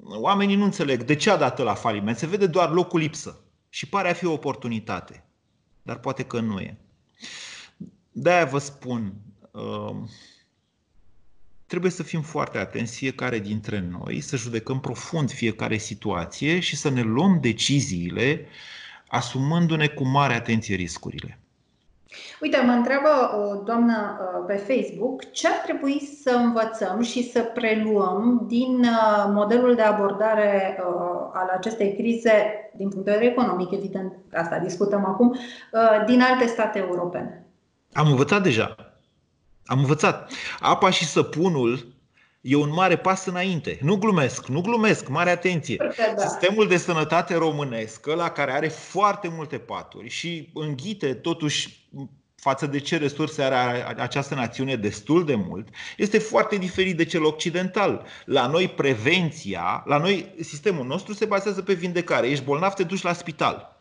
oamenii 0.05 0.57
nu 0.57 0.65
înțeleg 0.65 1.03
de 1.03 1.15
ce 1.15 1.31
a 1.31 1.37
dat 1.37 1.59
la 1.59 1.75
faliment, 1.75 2.17
se 2.17 2.27
vede 2.27 2.47
doar 2.47 2.71
locul 2.71 3.01
lipsă 3.01 3.41
și 3.69 3.89
pare 3.89 4.11
a 4.11 4.13
fi 4.13 4.27
o 4.27 4.33
oportunitate, 4.33 5.25
dar 5.83 5.99
poate 5.99 6.25
că 6.25 6.41
nu 6.41 6.61
e. 6.61 6.77
De-aia 8.13 8.45
vă 8.45 8.59
spun, 8.59 9.15
uh, 9.51 9.97
trebuie 11.67 11.91
să 11.91 12.03
fim 12.03 12.23
foarte 12.23 12.59
atenți 12.59 12.97
fiecare 12.97 13.39
dintre 13.39 13.81
noi, 13.81 14.21
să 14.21 14.37
judecăm 14.37 14.81
profund 14.81 15.31
fiecare 15.31 15.77
situație 15.77 16.61
și 16.61 16.77
să 16.77 16.89
ne 16.89 17.03
luăm 17.03 17.41
deciziile 17.41 18.47
asumându-ne 19.09 19.89
cu 19.89 20.05
mare 20.05 20.35
atenție 20.35 20.75
riscurile. 20.75 21.42
Uite, 22.41 22.63
mă 22.67 22.73
întreabă 22.73 23.09
o 23.37 23.63
doamnă 23.63 24.19
uh, 24.21 24.45
pe 24.47 24.55
Facebook 24.57 25.31
ce 25.31 25.49
ar 25.49 25.57
trebui 25.65 26.01
să 26.23 26.31
învățăm 26.31 27.03
și 27.03 27.31
să 27.31 27.43
preluăm 27.43 28.45
din 28.49 28.79
uh, 28.81 29.25
modelul 29.29 29.75
de 29.75 29.83
abordare 29.83 30.79
uh, 30.81 31.31
al 31.33 31.51
acestei 31.57 31.95
crize, 31.95 32.71
din 32.77 32.89
punct 32.89 33.05
de 33.05 33.11
vedere 33.11 33.31
economic, 33.31 33.71
evident, 33.71 34.13
asta 34.33 34.59
discutăm 34.59 35.05
acum, 35.05 35.37
din 36.07 36.21
alte 36.21 36.47
state 36.47 36.79
europene. 36.79 37.47
Am 37.93 38.07
învățat 38.07 38.43
deja. 38.43 38.75
Am 39.67 39.79
învățat. 39.79 40.33
Apa 40.61 40.91
și 40.91 41.05
săpunul 41.05 41.92
E 42.43 42.57
un 42.57 42.73
mare 42.73 42.97
pas 42.97 43.27
înainte. 43.27 43.79
Nu 43.83 43.97
glumesc, 43.97 44.47
nu 44.47 44.61
glumesc, 44.61 45.09
mare 45.09 45.31
atenție. 45.31 45.77
Da. 45.77 46.27
Sistemul 46.29 46.69
de 46.69 46.77
sănătate 46.77 47.35
românesc, 47.35 48.07
la 48.07 48.31
care 48.31 48.53
are 48.53 48.69
foarte 48.69 49.29
multe 49.29 49.59
paturi 49.59 50.09
și 50.09 50.51
înghite 50.55 51.15
totuși 51.15 51.89
față 52.43 52.67
de 52.67 52.79
ce 52.79 52.97
resurse 52.97 53.43
are 53.43 54.01
această 54.01 54.35
națiune 54.35 54.77
destul 54.77 55.25
de 55.25 55.35
mult, 55.35 55.69
este 55.97 56.19
foarte 56.19 56.57
diferit 56.57 56.97
de 56.97 57.05
cel 57.05 57.25
occidental. 57.25 58.07
La 58.25 58.47
noi 58.47 58.69
prevenția, 58.69 59.83
la 59.87 59.99
noi 59.99 60.35
sistemul 60.41 60.87
nostru 60.87 61.13
se 61.13 61.25
bazează 61.25 61.63
pe 61.63 61.73
vindecare. 61.73 62.29
Ești 62.29 62.45
bolnav, 62.45 62.73
te 62.73 62.83
duci 62.83 63.03
la 63.03 63.13
spital. 63.13 63.72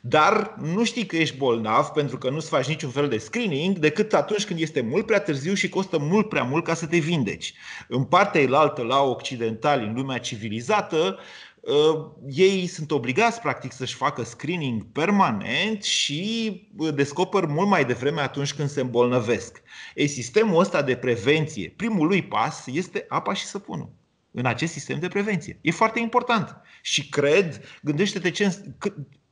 Dar 0.00 0.54
nu 0.60 0.84
știi 0.84 1.06
că 1.06 1.16
ești 1.16 1.36
bolnav 1.36 1.86
pentru 1.86 2.18
că 2.18 2.30
nu-ți 2.30 2.48
faci 2.48 2.66
niciun 2.66 2.90
fel 2.90 3.08
de 3.08 3.18
screening 3.18 3.78
decât 3.78 4.14
atunci 4.14 4.44
când 4.44 4.60
este 4.60 4.80
mult 4.80 5.06
prea 5.06 5.20
târziu 5.20 5.54
și 5.54 5.68
costă 5.68 5.98
mult 5.98 6.28
prea 6.28 6.42
mult 6.42 6.64
ca 6.64 6.74
să 6.74 6.86
te 6.86 6.98
vindeci. 6.98 7.54
În 7.88 8.04
partea 8.04 8.40
elaltă, 8.40 8.82
la 8.82 9.02
occidentali, 9.02 9.86
în 9.86 9.94
lumea 9.94 10.18
civilizată, 10.18 11.18
uh, 11.60 12.06
ei 12.28 12.66
sunt 12.66 12.90
obligați 12.90 13.40
practic 13.40 13.72
să-și 13.72 13.94
facă 13.94 14.22
screening 14.22 14.86
permanent 14.92 15.82
și 15.82 16.52
uh, 16.76 16.94
descoper 16.94 17.46
mult 17.46 17.68
mai 17.68 17.84
devreme 17.84 18.20
atunci 18.20 18.54
când 18.54 18.68
se 18.68 18.80
îmbolnăvesc. 18.80 19.62
Ei, 19.94 20.08
sistemul 20.08 20.60
ăsta 20.60 20.82
de 20.82 20.96
prevenție, 20.96 21.74
primul 21.76 22.06
lui 22.06 22.22
pas 22.22 22.66
este 22.66 23.04
apa 23.08 23.34
și 23.34 23.44
săpunul 23.44 23.98
în 24.32 24.46
acest 24.46 24.72
sistem 24.72 24.98
de 24.98 25.08
prevenție. 25.08 25.58
E 25.60 25.70
foarte 25.70 26.00
important. 26.00 26.56
Și 26.82 27.08
cred, 27.08 27.64
gândește-te 27.82 28.30
ce, 28.30 28.62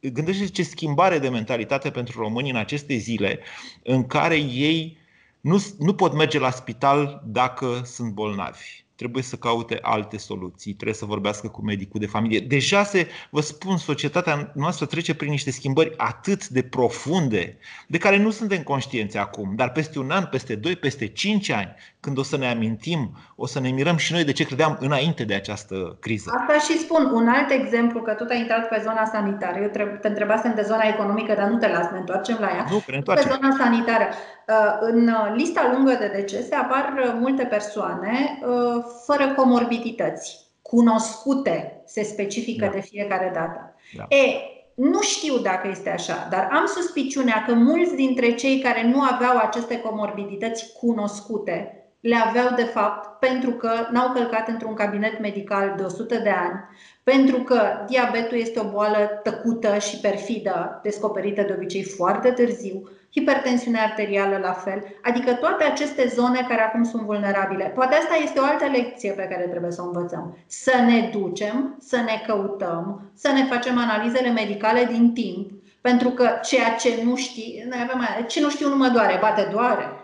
gândește 0.01 0.47
ce 0.47 0.63
schimbare 0.63 1.19
de 1.19 1.29
mentalitate 1.29 1.91
pentru 1.91 2.21
români 2.21 2.51
în 2.51 2.57
aceste 2.57 2.97
zile 2.97 3.41
în 3.83 4.07
care 4.07 4.37
ei 4.37 4.99
nu, 5.41 5.65
nu 5.79 5.95
pot 5.95 6.15
merge 6.15 6.39
la 6.39 6.51
spital 6.51 7.23
dacă 7.27 7.83
sunt 7.85 8.13
bolnavi 8.13 8.87
trebuie 8.99 9.23
să 9.23 9.37
caute 9.37 9.79
alte 9.83 10.17
soluții, 10.17 10.73
trebuie 10.73 10.97
să 10.97 11.05
vorbească 11.05 11.49
cu 11.49 11.63
medicul 11.63 12.01
de 12.01 12.07
familie. 12.07 12.41
Deja 12.41 12.85
se, 12.85 13.09
vă 13.31 13.41
spun, 13.41 13.77
societatea 13.77 14.53
noastră 14.55 14.87
trece 14.87 15.15
prin 15.15 15.31
niște 15.31 15.51
schimbări 15.51 15.95
atât 15.97 16.49
de 16.49 16.63
profunde, 16.63 17.59
de 17.89 17.99
care 17.99 18.17
nu 18.17 18.31
suntem 18.31 18.63
conștienți 18.63 19.17
acum, 19.17 19.55
dar 19.57 19.73
peste 19.73 19.99
un 19.99 20.11
an, 20.11 20.25
peste 20.25 20.55
doi, 20.55 20.77
peste 20.77 21.07
cinci 21.07 21.49
ani, 21.49 21.75
când 22.01 22.19
o 22.19 22.23
să 22.23 22.37
ne 22.37 22.51
amintim, 22.51 23.11
o 23.37 23.47
să 23.47 23.61
ne 23.61 23.71
mirăm 23.71 23.97
și 23.97 24.13
noi 24.13 24.25
de 24.25 24.33
ce 24.33 24.45
credeam 24.45 24.77
înainte 24.81 25.25
de 25.25 25.35
această 25.35 25.97
criză. 26.01 26.31
Asta 26.41 26.73
și 26.73 26.79
spun. 26.79 27.11
Un 27.13 27.29
alt 27.29 27.51
exemplu, 27.51 28.03
că 28.03 28.13
tot 28.13 28.31
ai 28.31 28.39
intrat 28.39 28.69
pe 28.69 28.81
zona 28.83 29.05
sanitară. 29.05 29.59
Eu 29.63 29.99
te 30.01 30.09
întrebasem 30.09 30.55
de 30.55 30.63
zona 30.63 30.83
economică, 30.83 31.35
dar 31.35 31.49
nu 31.49 31.59
te 31.59 31.69
las, 31.69 31.91
ne 31.91 31.99
întoarcem 31.99 32.37
la 32.41 32.47
ea. 32.47 32.67
Nu, 32.71 32.83
ne 32.87 32.97
întoarcem. 32.97 33.29
Pe 33.29 33.35
zona 33.35 33.57
sanitară. 33.57 34.05
Uh, 34.49 34.77
în 34.81 35.11
lista 35.35 35.71
lungă 35.75 35.97
de 36.01 36.13
decese 36.15 36.55
apar 36.55 37.15
multe 37.21 37.45
persoane 37.45 38.39
uh, 38.43 38.85
fără 39.07 39.35
comorbidități, 39.37 40.47
cunoscute, 40.63 41.83
se 41.87 42.03
specifică 42.03 42.65
da. 42.65 42.71
de 42.71 42.81
fiecare 42.81 43.31
dată. 43.35 43.75
Da. 43.97 44.17
E, 44.17 44.41
nu 44.75 45.01
știu 45.01 45.39
dacă 45.39 45.69
este 45.69 45.91
așa, 45.91 46.27
dar 46.31 46.49
am 46.53 46.67
suspiciunea 46.67 47.45
că 47.47 47.55
mulți 47.55 47.95
dintre 47.95 48.35
cei 48.35 48.61
care 48.61 48.87
nu 48.87 49.01
aveau 49.01 49.37
aceste 49.37 49.81
comorbidități 49.81 50.73
cunoscute 50.73 51.78
le 52.01 52.17
aveau 52.17 52.55
de 52.57 52.63
fapt 52.63 53.19
pentru 53.19 53.51
că 53.51 53.71
n-au 53.91 54.13
călcat 54.13 54.49
într-un 54.49 54.75
cabinet 54.75 55.21
medical 55.21 55.75
de 55.77 55.83
100 55.83 56.19
de 56.19 56.31
ani, 56.31 56.61
pentru 57.03 57.37
că 57.37 57.61
diabetul 57.87 58.39
este 58.39 58.61
o 58.61 58.71
boală 58.71 59.21
tăcută 59.23 59.79
și 59.79 59.97
perfidă, 59.97 60.81
descoperită 60.83 61.43
de 61.43 61.53
obicei 61.57 61.83
foarte 61.83 62.31
târziu, 62.31 62.89
hipertensiunea 63.13 63.83
arterială 63.83 64.39
la 64.43 64.53
fel, 64.53 64.85
adică 65.03 65.33
toate 65.33 65.65
aceste 65.65 66.13
zone 66.15 66.47
care 66.49 66.63
acum 66.63 66.85
sunt 66.85 67.03
vulnerabile. 67.03 67.65
Poate 67.65 67.95
asta 67.95 68.15
este 68.23 68.41
o 68.41 68.45
altă 68.45 68.65
lecție 68.65 69.13
pe 69.13 69.29
care 69.31 69.47
trebuie 69.47 69.71
să 69.71 69.83
o 69.83 69.87
învățăm. 69.87 70.37
Să 70.47 70.73
ne 70.87 71.11
ducem, 71.13 71.77
să 71.81 71.97
ne 71.97 72.23
căutăm, 72.27 73.11
să 73.15 73.33
ne 73.33 73.45
facem 73.45 73.79
analizele 73.79 74.31
medicale 74.31 74.85
din 74.85 75.13
timp, 75.13 75.51
pentru 75.81 76.09
că 76.09 76.31
ceea 76.43 76.75
ce 76.75 77.03
nu 77.05 77.17
știi, 77.17 77.67
noi 77.69 77.79
avem 77.83 78.27
ce 78.27 78.41
nu 78.41 78.51
știu 78.51 78.69
nu 78.69 78.77
mă 78.77 78.89
doare, 78.89 79.19
bate 79.21 79.49
doare. 79.53 79.98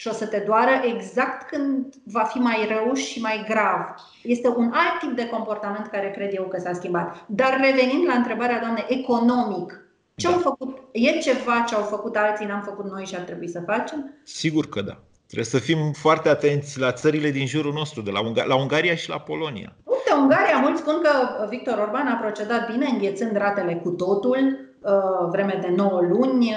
Și 0.00 0.08
o 0.08 0.12
să 0.12 0.26
te 0.26 0.42
doară 0.46 0.70
exact 0.94 1.48
când 1.48 1.94
va 2.04 2.22
fi 2.22 2.38
mai 2.38 2.68
rău 2.68 2.94
și 2.94 3.20
mai 3.20 3.44
grav. 3.48 3.94
Este 4.22 4.48
un 4.48 4.70
alt 4.72 4.98
tip 5.00 5.16
de 5.16 5.28
comportament 5.28 5.86
care 5.86 6.10
cred 6.10 6.30
eu 6.34 6.44
că 6.44 6.60
s-a 6.60 6.72
schimbat. 6.72 7.24
Dar 7.26 7.60
revenind 7.64 8.06
la 8.06 8.14
întrebarea 8.14 8.60
doamne, 8.60 8.84
economic, 8.88 9.84
ce 10.14 10.26
da. 10.26 10.32
au 10.32 10.38
făcut? 10.38 10.78
E 10.92 11.18
ceva 11.18 11.64
ce 11.68 11.74
au 11.74 11.82
făcut 11.82 12.16
alții, 12.16 12.46
n-am 12.46 12.62
făcut 12.62 12.90
noi 12.90 13.04
și 13.04 13.14
ar 13.14 13.20
trebui 13.20 13.48
să 13.48 13.62
facem? 13.66 14.14
Sigur 14.24 14.68
că 14.68 14.80
da. 14.82 14.96
Trebuie 15.26 15.48
să 15.54 15.58
fim 15.58 15.92
foarte 15.92 16.28
atenți 16.28 16.78
la 16.78 16.92
țările 16.92 17.30
din 17.30 17.46
jurul 17.46 17.72
nostru, 17.72 18.02
de 18.02 18.10
la, 18.10 18.20
Unga- 18.20 18.46
la 18.46 18.56
Ungaria 18.56 18.94
și 18.94 19.08
la 19.08 19.18
Polonia. 19.18 19.76
Uite, 19.84 20.12
Ungaria, 20.20 20.58
mulți 20.58 20.80
spun 20.80 21.00
că 21.02 21.46
Victor 21.48 21.78
Orban 21.78 22.06
a 22.06 22.14
procedat 22.14 22.70
bine, 22.72 22.86
înghețând 22.86 23.36
ratele 23.36 23.74
cu 23.74 23.90
totul, 23.90 24.58
uh, 24.80 25.28
vreme 25.30 25.58
de 25.62 25.74
9 25.76 26.00
luni. 26.00 26.56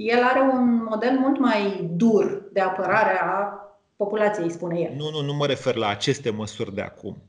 Uh, 0.00 0.06
el 0.06 0.22
are 0.22 0.40
un 0.40 0.84
model 0.88 1.18
mult 1.18 1.38
mai 1.38 1.88
dur 1.90 2.42
de 2.52 2.60
apărare 2.60 3.18
a 3.22 3.54
populației, 3.96 4.50
spune 4.50 4.80
el. 4.80 4.94
Nu, 4.96 5.10
nu, 5.10 5.20
nu 5.22 5.34
mă 5.34 5.46
refer 5.46 5.74
la 5.74 5.88
aceste 5.88 6.30
măsuri 6.30 6.74
de 6.74 6.80
acum. 6.80 7.22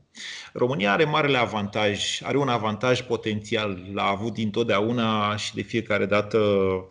România 0.52 0.92
are 0.92 1.04
marele 1.04 1.38
avantaj, 1.38 2.20
are 2.22 2.38
un 2.38 2.48
avantaj 2.48 3.00
potențial, 3.00 3.78
l-a 3.94 4.06
avut 4.06 4.32
dintotdeauna 4.32 5.36
și 5.36 5.54
de 5.54 5.62
fiecare 5.62 6.06
dată 6.06 6.38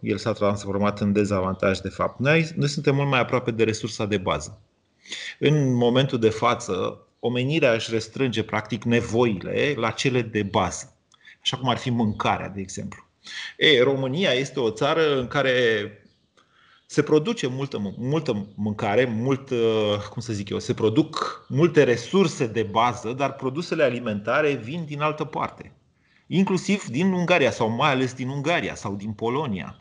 el 0.02 0.18
s-a 0.18 0.32
transformat 0.32 1.00
în 1.00 1.12
dezavantaj 1.12 1.80
de 1.80 1.90
fapt. 1.90 2.20
Noi, 2.20 2.50
noi 2.56 2.68
suntem 2.68 2.96
mult 2.96 3.10
mai 3.10 3.20
aproape 3.20 3.52
de 3.52 3.64
resursa 3.64 4.06
de 4.06 4.18
bază. 4.18 4.62
În 5.40 5.74
momentul 5.74 6.20
de 6.20 6.30
față, 6.30 7.06
omenirea 7.20 7.74
își 7.74 7.92
restrânge 7.92 8.44
practic 8.44 8.84
nevoile 8.84 9.74
la 9.76 9.90
cele 9.90 10.22
de 10.22 10.44
bază, 10.44 10.96
așa 11.42 11.58
cum 11.58 11.70
ar 11.70 11.78
fi 11.78 11.90
mâncarea, 11.90 12.50
de 12.50 12.62
exemplu. 12.62 13.11
E, 13.58 13.84
România 13.84 14.32
este 14.32 14.60
o 14.60 14.70
țară 14.70 15.20
în 15.20 15.28
care 15.28 15.52
se 16.86 17.02
produce 17.02 17.48
multă, 17.48 17.94
multă 17.98 18.48
mâncare, 18.56 19.06
mult, 19.06 19.50
uh, 19.50 19.98
cum 20.10 20.22
să 20.22 20.34
zic 20.34 20.50
eu, 20.50 20.60
se 20.60 20.74
produc 20.74 21.46
multe 21.50 21.84
resurse 21.84 22.48
de 22.48 22.64
bază, 22.64 23.14
dar 23.14 23.34
produsele 23.34 23.84
alimentare 23.84 24.54
vin 24.54 24.86
din 24.86 25.02
altă 25.02 25.24
parte, 25.24 25.72
inclusiv 26.28 26.86
din 26.86 27.12
Ungaria 27.12 27.52
sau 27.52 27.70
mai 27.70 27.92
ales 27.92 28.14
din 28.14 28.28
Ungaria 28.28 28.76
sau 28.76 28.96
din 28.96 29.12
Polonia. 29.12 29.80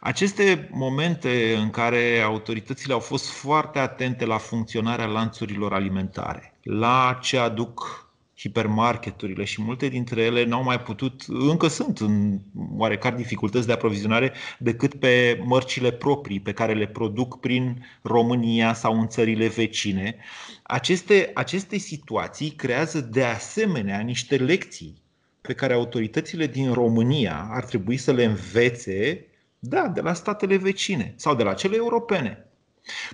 Aceste 0.00 0.68
momente 0.72 1.54
în 1.56 1.70
care 1.70 2.20
autoritățile 2.24 2.92
au 2.92 3.00
fost 3.00 3.28
foarte 3.28 3.78
atente 3.78 4.24
la 4.24 4.38
funcționarea 4.38 5.06
lanțurilor 5.06 5.72
alimentare, 5.72 6.58
la 6.62 7.18
ce 7.22 7.38
aduc 7.38 8.06
hipermarketurile 8.42 9.44
și 9.44 9.62
multe 9.62 9.88
dintre 9.88 10.22
ele 10.22 10.44
n-au 10.44 10.62
mai 10.62 10.80
putut, 10.80 11.22
încă 11.28 11.68
sunt 11.68 11.98
în 11.98 12.38
oarecare 12.76 13.16
dificultăți 13.16 13.66
de 13.66 13.72
aprovizionare 13.72 14.32
decât 14.58 14.94
pe 14.94 15.42
mărcile 15.44 15.90
proprii 15.90 16.40
pe 16.40 16.52
care 16.52 16.74
le 16.74 16.86
produc 16.86 17.40
prin 17.40 17.86
România 18.02 18.74
sau 18.74 19.00
în 19.00 19.08
țările 19.08 19.46
vecine. 19.46 20.16
Aceste, 20.62 21.30
aceste 21.34 21.78
situații 21.78 22.50
creează 22.50 23.00
de 23.00 23.24
asemenea 23.24 24.00
niște 24.00 24.36
lecții 24.36 25.02
pe 25.40 25.52
care 25.52 25.72
autoritățile 25.72 26.46
din 26.46 26.72
România 26.72 27.48
ar 27.50 27.64
trebui 27.64 27.96
să 27.96 28.12
le 28.12 28.24
învețe 28.24 29.26
da, 29.58 29.88
de 29.88 30.00
la 30.00 30.12
statele 30.12 30.56
vecine 30.56 31.14
sau 31.16 31.34
de 31.34 31.42
la 31.42 31.54
cele 31.54 31.76
europene. 31.76 32.46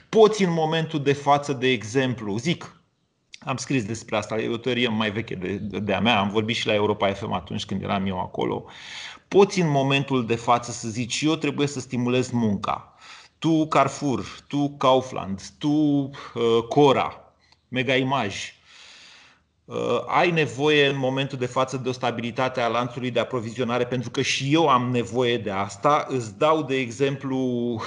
Poți 0.09 0.45
în 0.45 0.53
momentul 0.53 1.03
de 1.03 1.13
față, 1.13 1.53
de 1.53 1.69
exemplu, 1.69 2.37
zic, 2.37 2.78
am 3.39 3.57
scris 3.57 3.85
despre 3.85 4.17
asta, 4.17 4.41
e 4.41 4.49
o 4.49 4.57
teorie 4.57 4.89
mai 4.89 5.11
veche 5.11 5.35
de, 5.35 5.57
de 5.57 5.93
a 5.95 6.01
mea, 6.01 6.19
am 6.19 6.31
vorbit 6.31 6.57
și 6.57 6.67
la 6.67 6.75
Europa 6.75 7.13
FM 7.13 7.33
atunci 7.33 7.65
când 7.65 7.83
eram 7.83 8.07
eu 8.07 8.21
acolo. 8.21 8.65
Poți 9.29 9.61
în 9.61 9.71
momentul 9.71 10.27
de 10.27 10.35
față 10.35 10.71
să 10.71 10.89
zici, 10.89 11.21
eu 11.21 11.35
trebuie 11.35 11.67
să 11.67 11.81
stimulez 11.81 12.31
munca. 12.31 12.95
Tu 13.39 13.67
Carrefour, 13.67 14.45
tu 14.49 14.69
Kaufland, 14.69 15.43
tu 15.59 15.69
uh, 15.69 16.63
Cora, 16.69 17.33
Mega 17.69 17.95
Image, 17.95 18.37
Uh, 18.37 18.58
ai 20.07 20.31
nevoie 20.31 20.87
în 20.87 20.99
momentul 20.99 21.39
de 21.39 21.47
față 21.47 21.77
de 21.77 21.89
o 21.89 21.93
stabilitate 21.93 22.61
a 22.61 22.69
lanțului 22.69 23.11
de 23.11 23.21
aprovizionare, 23.21 23.85
pentru 23.85 24.11
că 24.11 24.23
și 24.23 24.53
eu 24.53 24.69
am 24.69 24.91
nevoie 24.91 25.39
de 25.39 25.51
asta. 25.51 26.07
Îți 26.09 26.39
dau, 26.39 26.63
de 26.63 26.77
exemplu, 26.77 27.37
uh, 27.37 27.81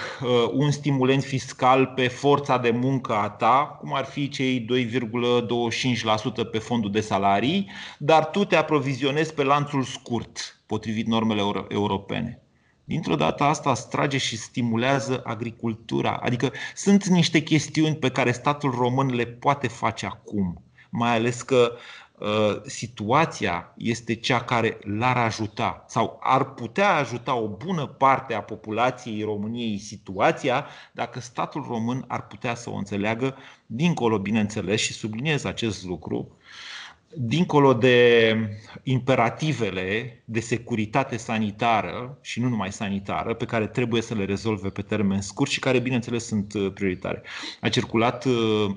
un 0.51 0.71
stimulent 0.71 1.23
fiscal 1.23 1.85
pe 1.95 2.07
forța 2.07 2.57
de 2.57 2.69
muncă 2.69 3.13
a 3.13 3.29
ta, 3.29 3.77
cum 3.79 3.93
ar 3.93 4.05
fi 4.05 4.29
cei 4.29 4.65
2,25% 4.65 6.43
pe 6.51 6.57
fondul 6.57 6.91
de 6.91 7.01
salarii, 7.01 7.69
dar 7.97 8.25
tu 8.25 8.45
te 8.45 8.55
aprovizionezi 8.55 9.33
pe 9.33 9.43
lanțul 9.43 9.83
scurt, 9.83 10.61
potrivit 10.65 11.07
normele 11.07 11.41
europene. 11.67 12.41
Dintr-o 12.83 13.15
dată 13.15 13.43
asta 13.43 13.73
strage 13.73 14.17
și 14.17 14.37
stimulează 14.37 15.21
agricultura. 15.25 16.19
Adică 16.23 16.51
sunt 16.75 17.05
niște 17.05 17.41
chestiuni 17.41 17.95
pe 17.95 18.09
care 18.09 18.31
statul 18.31 18.71
român 18.71 19.15
le 19.15 19.25
poate 19.25 19.67
face 19.67 20.05
acum 20.05 20.63
mai 20.91 21.15
ales 21.15 21.41
că 21.41 21.71
uh, 22.17 22.61
situația 22.65 23.73
este 23.77 24.15
cea 24.15 24.41
care 24.43 24.77
l-ar 24.83 25.17
ajuta 25.17 25.85
sau 25.87 26.19
ar 26.23 26.53
putea 26.53 26.95
ajuta 26.95 27.35
o 27.35 27.47
bună 27.47 27.85
parte 27.85 28.33
a 28.33 28.41
populației 28.41 29.23
României 29.23 29.77
situația 29.77 30.65
dacă 30.91 31.19
statul 31.19 31.65
român 31.67 32.05
ar 32.07 32.27
putea 32.27 32.55
să 32.55 32.69
o 32.69 32.75
înțeleagă 32.75 33.35
dincolo, 33.65 34.19
bineînțeles, 34.19 34.81
și 34.81 34.93
subliniez 34.93 35.43
acest 35.43 35.85
lucru, 35.85 36.37
dincolo 37.13 37.73
de 37.73 38.35
imperativele 38.83 40.21
de 40.25 40.39
securitate 40.39 41.17
sanitară 41.17 42.17
și 42.21 42.39
nu 42.39 42.49
numai 42.49 42.71
sanitară, 42.71 43.33
pe 43.33 43.45
care 43.45 43.67
trebuie 43.67 44.01
să 44.01 44.13
le 44.13 44.25
rezolve 44.25 44.69
pe 44.69 44.81
termen 44.81 45.21
scurt 45.21 45.49
și 45.49 45.59
care, 45.59 45.79
bineînțeles, 45.79 46.25
sunt 46.25 46.53
uh, 46.53 46.71
prioritare. 46.73 47.21
A 47.61 47.69
circulat 47.69 48.25
uh, 48.25 48.75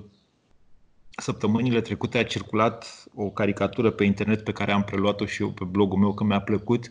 săptămânile 1.16 1.80
trecute 1.80 2.18
a 2.18 2.24
circulat 2.24 3.04
o 3.14 3.30
caricatură 3.30 3.90
pe 3.90 4.04
internet 4.04 4.44
pe 4.44 4.52
care 4.52 4.72
am 4.72 4.84
preluat-o 4.84 5.26
și 5.26 5.42
eu 5.42 5.50
pe 5.50 5.64
blogul 5.64 5.98
meu 5.98 6.14
că 6.14 6.24
mi-a 6.24 6.40
plăcut 6.40 6.90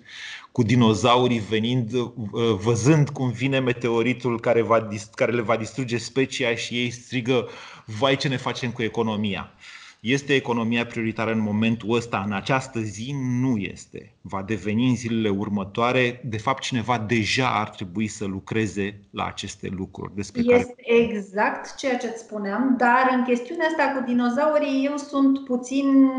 cu 0.51 0.63
dinozaurii 0.63 1.39
venind, 1.39 1.93
uh, 1.93 2.11
văzând 2.61 3.09
cum 3.09 3.31
vine 3.31 3.59
meteoritul 3.59 4.39
care, 4.39 4.61
va, 4.61 4.87
care 5.15 5.31
le 5.31 5.41
va 5.41 5.57
distruge 5.57 5.97
specia 5.97 6.55
și 6.55 6.75
ei 6.75 6.89
strigă 6.89 7.47
vai 7.85 8.15
ce 8.15 8.27
ne 8.27 8.37
facem 8.37 8.71
cu 8.71 8.81
economia. 8.81 9.51
Este 10.03 10.33
economia 10.33 10.85
prioritară 10.85 11.31
în 11.31 11.39
momentul 11.39 11.95
ăsta, 11.95 12.23
în 12.25 12.33
această 12.33 12.79
zi? 12.79 13.15
Nu 13.41 13.57
este. 13.57 14.15
Va 14.21 14.43
deveni 14.45 14.89
în 14.89 14.95
zilele 14.95 15.29
următoare. 15.29 16.21
De 16.23 16.37
fapt, 16.37 16.61
cineva 16.61 17.05
deja 17.07 17.47
ar 17.59 17.69
trebui 17.69 18.07
să 18.07 18.25
lucreze 18.25 18.99
la 19.09 19.25
aceste 19.25 19.69
lucruri. 19.77 20.15
Despre 20.15 20.41
este 20.41 20.75
care... 20.77 21.03
exact 21.03 21.75
ceea 21.75 21.97
ce 21.97 22.07
îți 22.07 22.19
spuneam, 22.19 22.75
dar 22.77 23.09
în 23.15 23.23
chestiunea 23.23 23.67
asta 23.67 23.93
cu 23.97 24.03
dinozaurii 24.05 24.85
eu 24.85 24.97
sunt 24.97 25.45
puțin 25.45 26.09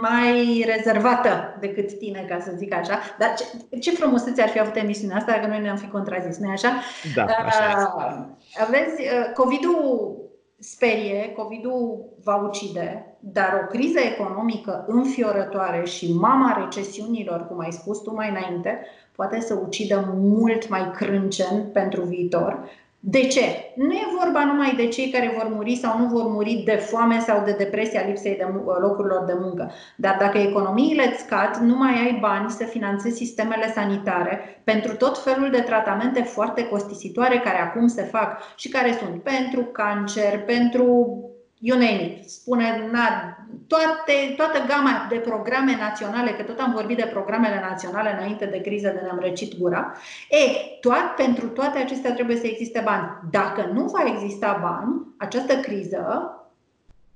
mai 0.00 0.64
rezervată 0.76 1.56
decât 1.60 1.98
tine, 1.98 2.26
ca 2.28 2.40
să 2.40 2.52
zic 2.56 2.74
așa. 2.74 2.98
Dar 3.18 3.34
ce, 3.36 3.78
ce 3.78 3.90
frumusețe 3.90 4.42
ar 4.42 4.48
fi 4.48 4.60
avut 4.60 4.76
emisiunea 4.76 5.16
asta 5.16 5.32
dacă 5.32 5.46
noi 5.46 5.60
ne-am 5.60 5.76
fi 5.76 5.88
contrazis, 5.88 6.38
nu 6.38 6.50
așa? 6.50 6.82
Da, 7.14 7.24
așa 7.24 7.94
uh, 7.96 8.66
Vezi, 8.70 9.00
uh, 9.00 9.32
COVID-ul 9.34 10.19
sperie, 10.60 11.32
COVID-ul 11.36 12.08
va 12.22 12.36
ucide, 12.36 13.16
dar 13.20 13.60
o 13.62 13.66
criză 13.66 13.98
economică 13.98 14.84
înfiorătoare 14.88 15.84
și 15.84 16.12
mama 16.12 16.60
recesiunilor, 16.62 17.46
cum 17.46 17.58
ai 17.58 17.72
spus 17.72 17.98
tu 17.98 18.14
mai 18.14 18.28
înainte, 18.28 18.86
poate 19.16 19.40
să 19.40 19.54
ucidă 19.54 20.12
mult 20.16 20.68
mai 20.68 20.90
crâncen 20.90 21.70
pentru 21.72 22.02
viitor, 22.02 22.68
de 23.02 23.26
ce? 23.26 23.72
Nu 23.76 23.92
e 23.92 24.06
vorba 24.18 24.44
numai 24.44 24.74
de 24.76 24.88
cei 24.88 25.10
care 25.10 25.32
vor 25.34 25.54
muri 25.54 25.76
sau 25.76 25.98
nu 25.98 26.06
vor 26.06 26.28
muri 26.28 26.62
de 26.64 26.76
foame 26.76 27.18
sau 27.18 27.44
de 27.44 27.52
depresia 27.52 28.04
lipsei 28.06 28.36
de 28.36 28.46
locurilor 28.80 29.24
de 29.24 29.36
muncă. 29.40 29.70
Dar 29.96 30.16
dacă 30.18 30.38
economiile 30.38 31.06
îți 31.06 31.20
scad, 31.20 31.56
nu 31.56 31.76
mai 31.76 31.92
ai 31.92 32.18
bani 32.20 32.50
să 32.50 32.64
finanțezi 32.64 33.16
sistemele 33.16 33.72
sanitare 33.72 34.60
pentru 34.64 34.96
tot 34.96 35.18
felul 35.18 35.50
de 35.50 35.60
tratamente 35.60 36.22
foarte 36.22 36.68
costisitoare 36.68 37.38
care 37.38 37.60
acum 37.60 37.86
se 37.86 38.02
fac 38.02 38.40
și 38.56 38.68
care 38.68 38.92
sunt 38.92 39.22
pentru 39.22 39.60
cancer, 39.64 40.44
pentru 40.44 41.18
you 41.60 41.78
name 41.78 42.02
it, 42.02 42.30
spune 42.30 42.88
na, 42.92 43.36
toate, 43.66 44.34
toată 44.36 44.58
gama 44.68 45.06
de 45.08 45.16
programe 45.16 45.76
naționale, 45.76 46.30
că 46.30 46.42
tot 46.42 46.58
am 46.58 46.72
vorbit 46.72 46.96
de 46.96 47.08
programele 47.12 47.60
naționale 47.68 48.12
înainte 48.12 48.44
de 48.46 48.60
criză 48.60 48.88
de 48.88 49.00
ne-am 49.02 49.18
răcit 49.20 49.58
gura, 49.58 49.92
e, 50.30 50.36
toat, 50.80 51.14
pentru 51.14 51.48
toate 51.48 51.78
acestea 51.78 52.12
trebuie 52.12 52.36
să 52.36 52.46
existe 52.46 52.80
bani. 52.84 53.18
Dacă 53.30 53.70
nu 53.72 53.84
va 53.84 54.04
exista 54.06 54.58
bani, 54.62 55.14
această 55.16 55.54
criză 55.54 56.34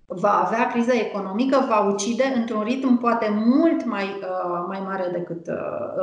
va 0.06 0.44
avea 0.46 0.66
criză 0.66 0.92
economică, 0.92 1.66
va 1.68 1.80
ucide 1.92 2.32
într-un 2.36 2.62
ritm 2.62 2.98
poate 2.98 3.42
mult 3.46 3.84
mai, 3.84 4.04
uh, 4.04 4.64
mai 4.68 4.82
mare 4.84 5.08
decât 5.12 5.46
uh, 5.46 5.54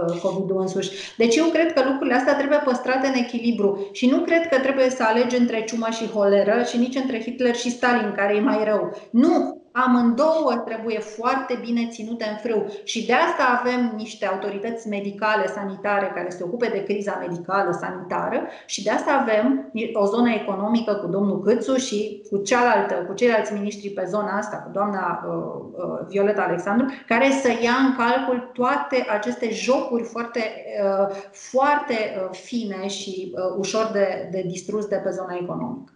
uh, 0.10 0.20
COVID-ul 0.22 0.62
însuși. 0.62 1.16
Deci 1.18 1.36
eu 1.36 1.46
cred 1.46 1.74
că 1.74 1.82
lucrurile 1.86 2.16
astea 2.16 2.36
trebuie 2.36 2.62
păstrate 2.64 3.08
în 3.08 3.14
echilibru 3.14 3.90
și 3.92 4.10
nu 4.10 4.18
cred 4.18 4.48
că 4.48 4.60
trebuie 4.60 4.90
să 4.90 5.04
alegi 5.04 5.38
între 5.38 5.64
ciumă 5.64 5.88
și 5.90 6.10
holeră 6.10 6.64
și 6.64 6.78
nici 6.78 6.96
între 6.96 7.22
Hitler 7.22 7.56
și 7.56 7.72
Stalin, 7.72 8.14
care 8.16 8.36
e 8.36 8.40
mai 8.40 8.64
rău. 8.64 8.98
Nu! 9.12 9.61
Amândouă 9.72 10.56
trebuie 10.66 11.00
foarte 11.00 11.60
bine 11.66 11.88
ținute 11.88 12.26
în 12.30 12.38
frâu 12.38 12.66
și 12.84 13.06
de 13.06 13.14
asta 13.14 13.60
avem 13.60 13.94
niște 13.96 14.26
autorități 14.26 14.88
medicale, 14.88 15.48
sanitare, 15.48 16.12
care 16.16 16.30
se 16.30 16.44
ocupe 16.44 16.68
de 16.68 16.84
criza 16.84 17.18
medicală, 17.28 17.72
sanitară 17.72 18.48
și 18.66 18.84
de 18.84 18.90
asta 18.90 19.12
avem 19.12 19.72
o 19.94 20.06
zonă 20.06 20.30
economică 20.30 20.94
cu 20.94 21.08
domnul 21.08 21.42
Câțu 21.42 21.76
și 21.76 22.24
cu 22.30 22.38
cealaltă, 22.38 22.94
cu 22.94 23.14
ceilalți 23.14 23.54
miniștri 23.54 23.90
pe 23.90 24.06
zona 24.08 24.38
asta, 24.38 24.58
cu 24.58 24.70
doamna 24.72 25.26
uh, 25.28 25.34
uh, 25.72 26.08
Violeta 26.08 26.42
Alexandru, 26.42 26.86
care 27.08 27.30
să 27.30 27.48
ia 27.48 27.76
în 27.86 27.96
calcul 27.96 28.50
toate 28.54 29.06
aceste 29.10 29.50
jocuri 29.50 30.04
foarte, 30.04 30.40
uh, 30.84 31.16
foarte 31.32 31.94
uh, 31.94 32.30
fine 32.32 32.88
și 32.88 33.34
uh, 33.36 33.56
ușor 33.58 33.90
de, 33.94 34.30
de 34.32 34.44
distrus 34.48 34.86
de 34.86 34.96
pe 34.96 35.10
zona 35.10 35.38
economică. 35.42 35.94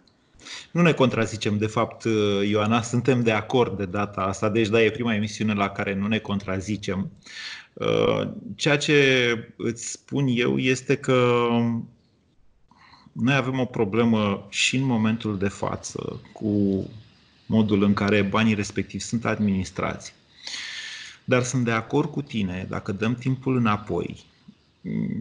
Nu 0.70 0.82
ne 0.82 0.92
contrazicem, 0.92 1.58
de 1.58 1.66
fapt, 1.66 2.04
Ioana, 2.48 2.82
suntem 2.82 3.22
de 3.22 3.32
acord 3.32 3.76
de 3.76 3.84
data 3.84 4.20
asta, 4.20 4.48
deci 4.48 4.68
da, 4.68 4.82
e 4.82 4.90
prima 4.90 5.14
emisiune 5.14 5.54
la 5.54 5.68
care 5.68 5.94
nu 5.94 6.06
ne 6.06 6.18
contrazicem. 6.18 7.10
Uh, 7.72 8.28
ceea 8.54 8.76
ce 8.76 9.54
îți 9.56 9.90
spun 9.90 10.26
eu 10.28 10.58
este 10.58 10.96
că 10.96 11.48
noi 13.12 13.34
avem 13.34 13.58
o 13.58 13.64
problemă 13.64 14.46
și 14.50 14.76
în 14.76 14.84
momentul 14.84 15.38
de 15.38 15.48
față 15.48 16.20
cu 16.32 16.84
modul 17.46 17.82
în 17.82 17.94
care 17.94 18.22
banii 18.22 18.54
respectivi 18.54 19.02
sunt 19.02 19.24
administrați. 19.24 20.14
Dar 21.24 21.42
sunt 21.42 21.64
de 21.64 21.70
acord 21.70 22.10
cu 22.10 22.22
tine, 22.22 22.66
dacă 22.68 22.92
dăm 22.92 23.14
timpul 23.14 23.56
înapoi, 23.56 24.24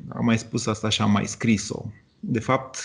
am 0.08 0.26
mai 0.26 0.38
spus 0.38 0.66
asta 0.66 0.90
și 0.90 1.02
am 1.02 1.12
mai 1.12 1.28
scris-o. 1.28 1.86
De 2.20 2.40
fapt, 2.40 2.78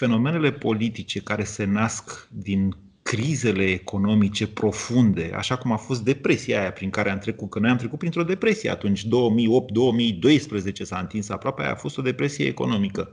fenomenele 0.00 0.52
politice 0.52 1.20
care 1.20 1.44
se 1.44 1.64
nasc 1.64 2.28
din 2.30 2.76
crizele 3.02 3.64
economice 3.64 4.46
profunde, 4.46 5.32
așa 5.36 5.56
cum 5.56 5.72
a 5.72 5.76
fost 5.76 6.04
depresia 6.04 6.60
aia 6.60 6.72
prin 6.72 6.90
care 6.90 7.10
am 7.10 7.18
trecut, 7.18 7.50
că 7.50 7.58
noi 7.58 7.70
am 7.70 7.76
trecut 7.76 7.98
printr-o 7.98 8.22
depresie 8.22 8.70
atunci, 8.70 9.04
2008-2012 9.04 9.08
s-a 10.82 10.98
întins 10.98 11.28
aproape, 11.28 11.62
aia 11.62 11.70
a 11.70 11.74
fost 11.74 11.98
o 11.98 12.02
depresie 12.02 12.46
economică. 12.46 13.12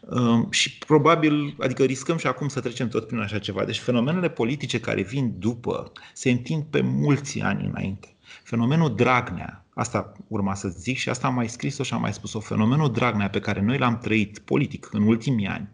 Um, 0.00 0.48
și 0.50 0.78
probabil, 0.78 1.56
adică 1.58 1.84
riscăm 1.84 2.16
și 2.16 2.26
acum 2.26 2.48
să 2.48 2.60
trecem 2.60 2.88
tot 2.88 3.06
prin 3.06 3.18
așa 3.18 3.38
ceva. 3.38 3.64
Deci 3.64 3.78
fenomenele 3.78 4.28
politice 4.28 4.80
care 4.80 5.02
vin 5.02 5.34
după 5.38 5.92
se 6.14 6.30
întind 6.30 6.62
pe 6.70 6.80
mulți 6.80 7.40
ani 7.40 7.66
înainte. 7.66 8.14
Fenomenul 8.42 8.94
Dragnea, 8.94 9.64
asta 9.74 10.12
urma 10.28 10.54
să 10.54 10.68
zic 10.68 10.96
și 10.96 11.08
asta 11.08 11.26
am 11.26 11.34
mai 11.34 11.48
scris-o 11.48 11.82
și 11.82 11.94
am 11.94 12.00
mai 12.00 12.12
spus-o, 12.12 12.40
fenomenul 12.40 12.92
Dragnea 12.92 13.30
pe 13.30 13.40
care 13.40 13.60
noi 13.60 13.78
l-am 13.78 13.98
trăit 13.98 14.38
politic 14.38 14.88
în 14.92 15.02
ultimii 15.02 15.46
ani, 15.46 15.68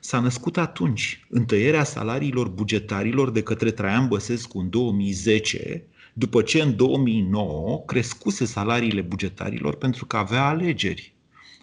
s-a 0.00 0.20
născut 0.20 0.56
atunci 0.56 1.26
în 1.28 1.44
tăierea 1.44 1.84
salariilor 1.84 2.48
bugetarilor 2.48 3.30
de 3.30 3.42
către 3.42 3.70
Traian 3.70 4.08
Băsescu 4.08 4.58
în 4.58 4.70
2010, 4.70 5.84
după 6.12 6.42
ce 6.42 6.62
în 6.62 6.76
2009 6.76 7.82
crescuse 7.86 8.44
salariile 8.44 9.00
bugetarilor 9.00 9.74
pentru 9.74 10.06
că 10.06 10.16
avea 10.16 10.44
alegeri. 10.44 11.14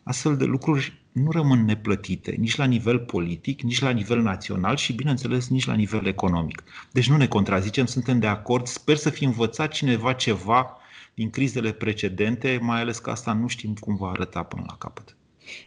Astfel 0.03 0.37
de 0.37 0.45
lucruri 0.45 1.00
nu 1.11 1.31
rămân 1.31 1.65
neplătite 1.65 2.31
nici 2.31 2.55
la 2.55 2.65
nivel 2.65 2.99
politic, 2.99 3.61
nici 3.61 3.81
la 3.81 3.89
nivel 3.89 4.21
național 4.21 4.75
și, 4.75 4.93
bineînțeles, 4.93 5.49
nici 5.49 5.65
la 5.65 5.73
nivel 5.73 6.05
economic. 6.05 6.63
Deci 6.91 7.09
nu 7.09 7.17
ne 7.17 7.27
contrazicem, 7.27 7.85
suntem 7.85 8.19
de 8.19 8.27
acord. 8.27 8.67
Sper 8.67 8.95
să 8.95 9.09
fi 9.09 9.23
învățat 9.23 9.71
cineva 9.71 10.13
ceva 10.13 10.77
din 11.13 11.29
crizele 11.29 11.71
precedente, 11.71 12.59
mai 12.61 12.79
ales 12.81 12.99
că 12.99 13.09
asta 13.09 13.33
nu 13.33 13.47
știm 13.47 13.73
cum 13.79 13.95
va 13.95 14.09
arăta 14.09 14.43
până 14.43 14.63
la 14.67 14.75
capăt. 14.77 15.15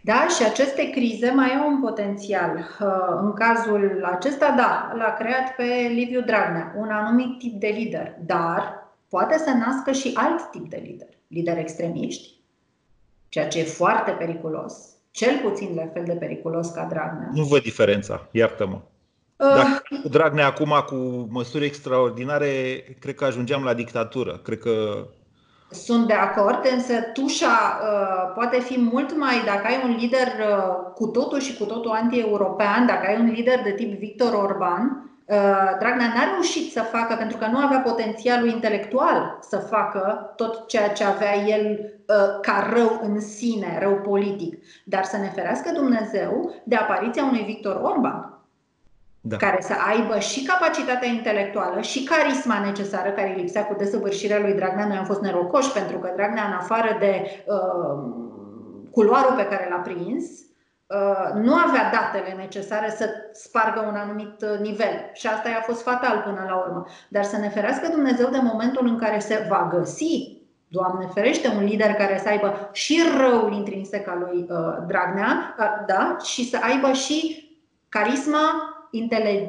Da, 0.01 0.27
și 0.37 0.45
aceste 0.45 0.91
crize 0.91 1.31
mai 1.31 1.55
au 1.55 1.69
un 1.69 1.81
potențial. 1.81 2.57
Uh, 2.57 2.87
în 3.21 3.33
cazul 3.33 4.09
acesta, 4.13 4.55
da, 4.57 4.93
l-a 4.97 5.15
creat 5.19 5.55
pe 5.57 5.91
Liviu 5.95 6.21
Dragnea, 6.21 6.75
un 6.77 6.89
anumit 6.89 7.39
tip 7.39 7.61
de 7.61 7.67
lider, 7.67 8.15
dar 8.21 8.89
poate 9.09 9.39
să 9.39 9.51
nască 9.51 9.93
și 9.93 10.11
alt 10.15 10.51
tip 10.51 10.69
de 10.69 10.83
lider, 10.85 11.09
lideri 11.29 11.61
extremiști, 11.61 12.35
ceea 13.29 13.49
ce 13.49 13.59
e 13.59 13.65
foarte 13.65 14.11
periculos, 14.11 14.94
cel 15.15 15.39
puțin 15.43 15.75
la 15.75 15.87
fel 15.93 16.05
de 16.05 16.13
periculos 16.13 16.69
ca 16.69 16.87
Dragnea. 16.91 17.31
Nu 17.33 17.43
văd 17.43 17.63
diferența, 17.63 18.29
iartă-mă. 18.31 18.81
Uh. 19.37 19.55
Dacă 19.55 19.83
cu 20.03 20.09
Dragnea 20.09 20.47
acum 20.47 20.75
cu 20.87 21.29
măsuri 21.31 21.65
extraordinare, 21.65 22.51
cred 23.01 23.15
că 23.15 23.25
ajungeam 23.25 23.65
la 23.65 23.75
dictatură. 23.75 24.41
Cred 24.45 24.59
că 24.59 25.07
sunt 25.71 26.07
de 26.07 26.13
acord, 26.13 26.67
însă 26.73 26.93
tușa 27.13 27.81
uh, 27.83 28.33
poate 28.35 28.61
fi 28.61 28.81
mult 28.81 29.17
mai, 29.17 29.45
dacă 29.45 29.67
ai 29.67 29.81
un 29.85 29.97
lider 29.99 30.27
uh, 30.27 30.93
cu 30.95 31.07
totul 31.07 31.41
și 31.41 31.57
cu 31.57 31.65
totul 31.65 31.91
anti-european, 31.91 32.87
dacă 32.87 33.07
ai 33.07 33.21
un 33.21 33.31
lider 33.31 33.61
de 33.63 33.73
tip 33.73 33.99
Victor 33.99 34.33
Orban, 34.33 34.83
uh, 34.83 35.14
Dragnea 35.79 36.13
n-a 36.15 36.33
reușit 36.33 36.73
să 36.73 36.81
facă, 36.81 37.15
pentru 37.15 37.37
că 37.37 37.47
nu 37.47 37.59
avea 37.59 37.79
potențialul 37.79 38.49
intelectual 38.49 39.39
să 39.41 39.57
facă 39.59 40.33
tot 40.37 40.69
ceea 40.69 40.89
ce 40.89 41.05
avea 41.05 41.35
el 41.35 41.79
uh, 42.09 42.41
ca 42.41 42.71
rău 42.75 43.01
în 43.03 43.21
sine, 43.21 43.79
rău 43.81 43.95
politic. 43.95 44.65
Dar 44.85 45.05
să 45.05 45.17
ne 45.17 45.29
ferească 45.29 45.71
Dumnezeu 45.75 46.55
de 46.65 46.77
apariția 46.77 47.25
unui 47.25 47.43
Victor 47.43 47.81
Orban 47.83 48.39
da. 49.21 49.37
care 49.37 49.59
să 49.61 49.73
aibă 49.89 50.19
și 50.19 50.45
capacitatea 50.45 51.09
intelectuală 51.09 51.81
și 51.81 52.05
carisma 52.05 52.59
necesară 52.59 53.11
care 53.11 53.29
îi 53.29 53.41
lipsea 53.41 53.67
cu 53.67 53.75
desăvârșirea 53.79 54.41
lui 54.41 54.55
Dragnea. 54.55 54.87
Noi 54.87 54.97
am 54.97 55.05
fost 55.05 55.21
nerocoși 55.21 55.73
pentru 55.73 55.99
că 55.99 56.13
Dragnea, 56.17 56.45
în 56.45 56.53
afară 56.53 56.97
de 56.99 57.45
uh, 57.47 58.13
culoarul 58.91 59.35
pe 59.37 59.47
care 59.47 59.69
l-a 59.71 59.77
prins, 59.77 60.25
uh, 60.25 60.54
nu 61.35 61.55
avea 61.55 61.91
datele 61.93 62.35
necesare 62.37 62.91
să 62.91 63.09
spargă 63.33 63.81
un 63.89 63.95
anumit 63.95 64.43
uh, 64.43 64.59
nivel. 64.61 65.11
Și 65.13 65.27
asta 65.27 65.49
i-a 65.49 65.61
fost 65.61 65.83
fatal 65.83 66.23
până 66.25 66.45
la 66.49 66.57
urmă. 66.57 66.87
Dar 67.09 67.25
să 67.25 67.37
ne 67.37 67.49
ferească 67.49 67.89
Dumnezeu 67.89 68.29
de 68.31 68.41
momentul 68.43 68.87
în 68.87 68.99
care 68.99 69.19
se 69.19 69.47
va 69.49 69.69
găsi 69.79 70.43
Doamne 70.69 71.07
ferește, 71.15 71.49
un 71.49 71.65
lider 71.65 71.95
care 71.95 72.19
să 72.23 72.29
aibă 72.29 72.71
și 72.73 73.03
răul 73.19 73.53
intrinsec 73.53 74.09
al 74.09 74.19
lui 74.19 74.47
uh, 74.51 74.87
Dragnea, 74.87 75.55
uh, 75.59 75.85
da, 75.87 76.17
și 76.23 76.49
să 76.49 76.59
aibă 76.63 76.93
și 76.93 77.49
carisma, 77.89 78.75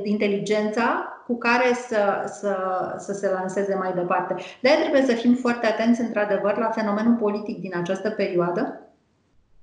inteligența 0.04 1.16
cu 1.26 1.38
care 1.38 1.74
să, 1.88 2.24
să, 2.26 2.56
să 2.98 3.14
se 3.14 3.30
lanseze 3.30 3.76
mai 3.76 3.94
departe. 3.94 4.36
de 4.62 4.70
trebuie 4.80 5.02
să 5.02 5.14
fim 5.14 5.34
foarte 5.34 5.68
atenți, 5.68 6.02
într-adevăr, 6.02 6.58
la 6.58 6.70
fenomenul 6.70 7.16
politic 7.16 7.60
din 7.60 7.74
această 7.76 8.10
perioadă, 8.10 8.85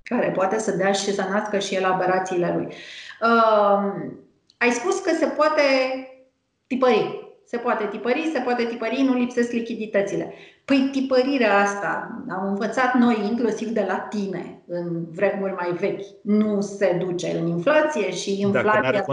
care 0.03 0.31
poate 0.31 0.59
să 0.59 0.77
dea 0.77 0.93
și 0.93 1.15
să 1.15 1.27
nască 1.31 1.59
și 1.59 1.75
el 1.75 1.85
aberațiile 1.85 2.53
lui. 2.57 2.75
Uh, 3.21 3.93
ai 4.59 4.71
spus 4.71 5.01
că 5.01 5.11
se 5.15 5.27
poate 5.27 5.63
tipări. 6.67 7.21
Se 7.45 7.57
poate 7.57 7.87
tipări, 7.91 8.31
se 8.33 8.41
poate 8.41 8.65
tipări, 8.65 9.03
nu 9.03 9.15
lipsesc 9.15 9.53
lichiditățile. 9.53 10.33
Păi 10.65 10.89
tipărirea 10.93 11.59
asta, 11.59 12.23
am 12.29 12.47
învățat 12.47 12.95
noi 12.95 13.29
inclusiv 13.31 13.69
de 13.69 13.85
la 13.89 13.95
tine 13.95 14.63
în 14.67 15.05
vremuri 15.11 15.53
mai 15.53 15.73
vechi, 15.73 16.05
nu 16.23 16.61
se 16.61 16.97
duce 17.07 17.39
în 17.41 17.47
inflație 17.47 18.11
și 18.11 18.41
inflația 18.41 19.05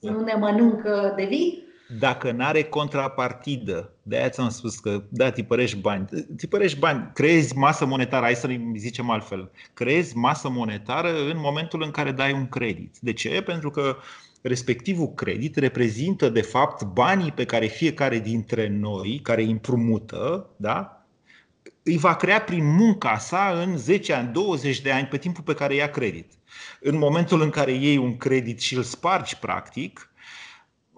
nu 0.00 0.20
ne 0.20 0.34
mănâncă 0.38 1.12
de 1.16 1.24
vii? 1.24 1.67
Dacă 1.88 2.30
nu 2.30 2.44
are 2.44 2.62
contrapartidă, 2.62 3.92
de 4.02 4.16
aia 4.16 4.28
ți-am 4.28 4.48
spus 4.48 4.78
că 4.78 5.02
da, 5.08 5.30
tipărești 5.30 5.76
bani. 5.76 6.08
Tipărești 6.36 6.78
bani, 6.78 7.10
creezi 7.14 7.56
masă 7.56 7.86
monetară, 7.86 8.24
hai 8.24 8.34
să 8.34 8.48
zicem 8.76 9.10
altfel. 9.10 9.50
Creezi 9.74 10.16
masă 10.16 10.48
monetară 10.48 11.08
în 11.08 11.36
momentul 11.36 11.82
în 11.82 11.90
care 11.90 12.12
dai 12.12 12.32
un 12.32 12.48
credit. 12.48 12.96
De 13.00 13.12
ce? 13.12 13.42
Pentru 13.42 13.70
că 13.70 13.96
respectivul 14.42 15.14
credit 15.14 15.56
reprezintă 15.56 16.28
de 16.28 16.42
fapt 16.42 16.84
banii 16.84 17.32
pe 17.32 17.44
care 17.44 17.66
fiecare 17.66 18.18
dintre 18.18 18.68
noi 18.68 19.20
care 19.22 19.42
împrumută, 19.42 20.50
da, 20.56 21.06
îi 21.82 21.98
va 21.98 22.16
crea 22.16 22.40
prin 22.40 22.74
munca 22.74 23.18
sa 23.18 23.62
în 23.66 23.76
10 23.76 24.12
ani, 24.12 24.32
20 24.32 24.80
de 24.80 24.90
ani, 24.90 25.06
pe 25.06 25.18
timpul 25.18 25.44
pe 25.44 25.54
care 25.54 25.74
ia 25.74 25.90
credit. 25.90 26.32
În 26.80 26.98
momentul 26.98 27.40
în 27.40 27.50
care 27.50 27.72
iei 27.72 27.96
un 27.96 28.16
credit 28.16 28.60
și 28.60 28.76
îl 28.76 28.82
spargi 28.82 29.36
practic, 29.38 30.12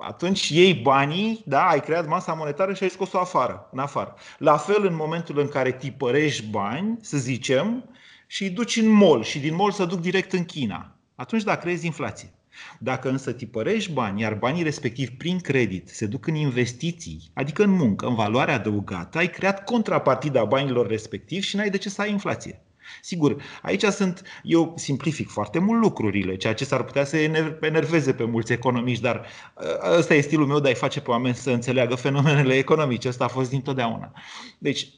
atunci 0.01 0.49
iei 0.49 0.75
banii, 0.75 1.43
da, 1.47 1.69
ai 1.69 1.81
creat 1.81 2.07
masa 2.07 2.33
monetară 2.33 2.75
și 2.75 2.83
ai 2.83 2.89
scos-o 2.89 3.19
afară, 3.19 3.69
în 3.73 3.79
afară. 3.79 4.15
La 4.39 4.57
fel, 4.57 4.87
în 4.87 4.95
momentul 4.95 5.39
în 5.39 5.49
care 5.49 5.73
tipărești 5.73 6.47
bani, 6.47 6.99
să 7.01 7.19
zicem, 7.19 7.85
și 8.27 8.43
îi 8.43 8.51
duci 8.51 8.77
în 8.77 8.89
mall 8.89 9.23
și 9.23 9.39
din 9.39 9.55
mall 9.55 9.73
să 9.73 9.85
duc 9.85 10.01
direct 10.01 10.33
în 10.33 10.45
China, 10.45 10.97
atunci 11.15 11.43
da, 11.43 11.57
creezi 11.57 11.87
inflație. 11.87 12.33
Dacă 12.79 13.09
însă 13.09 13.33
tipărești 13.33 13.93
bani, 13.93 14.21
iar 14.21 14.35
banii 14.35 14.63
respectiv 14.63 15.09
prin 15.09 15.39
credit 15.39 15.89
se 15.89 16.07
duc 16.07 16.27
în 16.27 16.35
investiții, 16.35 17.31
adică 17.35 17.63
în 17.63 17.71
muncă, 17.71 18.07
în 18.07 18.15
valoare 18.15 18.53
adăugată, 18.53 19.19
ai 19.19 19.31
creat 19.31 19.65
contrapartida 19.65 20.45
banilor 20.45 20.87
respectiv 20.87 21.43
și 21.43 21.57
n-ai 21.57 21.71
de 21.71 21.79
ce 21.79 21.89
să 21.89 22.01
ai 22.01 22.11
inflație. 22.11 22.63
Sigur, 23.03 23.43
aici 23.63 23.85
sunt, 23.85 24.23
eu 24.43 24.75
simplific 24.77 25.29
foarte 25.29 25.59
mult 25.59 25.81
lucrurile, 25.81 26.37
ceea 26.37 26.55
ce 26.55 26.65
s-ar 26.65 26.83
putea 26.83 27.05
să 27.05 27.17
enerveze 27.61 28.13
pe 28.13 28.25
mulți 28.25 28.53
economiști, 28.53 29.03
dar 29.03 29.27
ă, 29.57 29.97
ăsta 29.99 30.15
e 30.15 30.21
stilul 30.21 30.47
meu 30.47 30.61
de 30.61 30.69
a-i 30.69 30.75
face 30.75 31.01
pe 31.01 31.11
oameni 31.11 31.35
să 31.35 31.51
înțeleagă 31.51 31.95
fenomenele 31.95 32.55
economice. 32.55 33.09
Ăsta 33.09 33.25
a 33.25 33.29
fost 33.29 33.51
dintotdeauna. 33.51 34.13
Deci, 34.59 34.89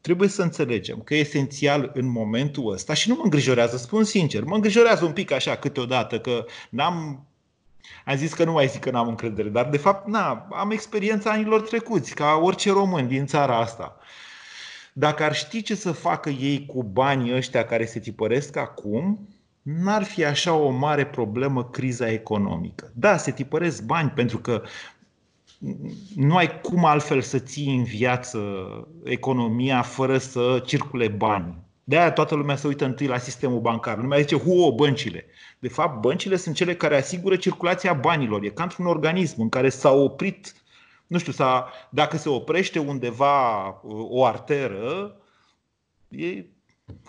trebuie 0.00 0.28
să 0.28 0.42
înțelegem 0.42 1.00
că 1.00 1.14
e 1.14 1.18
esențial 1.18 1.90
în 1.94 2.06
momentul 2.06 2.72
ăsta 2.72 2.94
și 2.94 3.08
nu 3.08 3.14
mă 3.14 3.20
îngrijorează, 3.24 3.76
spun 3.76 4.04
sincer, 4.04 4.44
mă 4.44 4.54
îngrijorează 4.54 5.04
un 5.04 5.12
pic 5.12 5.30
așa 5.30 5.56
câteodată 5.56 6.20
că 6.20 6.44
n-am 6.70 7.24
am 8.04 8.16
zis 8.16 8.32
că 8.32 8.44
nu 8.44 8.52
mai 8.52 8.66
zic 8.66 8.80
că 8.80 8.90
n-am 8.90 9.08
încredere, 9.08 9.48
dar 9.48 9.68
de 9.68 9.76
fapt 9.76 10.06
na, 10.06 10.46
am 10.50 10.70
experiența 10.70 11.30
anilor 11.30 11.60
trecuți, 11.60 12.14
ca 12.14 12.40
orice 12.42 12.72
român 12.72 13.08
din 13.08 13.26
țara 13.26 13.58
asta. 13.58 13.96
Dacă 14.92 15.22
ar 15.22 15.34
ști 15.34 15.62
ce 15.62 15.74
să 15.74 15.92
facă 15.92 16.28
ei 16.28 16.66
cu 16.66 16.82
banii 16.82 17.34
ăștia 17.34 17.64
care 17.64 17.84
se 17.84 17.98
tipăresc 17.98 18.56
acum, 18.56 19.28
n-ar 19.62 20.02
fi 20.02 20.24
așa 20.24 20.54
o 20.54 20.70
mare 20.70 21.06
problemă 21.06 21.64
criza 21.64 22.10
economică. 22.10 22.92
Da, 22.94 23.16
se 23.16 23.30
tipăresc 23.30 23.82
bani 23.82 24.10
pentru 24.10 24.38
că 24.38 24.62
nu 26.14 26.36
ai 26.36 26.60
cum 26.60 26.84
altfel 26.84 27.20
să 27.20 27.38
ții 27.38 27.76
în 27.76 27.82
viață 27.82 28.38
economia 29.04 29.82
fără 29.82 30.18
să 30.18 30.62
circule 30.66 31.08
bani. 31.08 31.56
De 31.84 31.98
aia 31.98 32.12
toată 32.12 32.34
lumea 32.34 32.56
se 32.56 32.66
uită 32.66 32.84
întâi 32.84 33.06
la 33.06 33.18
sistemul 33.18 33.60
bancar. 33.60 33.98
Lumea 33.98 34.18
zice, 34.18 34.36
huo, 34.36 34.74
băncile. 34.74 35.24
De 35.58 35.68
fapt, 35.68 36.00
băncile 36.00 36.36
sunt 36.36 36.54
cele 36.54 36.74
care 36.74 36.96
asigură 36.96 37.36
circulația 37.36 37.92
banilor. 37.92 38.42
E 38.42 38.48
ca 38.48 38.62
într-un 38.62 38.86
organism 38.86 39.40
în 39.40 39.48
care 39.48 39.68
s-a 39.68 39.90
oprit, 39.92 40.54
nu 41.10 41.18
știu, 41.18 41.32
s-a, 41.32 41.72
dacă 41.90 42.16
se 42.16 42.28
oprește 42.28 42.78
undeva 42.78 43.66
uh, 43.68 44.06
o 44.08 44.24
arteră, 44.24 45.16
e 46.08 46.44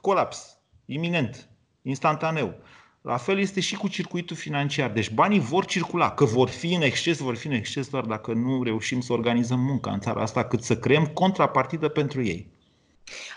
colaps, 0.02 0.58
iminent, 0.86 1.50
instantaneu. 1.82 2.54
La 3.02 3.18
fel 3.18 3.40
este 3.40 3.60
și 3.60 3.76
cu 3.76 3.88
circuitul 3.88 4.36
financiar. 4.36 4.92
Deci 4.92 5.10
banii 5.10 5.40
vor 5.40 5.66
circula, 5.66 6.12
că 6.12 6.26
vor 6.26 6.50
fi 6.50 6.74
în 6.74 6.82
exces, 6.82 7.18
vor 7.18 7.36
fi 7.36 7.48
în 7.48 7.54
exces 7.54 7.90
doar 7.90 8.06
dacă 8.06 8.34
nu 8.34 8.64
reușim 8.64 9.02
să 9.02 9.14
organizăm 9.14 9.60
munca 9.60 9.92
în 9.92 10.00
țara 10.00 10.22
asta, 10.22 10.44
cât 10.44 10.64
să 10.64 10.78
creăm 10.78 11.06
contrapartidă 11.06 11.88
pentru 11.88 12.24
ei. 12.24 12.52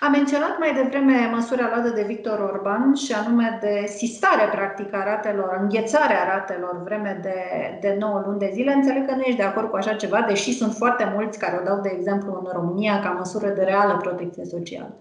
Am 0.00 0.10
menționat 0.10 0.58
mai 0.58 0.74
devreme 0.74 1.30
măsura 1.32 1.70
luată 1.74 1.94
de 1.94 2.04
Victor 2.06 2.38
Orban 2.38 2.94
și 2.94 3.12
anume 3.12 3.58
de 3.60 3.86
sistare 3.86 4.48
practic 4.50 4.94
a 4.94 5.04
ratelor, 5.04 5.58
înghețarea 5.60 6.24
ratelor 6.34 6.82
vreme 6.84 7.18
de, 7.22 7.38
de 7.80 7.96
9 7.98 8.22
luni 8.26 8.38
de 8.38 8.50
zile. 8.52 8.72
Înțeleg 8.72 9.06
că 9.06 9.14
nu 9.14 9.20
ești 9.22 9.36
de 9.36 9.42
acord 9.42 9.70
cu 9.70 9.76
așa 9.76 9.94
ceva, 9.94 10.20
deși 10.20 10.52
sunt 10.52 10.74
foarte 10.74 11.12
mulți 11.14 11.38
care 11.38 11.58
o 11.60 11.64
dau 11.64 11.80
de 11.80 11.92
exemplu 11.96 12.42
în 12.44 12.50
România 12.52 13.00
ca 13.00 13.08
măsură 13.08 13.48
de 13.48 13.62
reală 13.62 13.96
protecție 13.96 14.44
socială. 14.44 14.96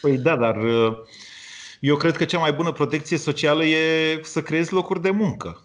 Păi 0.00 0.18
da, 0.18 0.36
dar 0.36 0.56
uh, 0.56 0.96
eu 1.80 1.96
cred 1.96 2.16
că 2.16 2.24
cea 2.24 2.38
mai 2.38 2.52
bună 2.52 2.72
protecție 2.72 3.16
socială 3.16 3.64
e 3.64 3.76
să 4.22 4.42
creezi 4.42 4.72
locuri 4.72 5.02
de 5.02 5.10
muncă. 5.10 5.62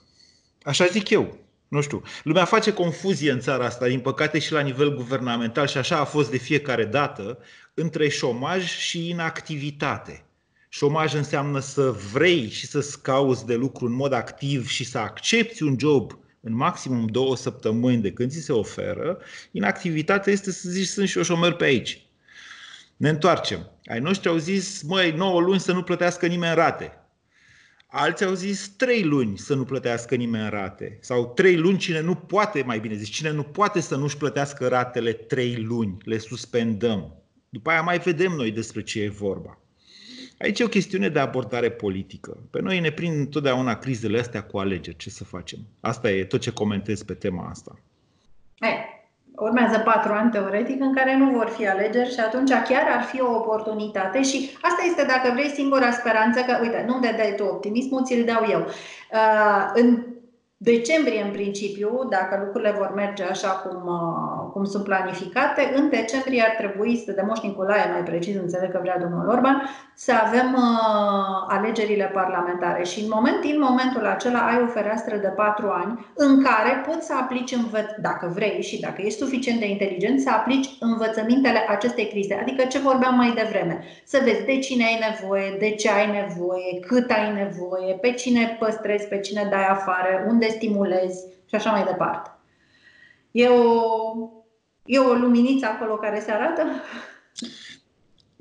Așa 0.63 0.85
zic 0.85 1.09
eu. 1.09 1.37
Nu 1.73 1.81
știu. 1.81 2.01
Lumea 2.23 2.45
face 2.45 2.73
confuzie 2.73 3.31
în 3.31 3.39
țara 3.39 3.65
asta, 3.65 3.87
din 3.87 3.99
păcate 3.99 4.39
și 4.39 4.51
la 4.51 4.59
nivel 4.59 4.95
guvernamental, 4.95 5.67
și 5.67 5.77
așa 5.77 5.97
a 5.97 6.03
fost 6.03 6.31
de 6.31 6.37
fiecare 6.37 6.85
dată, 6.85 7.37
între 7.73 8.09
șomaj 8.09 8.77
și 8.77 9.09
inactivitate. 9.09 10.25
Șomaj 10.69 11.13
înseamnă 11.13 11.59
să 11.59 11.95
vrei 12.11 12.49
și 12.49 12.67
să-ți 12.67 13.01
cauți 13.01 13.45
de 13.45 13.55
lucru 13.55 13.85
în 13.85 13.93
mod 13.93 14.13
activ 14.13 14.67
și 14.67 14.83
să 14.83 14.97
accepti 14.97 15.63
un 15.63 15.75
job 15.79 16.19
în 16.41 16.55
maximum 16.55 17.05
două 17.05 17.35
săptămâni 17.35 18.01
de 18.01 18.11
când 18.11 18.31
ți 18.31 18.39
se 18.39 18.51
oferă. 18.51 19.17
Inactivitatea 19.51 20.31
este 20.33 20.51
să 20.51 20.69
zici 20.69 20.87
sunt 20.87 21.07
și 21.07 21.17
eu 21.17 21.23
șomer 21.23 21.53
pe 21.53 21.63
aici. 21.63 22.05
Ne 22.97 23.09
întoarcem. 23.09 23.71
Ai 23.85 23.99
noștri 23.99 24.29
au 24.29 24.37
zis, 24.37 24.81
măi, 24.81 25.11
9 25.11 25.39
luni 25.39 25.59
să 25.59 25.71
nu 25.71 25.83
plătească 25.83 26.25
nimeni 26.25 26.55
rate. 26.55 27.02
Alții 27.95 28.25
au 28.25 28.33
zis 28.33 28.67
3 28.67 29.03
luni 29.03 29.37
să 29.37 29.55
nu 29.55 29.63
plătească 29.63 30.15
nimeni 30.15 30.49
rate. 30.49 30.97
Sau 31.01 31.33
3 31.35 31.57
luni 31.57 31.77
cine 31.77 32.01
nu 32.01 32.15
poate, 32.15 32.63
mai 32.63 32.79
bine 32.79 32.95
zis, 32.95 33.09
cine 33.09 33.31
nu 33.31 33.43
poate 33.43 33.79
să 33.79 33.95
nu-și 33.95 34.17
plătească 34.17 34.67
ratele 34.67 35.13
3 35.13 35.55
luni, 35.55 35.97
le 36.03 36.17
suspendăm. 36.17 37.15
După 37.49 37.69
aia 37.69 37.81
mai 37.81 37.99
vedem 37.99 38.31
noi 38.31 38.51
despre 38.51 38.83
ce 38.83 39.01
e 39.01 39.09
vorba. 39.09 39.59
Aici 40.39 40.59
e 40.59 40.63
o 40.63 40.67
chestiune 40.67 41.09
de 41.09 41.19
abordare 41.19 41.71
politică. 41.71 42.47
Pe 42.51 42.61
noi 42.61 42.79
ne 42.79 42.91
prind 42.91 43.17
întotdeauna 43.17 43.75
crizele 43.75 44.19
astea 44.19 44.43
cu 44.43 44.57
alegeri. 44.57 44.97
Ce 44.97 45.09
să 45.09 45.23
facem? 45.23 45.59
Asta 45.79 46.11
e 46.11 46.23
tot 46.23 46.41
ce 46.41 46.51
comentez 46.51 47.03
pe 47.03 47.13
tema 47.13 47.49
asta. 47.49 47.79
Hey, 48.59 48.92
urmează 49.35 49.79
patru 49.79 50.13
ani 50.13 50.31
teoretic 50.31 50.81
în 50.81 50.93
care 50.93 51.17
nu 51.17 51.29
vor 51.29 51.47
fi 51.47 51.67
alegeri 51.67 52.13
și 52.13 52.19
atunci 52.19 52.49
chiar 52.49 52.85
ar 52.97 53.03
fi 53.03 53.21
o 53.21 53.35
oportunitate 53.35 54.21
și 54.23 54.49
asta 54.61 54.83
este, 54.85 55.03
dacă 55.03 55.31
vrei, 55.33 55.49
singura 55.49 55.91
speranță 55.91 56.41
că, 56.41 56.57
uite, 56.61 56.85
nu 56.87 56.99
de 56.99 57.13
dai 57.17 57.33
tu 57.37 57.43
optimismul, 57.43 58.03
ți-l 58.03 58.23
dau 58.25 58.45
eu. 58.49 58.59
Uh, 58.59 59.71
în 59.73 59.97
decembrie, 60.63 61.21
în 61.23 61.31
principiu, 61.31 62.07
dacă 62.09 62.41
lucrurile 62.43 62.75
vor 62.77 62.91
merge 62.95 63.23
așa 63.23 63.49
cum, 63.49 63.79
uh, 63.87 64.51
cum 64.53 64.63
sunt 64.63 64.83
planificate, 64.83 65.71
în 65.75 65.89
decembrie 65.89 66.41
ar 66.41 66.55
trebui 66.57 67.01
să, 67.05 67.11
de 67.11 67.23
Moș 67.27 67.39
Nicolae, 67.39 67.91
mai 67.91 68.03
precis, 68.03 68.35
înțeleg 68.35 68.71
că 68.71 68.79
vrea 68.81 68.97
domnul 68.99 69.29
Orban, 69.29 69.69
să 69.95 70.11
avem 70.25 70.53
uh, 70.53 71.55
alegerile 71.57 72.11
parlamentare. 72.13 72.83
Și 72.83 72.99
în, 72.99 73.07
moment, 73.13 73.43
în 73.43 73.59
momentul 73.59 74.05
acela 74.05 74.39
ai 74.39 74.61
o 74.63 74.67
fereastră 74.67 75.15
de 75.17 75.27
patru 75.27 75.67
ani 75.69 76.05
în 76.15 76.43
care 76.43 76.83
poți 76.87 77.05
să 77.05 77.13
aplici, 77.15 77.51
învăț, 77.51 77.89
dacă 78.01 78.31
vrei 78.35 78.61
și 78.61 78.79
dacă 78.79 79.01
ești 79.01 79.19
suficient 79.19 79.59
de 79.59 79.69
inteligent, 79.69 80.19
să 80.19 80.29
aplici 80.29 80.69
învățămintele 80.79 81.65
acestei 81.67 82.07
crize. 82.07 82.37
Adică 82.41 82.63
ce 82.65 82.79
vorbeam 82.79 83.15
mai 83.15 83.31
devreme. 83.35 83.83
Să 84.05 84.19
vezi 84.23 84.45
de 84.45 84.59
cine 84.59 84.83
ai 84.83 84.99
nevoie, 85.09 85.55
de 85.59 85.69
ce 85.69 85.89
ai 85.89 86.11
nevoie, 86.11 86.79
cât 86.87 87.11
ai 87.11 87.33
nevoie, 87.33 87.93
pe 88.01 88.11
cine 88.11 88.57
păstrezi, 88.59 89.07
pe 89.07 89.19
cine 89.19 89.47
dai 89.51 89.67
afară, 89.67 90.25
unde 90.27 90.47
stimulezi 90.55 91.23
și 91.45 91.55
așa 91.55 91.71
mai 91.71 91.83
departe. 91.83 92.31
E 93.31 93.47
o, 93.47 93.71
e 94.85 94.99
o 94.99 95.13
luminiță 95.13 95.65
acolo 95.65 95.95
care 95.95 96.19
se 96.19 96.31
arată? 96.31 96.63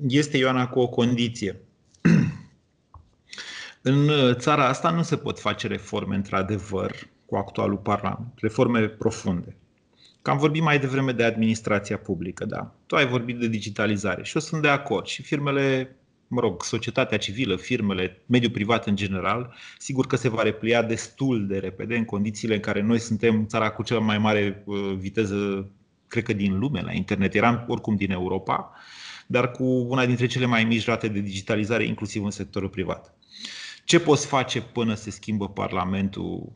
Este, 0.07 0.37
Ioana, 0.37 0.67
cu 0.67 0.79
o 0.79 0.87
condiție. 0.87 1.61
În 3.81 4.09
țara 4.33 4.67
asta 4.67 4.89
nu 4.89 5.01
se 5.01 5.17
pot 5.17 5.39
face 5.39 5.67
reforme, 5.67 6.15
într-adevăr, 6.15 7.07
cu 7.25 7.35
actualul 7.35 7.77
Parlament, 7.77 8.33
reforme 8.35 8.87
profunde. 8.87 9.55
Că 10.21 10.29
am 10.29 10.37
vorbit 10.37 10.61
mai 10.61 10.79
devreme 10.79 11.11
de 11.11 11.23
administrația 11.23 11.97
publică, 11.97 12.45
da. 12.45 12.71
Tu 12.85 12.95
ai 12.95 13.07
vorbit 13.07 13.39
de 13.39 13.47
digitalizare 13.47 14.23
și 14.23 14.35
eu 14.35 14.41
sunt 14.41 14.61
de 14.61 14.67
acord. 14.67 15.05
Și 15.05 15.21
firmele, 15.21 15.95
mă 16.27 16.39
rog, 16.39 16.63
societatea 16.63 17.17
civilă, 17.17 17.55
firmele, 17.55 18.21
mediul 18.25 18.51
privat 18.51 18.87
în 18.87 18.95
general, 18.95 19.53
sigur 19.77 20.07
că 20.07 20.15
se 20.15 20.29
va 20.29 20.41
replia 20.41 20.81
destul 20.81 21.47
de 21.47 21.57
repede 21.57 21.95
în 21.95 22.05
condițiile 22.05 22.53
în 22.53 22.59
care 22.59 22.81
noi 22.81 22.99
suntem 22.99 23.45
țara 23.45 23.69
cu 23.69 23.83
cea 23.83 23.99
mai 23.99 24.17
mare 24.17 24.63
uh, 24.65 24.93
viteză, 24.97 25.69
cred 26.07 26.23
că 26.23 26.33
din 26.33 26.59
lume 26.59 26.81
la 26.81 26.91
internet. 26.91 27.33
Eram 27.33 27.65
oricum 27.67 27.95
din 27.95 28.11
Europa, 28.11 28.71
dar 29.27 29.51
cu 29.51 29.63
una 29.63 30.05
dintre 30.05 30.25
cele 30.25 30.45
mai 30.45 30.63
mici 30.63 30.85
rate 30.85 31.07
de 31.07 31.19
digitalizare, 31.19 31.83
inclusiv 31.83 32.23
în 32.23 32.31
sectorul 32.31 32.69
privat. 32.69 33.15
Ce 33.83 33.99
poți 33.99 34.27
face 34.27 34.61
până 34.61 34.93
se 34.93 35.09
schimbă 35.11 35.49
Parlamentul? 35.49 36.51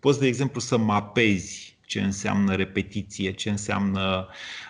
Poți, 0.00 0.20
de 0.20 0.26
exemplu, 0.26 0.60
să 0.60 0.76
mapezi 0.76 1.78
ce 1.86 2.00
înseamnă 2.00 2.54
repetiție, 2.54 3.32
ce 3.32 3.50
înseamnă 3.50 4.28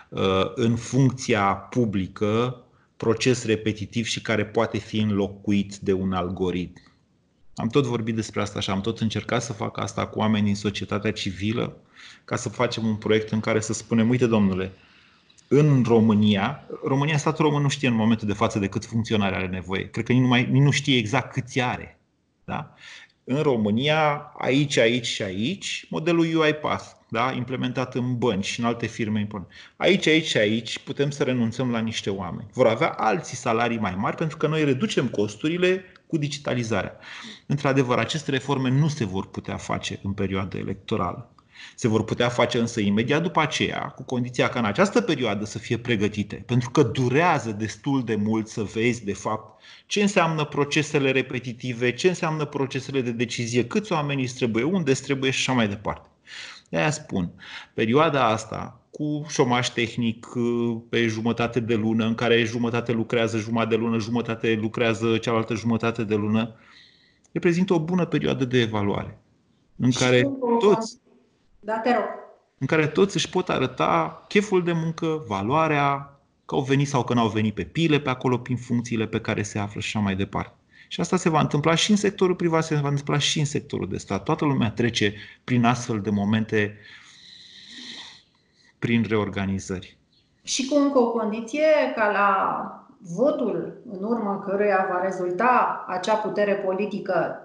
uh, 0.09 0.51
în 0.55 0.75
funcția 0.75 1.43
publică 1.53 2.62
proces 3.03 3.45
repetitiv 3.45 4.05
și 4.05 4.21
care 4.21 4.45
poate 4.45 4.77
fi 4.77 4.99
înlocuit 4.99 5.75
de 5.77 5.93
un 5.93 6.13
algoritm. 6.13 6.81
Am 7.55 7.67
tot 7.67 7.85
vorbit 7.85 8.15
despre 8.15 8.41
asta 8.41 8.59
și 8.59 8.69
am 8.69 8.81
tot 8.81 8.99
încercat 8.99 9.41
să 9.41 9.53
fac 9.53 9.79
asta 9.79 10.07
cu 10.07 10.19
oameni 10.19 10.45
din 10.45 10.55
societatea 10.55 11.11
civilă 11.11 11.77
ca 12.25 12.35
să 12.35 12.49
facem 12.49 12.85
un 12.85 12.95
proiect 12.95 13.31
în 13.31 13.39
care 13.39 13.59
să 13.59 13.73
spunem, 13.73 14.09
uite 14.09 14.27
domnule, 14.27 14.71
în 15.47 15.83
România, 15.87 16.63
România, 16.83 17.17
statul 17.17 17.45
român 17.45 17.61
nu 17.61 17.69
știe 17.69 17.87
în 17.87 17.93
momentul 17.93 18.27
de 18.27 18.33
față 18.33 18.59
de 18.59 18.67
cât 18.67 18.85
funcționare 18.85 19.35
are 19.35 19.47
nevoie. 19.47 19.89
Cred 19.89 20.05
că 20.05 20.11
nici 20.11 20.21
nu, 20.21 20.27
mai, 20.27 20.47
nici 20.51 20.63
nu 20.63 20.71
știe 20.71 20.97
exact 20.97 21.31
câți 21.31 21.61
are. 21.61 21.99
Da? 22.45 22.73
În 23.23 23.41
România, 23.41 24.31
aici, 24.37 24.77
aici 24.77 25.05
și 25.05 25.21
aici, 25.21 25.85
modelul 25.89 26.35
UiPath 26.35 26.85
da? 27.13 27.31
implementat 27.31 27.95
în 27.95 28.17
bănci 28.17 28.45
și 28.45 28.59
în 28.59 28.65
alte 28.65 28.85
firme 28.85 29.19
importante. 29.19 29.55
Aici, 29.77 30.07
aici 30.07 30.25
și 30.25 30.37
aici 30.37 30.79
putem 30.79 31.09
să 31.09 31.23
renunțăm 31.23 31.71
la 31.71 31.79
niște 31.79 32.09
oameni. 32.09 32.49
Vor 32.53 32.67
avea 32.67 32.89
alții 32.89 33.37
salarii 33.37 33.77
mai 33.77 33.95
mari 33.95 34.15
pentru 34.15 34.37
că 34.37 34.47
noi 34.47 34.63
reducem 34.63 35.07
costurile 35.07 35.83
cu 36.07 36.17
digitalizarea. 36.17 36.97
Într-adevăr, 37.45 37.97
aceste 37.97 38.31
reforme 38.31 38.69
nu 38.69 38.87
se 38.87 39.05
vor 39.05 39.27
putea 39.27 39.57
face 39.57 39.99
în 40.03 40.13
perioada 40.13 40.57
electorală. 40.57 41.33
Se 41.75 41.87
vor 41.87 42.03
putea 42.03 42.29
face 42.29 42.59
însă 42.59 42.79
imediat 42.79 43.21
după 43.21 43.41
aceea, 43.41 43.79
cu 43.81 44.03
condiția 44.03 44.49
ca 44.49 44.59
în 44.59 44.65
această 44.65 45.01
perioadă 45.01 45.45
să 45.45 45.57
fie 45.57 45.77
pregătite, 45.77 46.43
pentru 46.45 46.69
că 46.69 46.83
durează 46.83 47.51
destul 47.51 48.03
de 48.03 48.15
mult 48.15 48.47
să 48.47 48.63
vezi, 48.63 49.05
de 49.05 49.13
fapt, 49.13 49.61
ce 49.85 50.01
înseamnă 50.01 50.45
procesele 50.45 51.11
repetitive, 51.11 51.93
ce 51.93 52.07
înseamnă 52.07 52.45
procesele 52.45 53.01
de 53.01 53.11
decizie, 53.11 53.67
câți 53.67 53.91
oameni 53.91 54.21
îți 54.21 54.35
trebuie, 54.35 54.63
unde 54.63 54.91
îți 54.91 55.03
trebuie 55.03 55.31
și 55.31 55.39
așa 55.39 55.57
mai 55.57 55.67
departe. 55.67 56.07
De 56.69 56.77
aia 56.77 56.91
spun, 56.91 57.31
perioada 57.73 58.27
asta 58.27 58.81
cu 58.91 59.25
șomaș 59.29 59.67
tehnic 59.67 60.27
pe 60.89 61.07
jumătate 61.07 61.59
de 61.59 61.75
lună, 61.75 62.05
în 62.05 62.15
care 62.15 62.43
jumătate 62.43 62.91
lucrează 62.91 63.37
jumătate 63.37 63.75
de 63.75 63.81
lună, 63.81 63.97
jumătate 63.99 64.57
lucrează 64.61 65.17
cealaltă 65.17 65.53
jumătate 65.53 66.03
de 66.03 66.15
lună, 66.15 66.55
reprezintă 67.31 67.73
o 67.73 67.79
bună 67.79 68.05
perioadă 68.05 68.45
de 68.45 68.59
evaluare 68.59 69.17
în 69.75 69.91
care 69.91 70.31
toți 70.59 70.97
da, 71.63 71.79
te 71.79 71.93
rog. 71.93 72.05
în 72.57 72.67
care 72.67 72.87
toți 72.87 73.15
își 73.15 73.29
pot 73.29 73.49
arăta 73.49 74.23
cheful 74.27 74.63
de 74.63 74.71
muncă, 74.71 75.23
valoarea, 75.27 76.19
că 76.45 76.55
au 76.55 76.61
venit 76.61 76.87
sau 76.87 77.03
că 77.03 77.13
n-au 77.13 77.27
venit 77.27 77.53
pe 77.53 77.63
pile 77.63 77.99
pe 77.99 78.09
acolo, 78.09 78.37
prin 78.37 78.57
funcțiile 78.57 79.07
pe 79.07 79.21
care 79.21 79.43
se 79.43 79.59
află 79.59 79.79
și 79.79 79.97
așa 79.97 80.05
mai 80.05 80.15
departe. 80.15 80.53
Și 80.87 80.99
asta 80.99 81.17
se 81.17 81.29
va 81.29 81.39
întâmpla 81.39 81.75
și 81.75 81.91
în 81.91 81.97
sectorul 81.97 82.35
privat, 82.35 82.63
se 82.63 82.75
va 82.75 82.87
întâmpla 82.87 83.17
și 83.17 83.39
în 83.39 83.45
sectorul 83.45 83.87
de 83.89 83.97
stat. 83.97 84.23
Toată 84.23 84.45
lumea 84.45 84.71
trece 84.71 85.13
prin 85.43 85.65
astfel 85.65 86.01
de 86.01 86.09
momente, 86.09 86.77
prin 88.79 89.05
reorganizări. 89.07 89.97
Și 90.43 90.67
cu 90.67 90.75
încă 90.75 90.99
o 90.99 91.11
condiție, 91.11 91.93
ca 91.95 92.11
la 92.11 92.67
votul 92.99 93.81
în 93.91 94.03
urma 94.03 94.39
căruia 94.39 94.87
va 94.91 95.01
rezulta 95.03 95.85
acea 95.87 96.15
putere 96.15 96.53
politică 96.53 97.37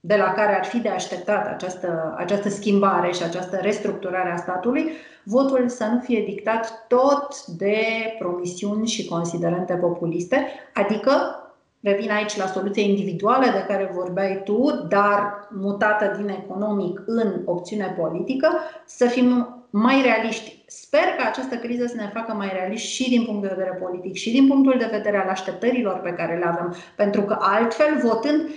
de 0.00 0.16
la 0.16 0.32
care 0.32 0.56
ar 0.56 0.64
fi 0.64 0.78
de 0.78 0.88
așteptat 0.88 1.46
această, 1.46 2.14
această 2.16 2.48
schimbare 2.48 3.12
și 3.12 3.22
această 3.22 3.56
restructurare 3.56 4.30
a 4.30 4.36
statului, 4.36 4.90
votul 5.22 5.68
să 5.68 5.84
nu 5.84 6.00
fie 6.00 6.22
dictat 6.24 6.84
tot 6.88 7.46
de 7.46 7.76
promisiuni 8.18 8.86
și 8.86 9.08
considerente 9.08 9.74
populiste, 9.74 10.46
adică 10.74 11.42
Revin 11.80 12.10
aici 12.10 12.36
la 12.36 12.46
soluția 12.46 12.82
individuală 12.82 13.44
de 13.44 13.64
care 13.68 13.90
vorbeai 13.94 14.40
tu, 14.44 14.86
dar 14.88 15.48
mutată 15.50 16.16
din 16.16 16.28
economic 16.28 17.02
în 17.06 17.42
opțiune 17.44 17.94
politică, 17.98 18.48
să 18.86 19.06
fim 19.06 19.58
mai 19.70 20.02
realiști. 20.02 20.64
Sper 20.66 21.00
că 21.00 21.26
această 21.26 21.56
criză 21.56 21.86
să 21.86 21.94
ne 21.96 22.10
facă 22.14 22.32
mai 22.32 22.50
realiști 22.52 22.88
și 22.88 23.08
din 23.08 23.24
punct 23.24 23.42
de 23.42 23.54
vedere 23.56 23.78
politic 23.82 24.14
și 24.14 24.30
din 24.30 24.46
punctul 24.46 24.74
de 24.78 24.88
vedere 24.90 25.16
al 25.16 25.28
așteptărilor 25.28 25.98
pe 25.98 26.12
care 26.12 26.38
le 26.38 26.46
avem. 26.46 26.74
Pentru 26.96 27.22
că 27.22 27.36
altfel, 27.40 28.00
votând, 28.02 28.48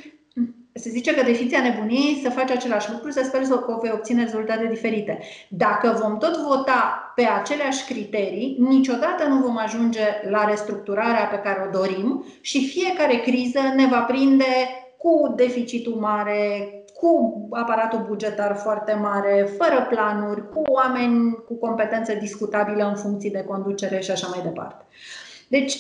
se 0.74 0.90
zice 0.90 1.16
că 1.16 1.24
definiția 1.24 1.62
nebuniei 1.62 2.20
să 2.24 2.30
faci 2.30 2.52
același 2.52 2.92
lucru, 2.92 3.12
să 3.12 3.22
speri 3.24 3.48
că 3.48 3.78
vei 3.82 3.92
obține 3.94 4.24
rezultate 4.24 4.68
diferite. 4.68 5.20
Dacă 5.50 5.98
vom 6.02 6.18
tot 6.18 6.38
vota 6.38 7.12
pe 7.16 7.24
aceleași 7.24 7.86
criterii, 7.86 8.58
niciodată 8.60 9.28
nu 9.28 9.36
vom 9.36 9.58
ajunge 9.58 10.06
la 10.30 10.46
restructurarea 10.46 11.26
pe 11.26 11.40
care 11.40 11.68
o 11.68 11.80
dorim 11.80 12.26
și 12.42 12.68
fiecare 12.68 13.16
criză 13.16 13.60
ne 13.76 13.88
va 13.88 14.00
prinde 14.00 14.70
cu 14.98 15.34
deficitul 15.36 15.96
mare, 15.96 16.70
cu 16.94 17.48
aparatul 17.52 18.06
bugetar 18.08 18.56
foarte 18.56 18.94
mare, 18.94 19.50
fără 19.58 19.88
planuri, 19.90 20.50
cu 20.50 20.62
oameni 20.62 21.34
cu 21.46 21.54
competențe 21.54 22.16
discutabile 22.16 22.84
în 22.84 22.96
funcții 22.96 23.32
de 23.32 23.44
conducere 23.44 24.00
și 24.00 24.12
așa 24.12 24.28
mai 24.28 24.42
departe. 24.44 24.86
Deci, 25.48 25.80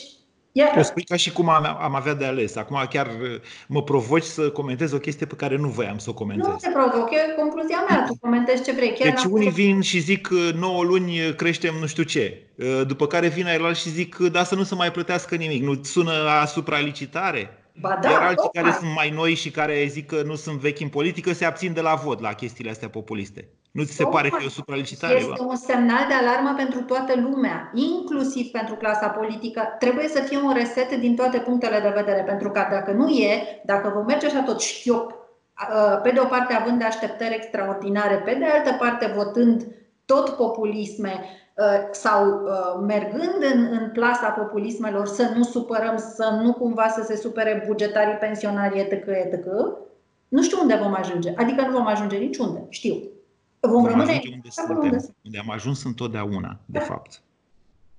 Iată. 0.52 0.80
O 0.80 0.82
spui 0.82 1.04
ca 1.04 1.16
și 1.16 1.32
cum 1.32 1.49
am, 1.49 1.78
am 1.82 1.95
avea 1.95 2.14
de 2.14 2.26
ales. 2.26 2.56
Acum 2.56 2.86
chiar 2.89 3.08
uh, 3.08 3.39
mă 3.68 3.84
provoci 3.84 4.24
să 4.24 4.49
comentez 4.49 4.91
o 4.91 4.97
chestie 4.97 5.26
pe 5.26 5.36
care 5.36 5.56
nu 5.56 5.68
voiam 5.68 5.97
să 5.97 6.10
o 6.10 6.14
comentez. 6.14 6.47
Nu 6.47 6.56
te 6.56 6.70
provoc, 6.70 7.12
e 7.12 7.34
concluzia 7.38 7.86
mea, 7.89 8.04
tu 8.08 8.18
comentezi 8.22 8.64
ce 8.64 8.72
vrei. 8.72 8.93
Chiar 8.93 9.14
deci 9.14 9.24
unii 9.24 9.49
vin 9.49 9.82
și 9.82 9.99
zic 9.99 10.30
9 10.56 10.84
luni 10.84 11.36
creștem 11.36 11.76
nu 11.80 11.86
știu 11.86 12.04
ce. 12.04 12.47
Uh, 12.56 12.82
după 12.88 13.08
care 13.08 13.28
vin 13.28 13.45
aia 13.45 13.74
și 13.74 13.89
zic 13.89 14.16
da 14.16 14.43
să 14.43 14.56
nu 14.56 14.64
se 14.64 14.76
mai 14.76 14.91
plătească 14.91 15.36
nimic. 15.36 15.64
Nu 15.64 15.84
sună 15.84 16.12
asupra 16.41 16.78
licitare? 16.80 17.56
Ba 17.80 17.99
da, 18.02 18.10
Iar 18.10 18.22
alții 18.22 18.49
care 18.52 18.72
sunt 18.72 18.93
mai 18.95 19.10
noi 19.10 19.34
și 19.34 19.52
care 19.52 19.86
zic 19.89 20.06
că 20.06 20.22
nu 20.26 20.36
sunt 20.36 20.60
vechi 20.60 20.80
în 20.80 20.88
politică 20.88 21.34
se 21.34 21.45
abțin 21.45 21.74
de 21.74 21.82
la 21.82 21.93
vot 21.95 22.20
la 22.20 22.34
chestiile 22.34 22.70
astea 22.70 22.89
populiste. 22.89 23.47
Nu 23.72 23.84
ți 23.84 23.93
se 23.93 24.03
pare 24.03 24.30
că 24.30 24.38
e 24.41 24.45
o 24.45 24.49
supralicitare? 24.49 25.13
Este 25.13 25.41
un 25.41 25.55
semnal 25.55 26.07
de 26.07 26.13
alarmă 26.13 26.53
pentru 26.57 26.82
toată 26.84 27.13
lumea, 27.19 27.72
inclusiv 27.74 28.51
pentru 28.51 28.76
clasa 28.76 29.07
politică. 29.07 29.76
Trebuie 29.80 30.07
să 30.07 30.22
fie 30.22 30.38
un 30.38 30.53
reset 30.53 30.95
din 30.95 31.15
toate 31.15 31.38
punctele 31.38 31.80
de 31.80 31.93
vedere, 31.95 32.22
pentru 32.22 32.49
că 32.49 32.67
dacă 32.72 32.91
nu 32.91 33.09
e, 33.09 33.61
dacă 33.65 33.91
vom 33.95 34.05
merge 34.05 34.26
așa 34.26 34.41
tot 34.41 34.59
șchiop, 34.61 35.19
pe 36.03 36.11
de 36.11 36.19
o 36.19 36.26
parte 36.26 36.53
având 36.53 36.78
de 36.78 36.84
așteptări 36.84 37.36
extraordinare, 37.36 38.15
pe 38.15 38.34
de 38.39 38.45
altă 38.45 38.76
parte 38.80 39.13
votând 39.15 39.67
tot 40.05 40.30
populisme, 40.30 41.26
sau 41.91 42.41
mergând 42.88 43.53
în, 43.53 43.67
în 43.72 43.89
plasa 43.93 44.30
populismelor 44.30 45.07
să 45.07 45.32
nu 45.36 45.43
supărăm, 45.43 45.97
să 45.97 46.39
nu 46.43 46.53
cumva 46.53 46.88
să 46.88 47.03
se 47.03 47.15
supere 47.15 47.63
bugetarii, 47.67 48.13
pensionarii, 48.13 48.82
etc., 48.82 49.07
etc., 49.07 49.45
nu 50.28 50.41
știu 50.43 50.57
unde 50.61 50.80
vom 50.84 50.93
ajunge. 50.93 51.34
Adică 51.36 51.61
nu 51.61 51.72
vom 51.72 51.88
ajunge 51.88 52.17
niciunde, 52.17 52.65
știu. 52.69 52.95
Vom, 53.62 53.86
rămâne 53.86 54.22
unde, 54.26 54.49
unde, 54.70 55.14
unde 55.24 55.38
am 55.38 55.49
ajuns 55.49 55.84
întotdeauna, 55.84 56.59
de 56.66 56.80
da. 56.80 56.86
fapt. 56.86 57.22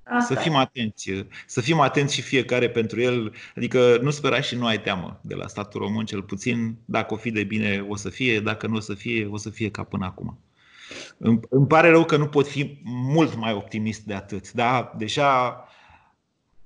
Asta. 0.04 0.34
Să 0.34 0.40
fim 0.40 0.54
atenți, 0.54 1.10
să 1.46 1.60
fim 1.60 1.80
atenți 1.80 2.14
și 2.14 2.22
fiecare 2.22 2.70
pentru 2.70 3.00
el, 3.00 3.34
adică 3.56 3.98
nu 4.02 4.10
spera 4.10 4.40
și 4.40 4.54
nu 4.54 4.66
ai 4.66 4.80
teamă 4.80 5.20
de 5.22 5.34
la 5.34 5.46
statul 5.46 5.80
român 5.80 6.04
cel 6.04 6.22
puțin, 6.22 6.76
dacă 6.84 7.14
o 7.14 7.16
fi 7.16 7.30
de 7.30 7.44
bine 7.44 7.86
o 7.88 7.96
să 7.96 8.08
fie, 8.08 8.40
dacă 8.40 8.66
nu 8.66 8.76
o 8.76 8.80
să 8.80 8.94
fie, 8.94 9.26
o 9.26 9.36
să 9.36 9.50
fie 9.50 9.70
ca 9.70 9.82
până 9.82 10.04
acum. 10.04 10.38
Îmi, 11.18 11.40
îmi 11.50 11.66
pare 11.66 11.88
rău 11.88 12.04
că 12.04 12.16
nu 12.16 12.26
pot 12.26 12.46
fi 12.46 12.80
mult 12.84 13.36
mai 13.36 13.52
optimist 13.52 14.00
de 14.00 14.14
atât, 14.14 14.52
dar 14.52 14.94
deja 14.96 15.64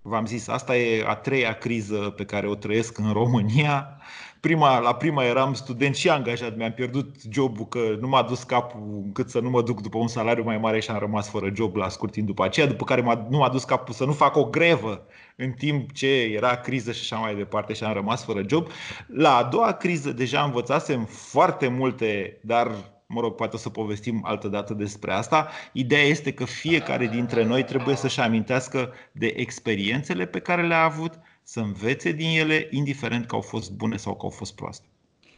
v-am 0.03 0.27
zis, 0.27 0.49
asta 0.49 0.77
e 0.77 1.05
a 1.07 1.15
treia 1.15 1.53
criză 1.53 1.97
pe 1.97 2.25
care 2.25 2.49
o 2.49 2.55
trăiesc 2.55 2.99
în 2.99 3.13
România 3.13 4.01
prima, 4.41 4.79
la 4.79 4.95
prima 4.95 5.25
eram 5.25 5.55
student 5.55 5.97
și 5.97 6.11
angajat, 6.11 6.57
mi-am 6.57 6.73
pierdut 6.73 7.17
jobul 7.31 7.67
că 7.67 7.97
nu 8.01 8.09
m-a 8.09 8.23
dus 8.23 8.43
capul 8.43 9.03
încât 9.05 9.31
să 9.31 9.41
nu 9.41 9.51
mă 9.51 9.63
duc 9.63 9.81
după 9.81 9.99
un 9.99 10.09
salariu 10.09 10.45
mai 10.45 10.59
mare 10.59 10.81
și 10.81 10.91
am 10.91 10.99
rămas 10.99 11.29
fără 11.29 11.51
job 11.55 11.75
la 11.75 11.89
scurt 11.89 12.13
timp 12.13 12.27
după 12.27 12.45
aceea, 12.45 12.67
după 12.67 12.85
care 12.85 13.01
m-a, 13.01 13.27
nu 13.31 13.39
m-a 13.39 13.49
dus 13.49 13.65
capul 13.65 13.95
să 13.95 14.05
nu 14.05 14.13
fac 14.13 14.37
o 14.37 14.45
grevă 14.45 15.07
în 15.37 15.51
timp 15.51 15.93
ce 15.93 16.23
era 16.23 16.57
criză 16.57 16.93
și 16.93 17.01
așa 17.01 17.23
mai 17.23 17.35
departe 17.35 17.73
și 17.73 17.85
am 17.85 17.93
rămas 17.93 18.25
fără 18.25 18.43
job. 18.49 18.69
La 19.07 19.37
a 19.37 19.45
doua 19.45 19.73
criză 19.73 20.13
deja 20.13 20.43
învățasem 20.43 21.05
foarte 21.05 21.69
multe, 21.69 22.41
dar 22.43 22.71
mă 23.07 23.21
rog, 23.21 23.35
poate 23.35 23.57
o 23.57 23.59
să 23.59 23.71
povestim 23.71 24.21
altă 24.25 24.49
dată 24.49 24.75
despre 24.75 25.13
asta. 25.13 25.49
Ideea 25.73 26.03
este 26.03 26.33
că 26.33 26.45
fiecare 26.45 27.07
dintre 27.07 27.45
noi 27.45 27.65
trebuie 27.65 27.97
să-și 27.97 28.21
amintească 28.21 28.93
de 29.13 29.33
experiențele 29.37 30.27
pe 30.27 30.39
care 30.39 30.67
le-a 30.67 30.83
avut, 30.83 31.19
să 31.49 31.61
învețe 31.61 32.13
din 32.13 32.39
ele, 32.39 32.69
indiferent 32.71 33.27
că 33.27 33.35
au 33.35 33.41
fost 33.41 33.71
bune 33.73 33.97
sau 33.97 34.13
că 34.13 34.21
au 34.23 34.31
fost 34.31 34.55
proaste. 34.55 34.87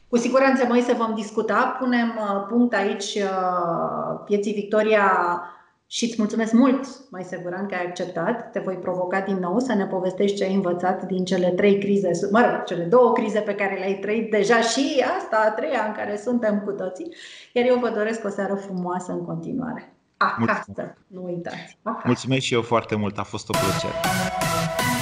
Cu 0.09 0.17
siguranță 0.17 0.65
mai 0.65 0.81
să 0.81 0.95
vom 0.99 1.15
discuta. 1.15 1.77
Punem 1.79 2.09
uh, 2.19 2.47
punct 2.49 2.75
aici 2.75 3.15
uh, 3.15 4.21
pieții 4.25 4.53
Victoria 4.53 5.13
și 5.87 6.05
îți 6.05 6.15
mulțumesc 6.19 6.53
mult, 6.53 6.87
mai 7.11 7.23
siguran 7.23 7.67
că 7.67 7.75
ai 7.75 7.87
acceptat. 7.87 8.51
Te 8.51 8.61
voi 8.61 8.75
provoca 8.75 9.21
din 9.21 9.37
nou 9.37 9.59
să 9.59 9.75
ne 9.75 9.87
povestești 9.87 10.37
ce 10.37 10.45
ai 10.45 10.55
învățat 10.55 11.03
din 11.03 11.25
cele 11.25 11.49
trei 11.49 11.79
crize, 11.79 12.11
mă 12.31 12.41
rog, 12.41 12.65
cele 12.65 12.85
două 12.85 13.13
crize 13.13 13.41
pe 13.41 13.55
care 13.55 13.75
le-ai 13.75 13.99
trăit 13.99 14.31
deja 14.31 14.61
și 14.61 15.05
asta, 15.19 15.45
a 15.47 15.51
treia 15.51 15.85
în 15.87 15.93
care 15.93 16.17
suntem 16.17 16.61
cu 16.61 16.71
toții. 16.71 17.15
Iar 17.53 17.67
eu 17.67 17.79
vă 17.79 17.89
doresc 17.89 18.25
o 18.25 18.29
seară 18.29 18.55
frumoasă 18.55 19.13
în 19.13 19.25
continuare. 19.25 19.93
Acasă, 20.17 20.65
Mulțumesc. 20.67 20.97
nu 21.07 21.25
uitați. 21.25 21.79
Acasă. 21.83 22.07
Mulțumesc 22.07 22.43
și 22.43 22.55
eu 22.55 22.63
foarte 22.63 22.95
mult, 22.97 23.19
a 23.19 23.23
fost 23.23 23.49
o 23.49 23.53
plăcere. 23.53 23.95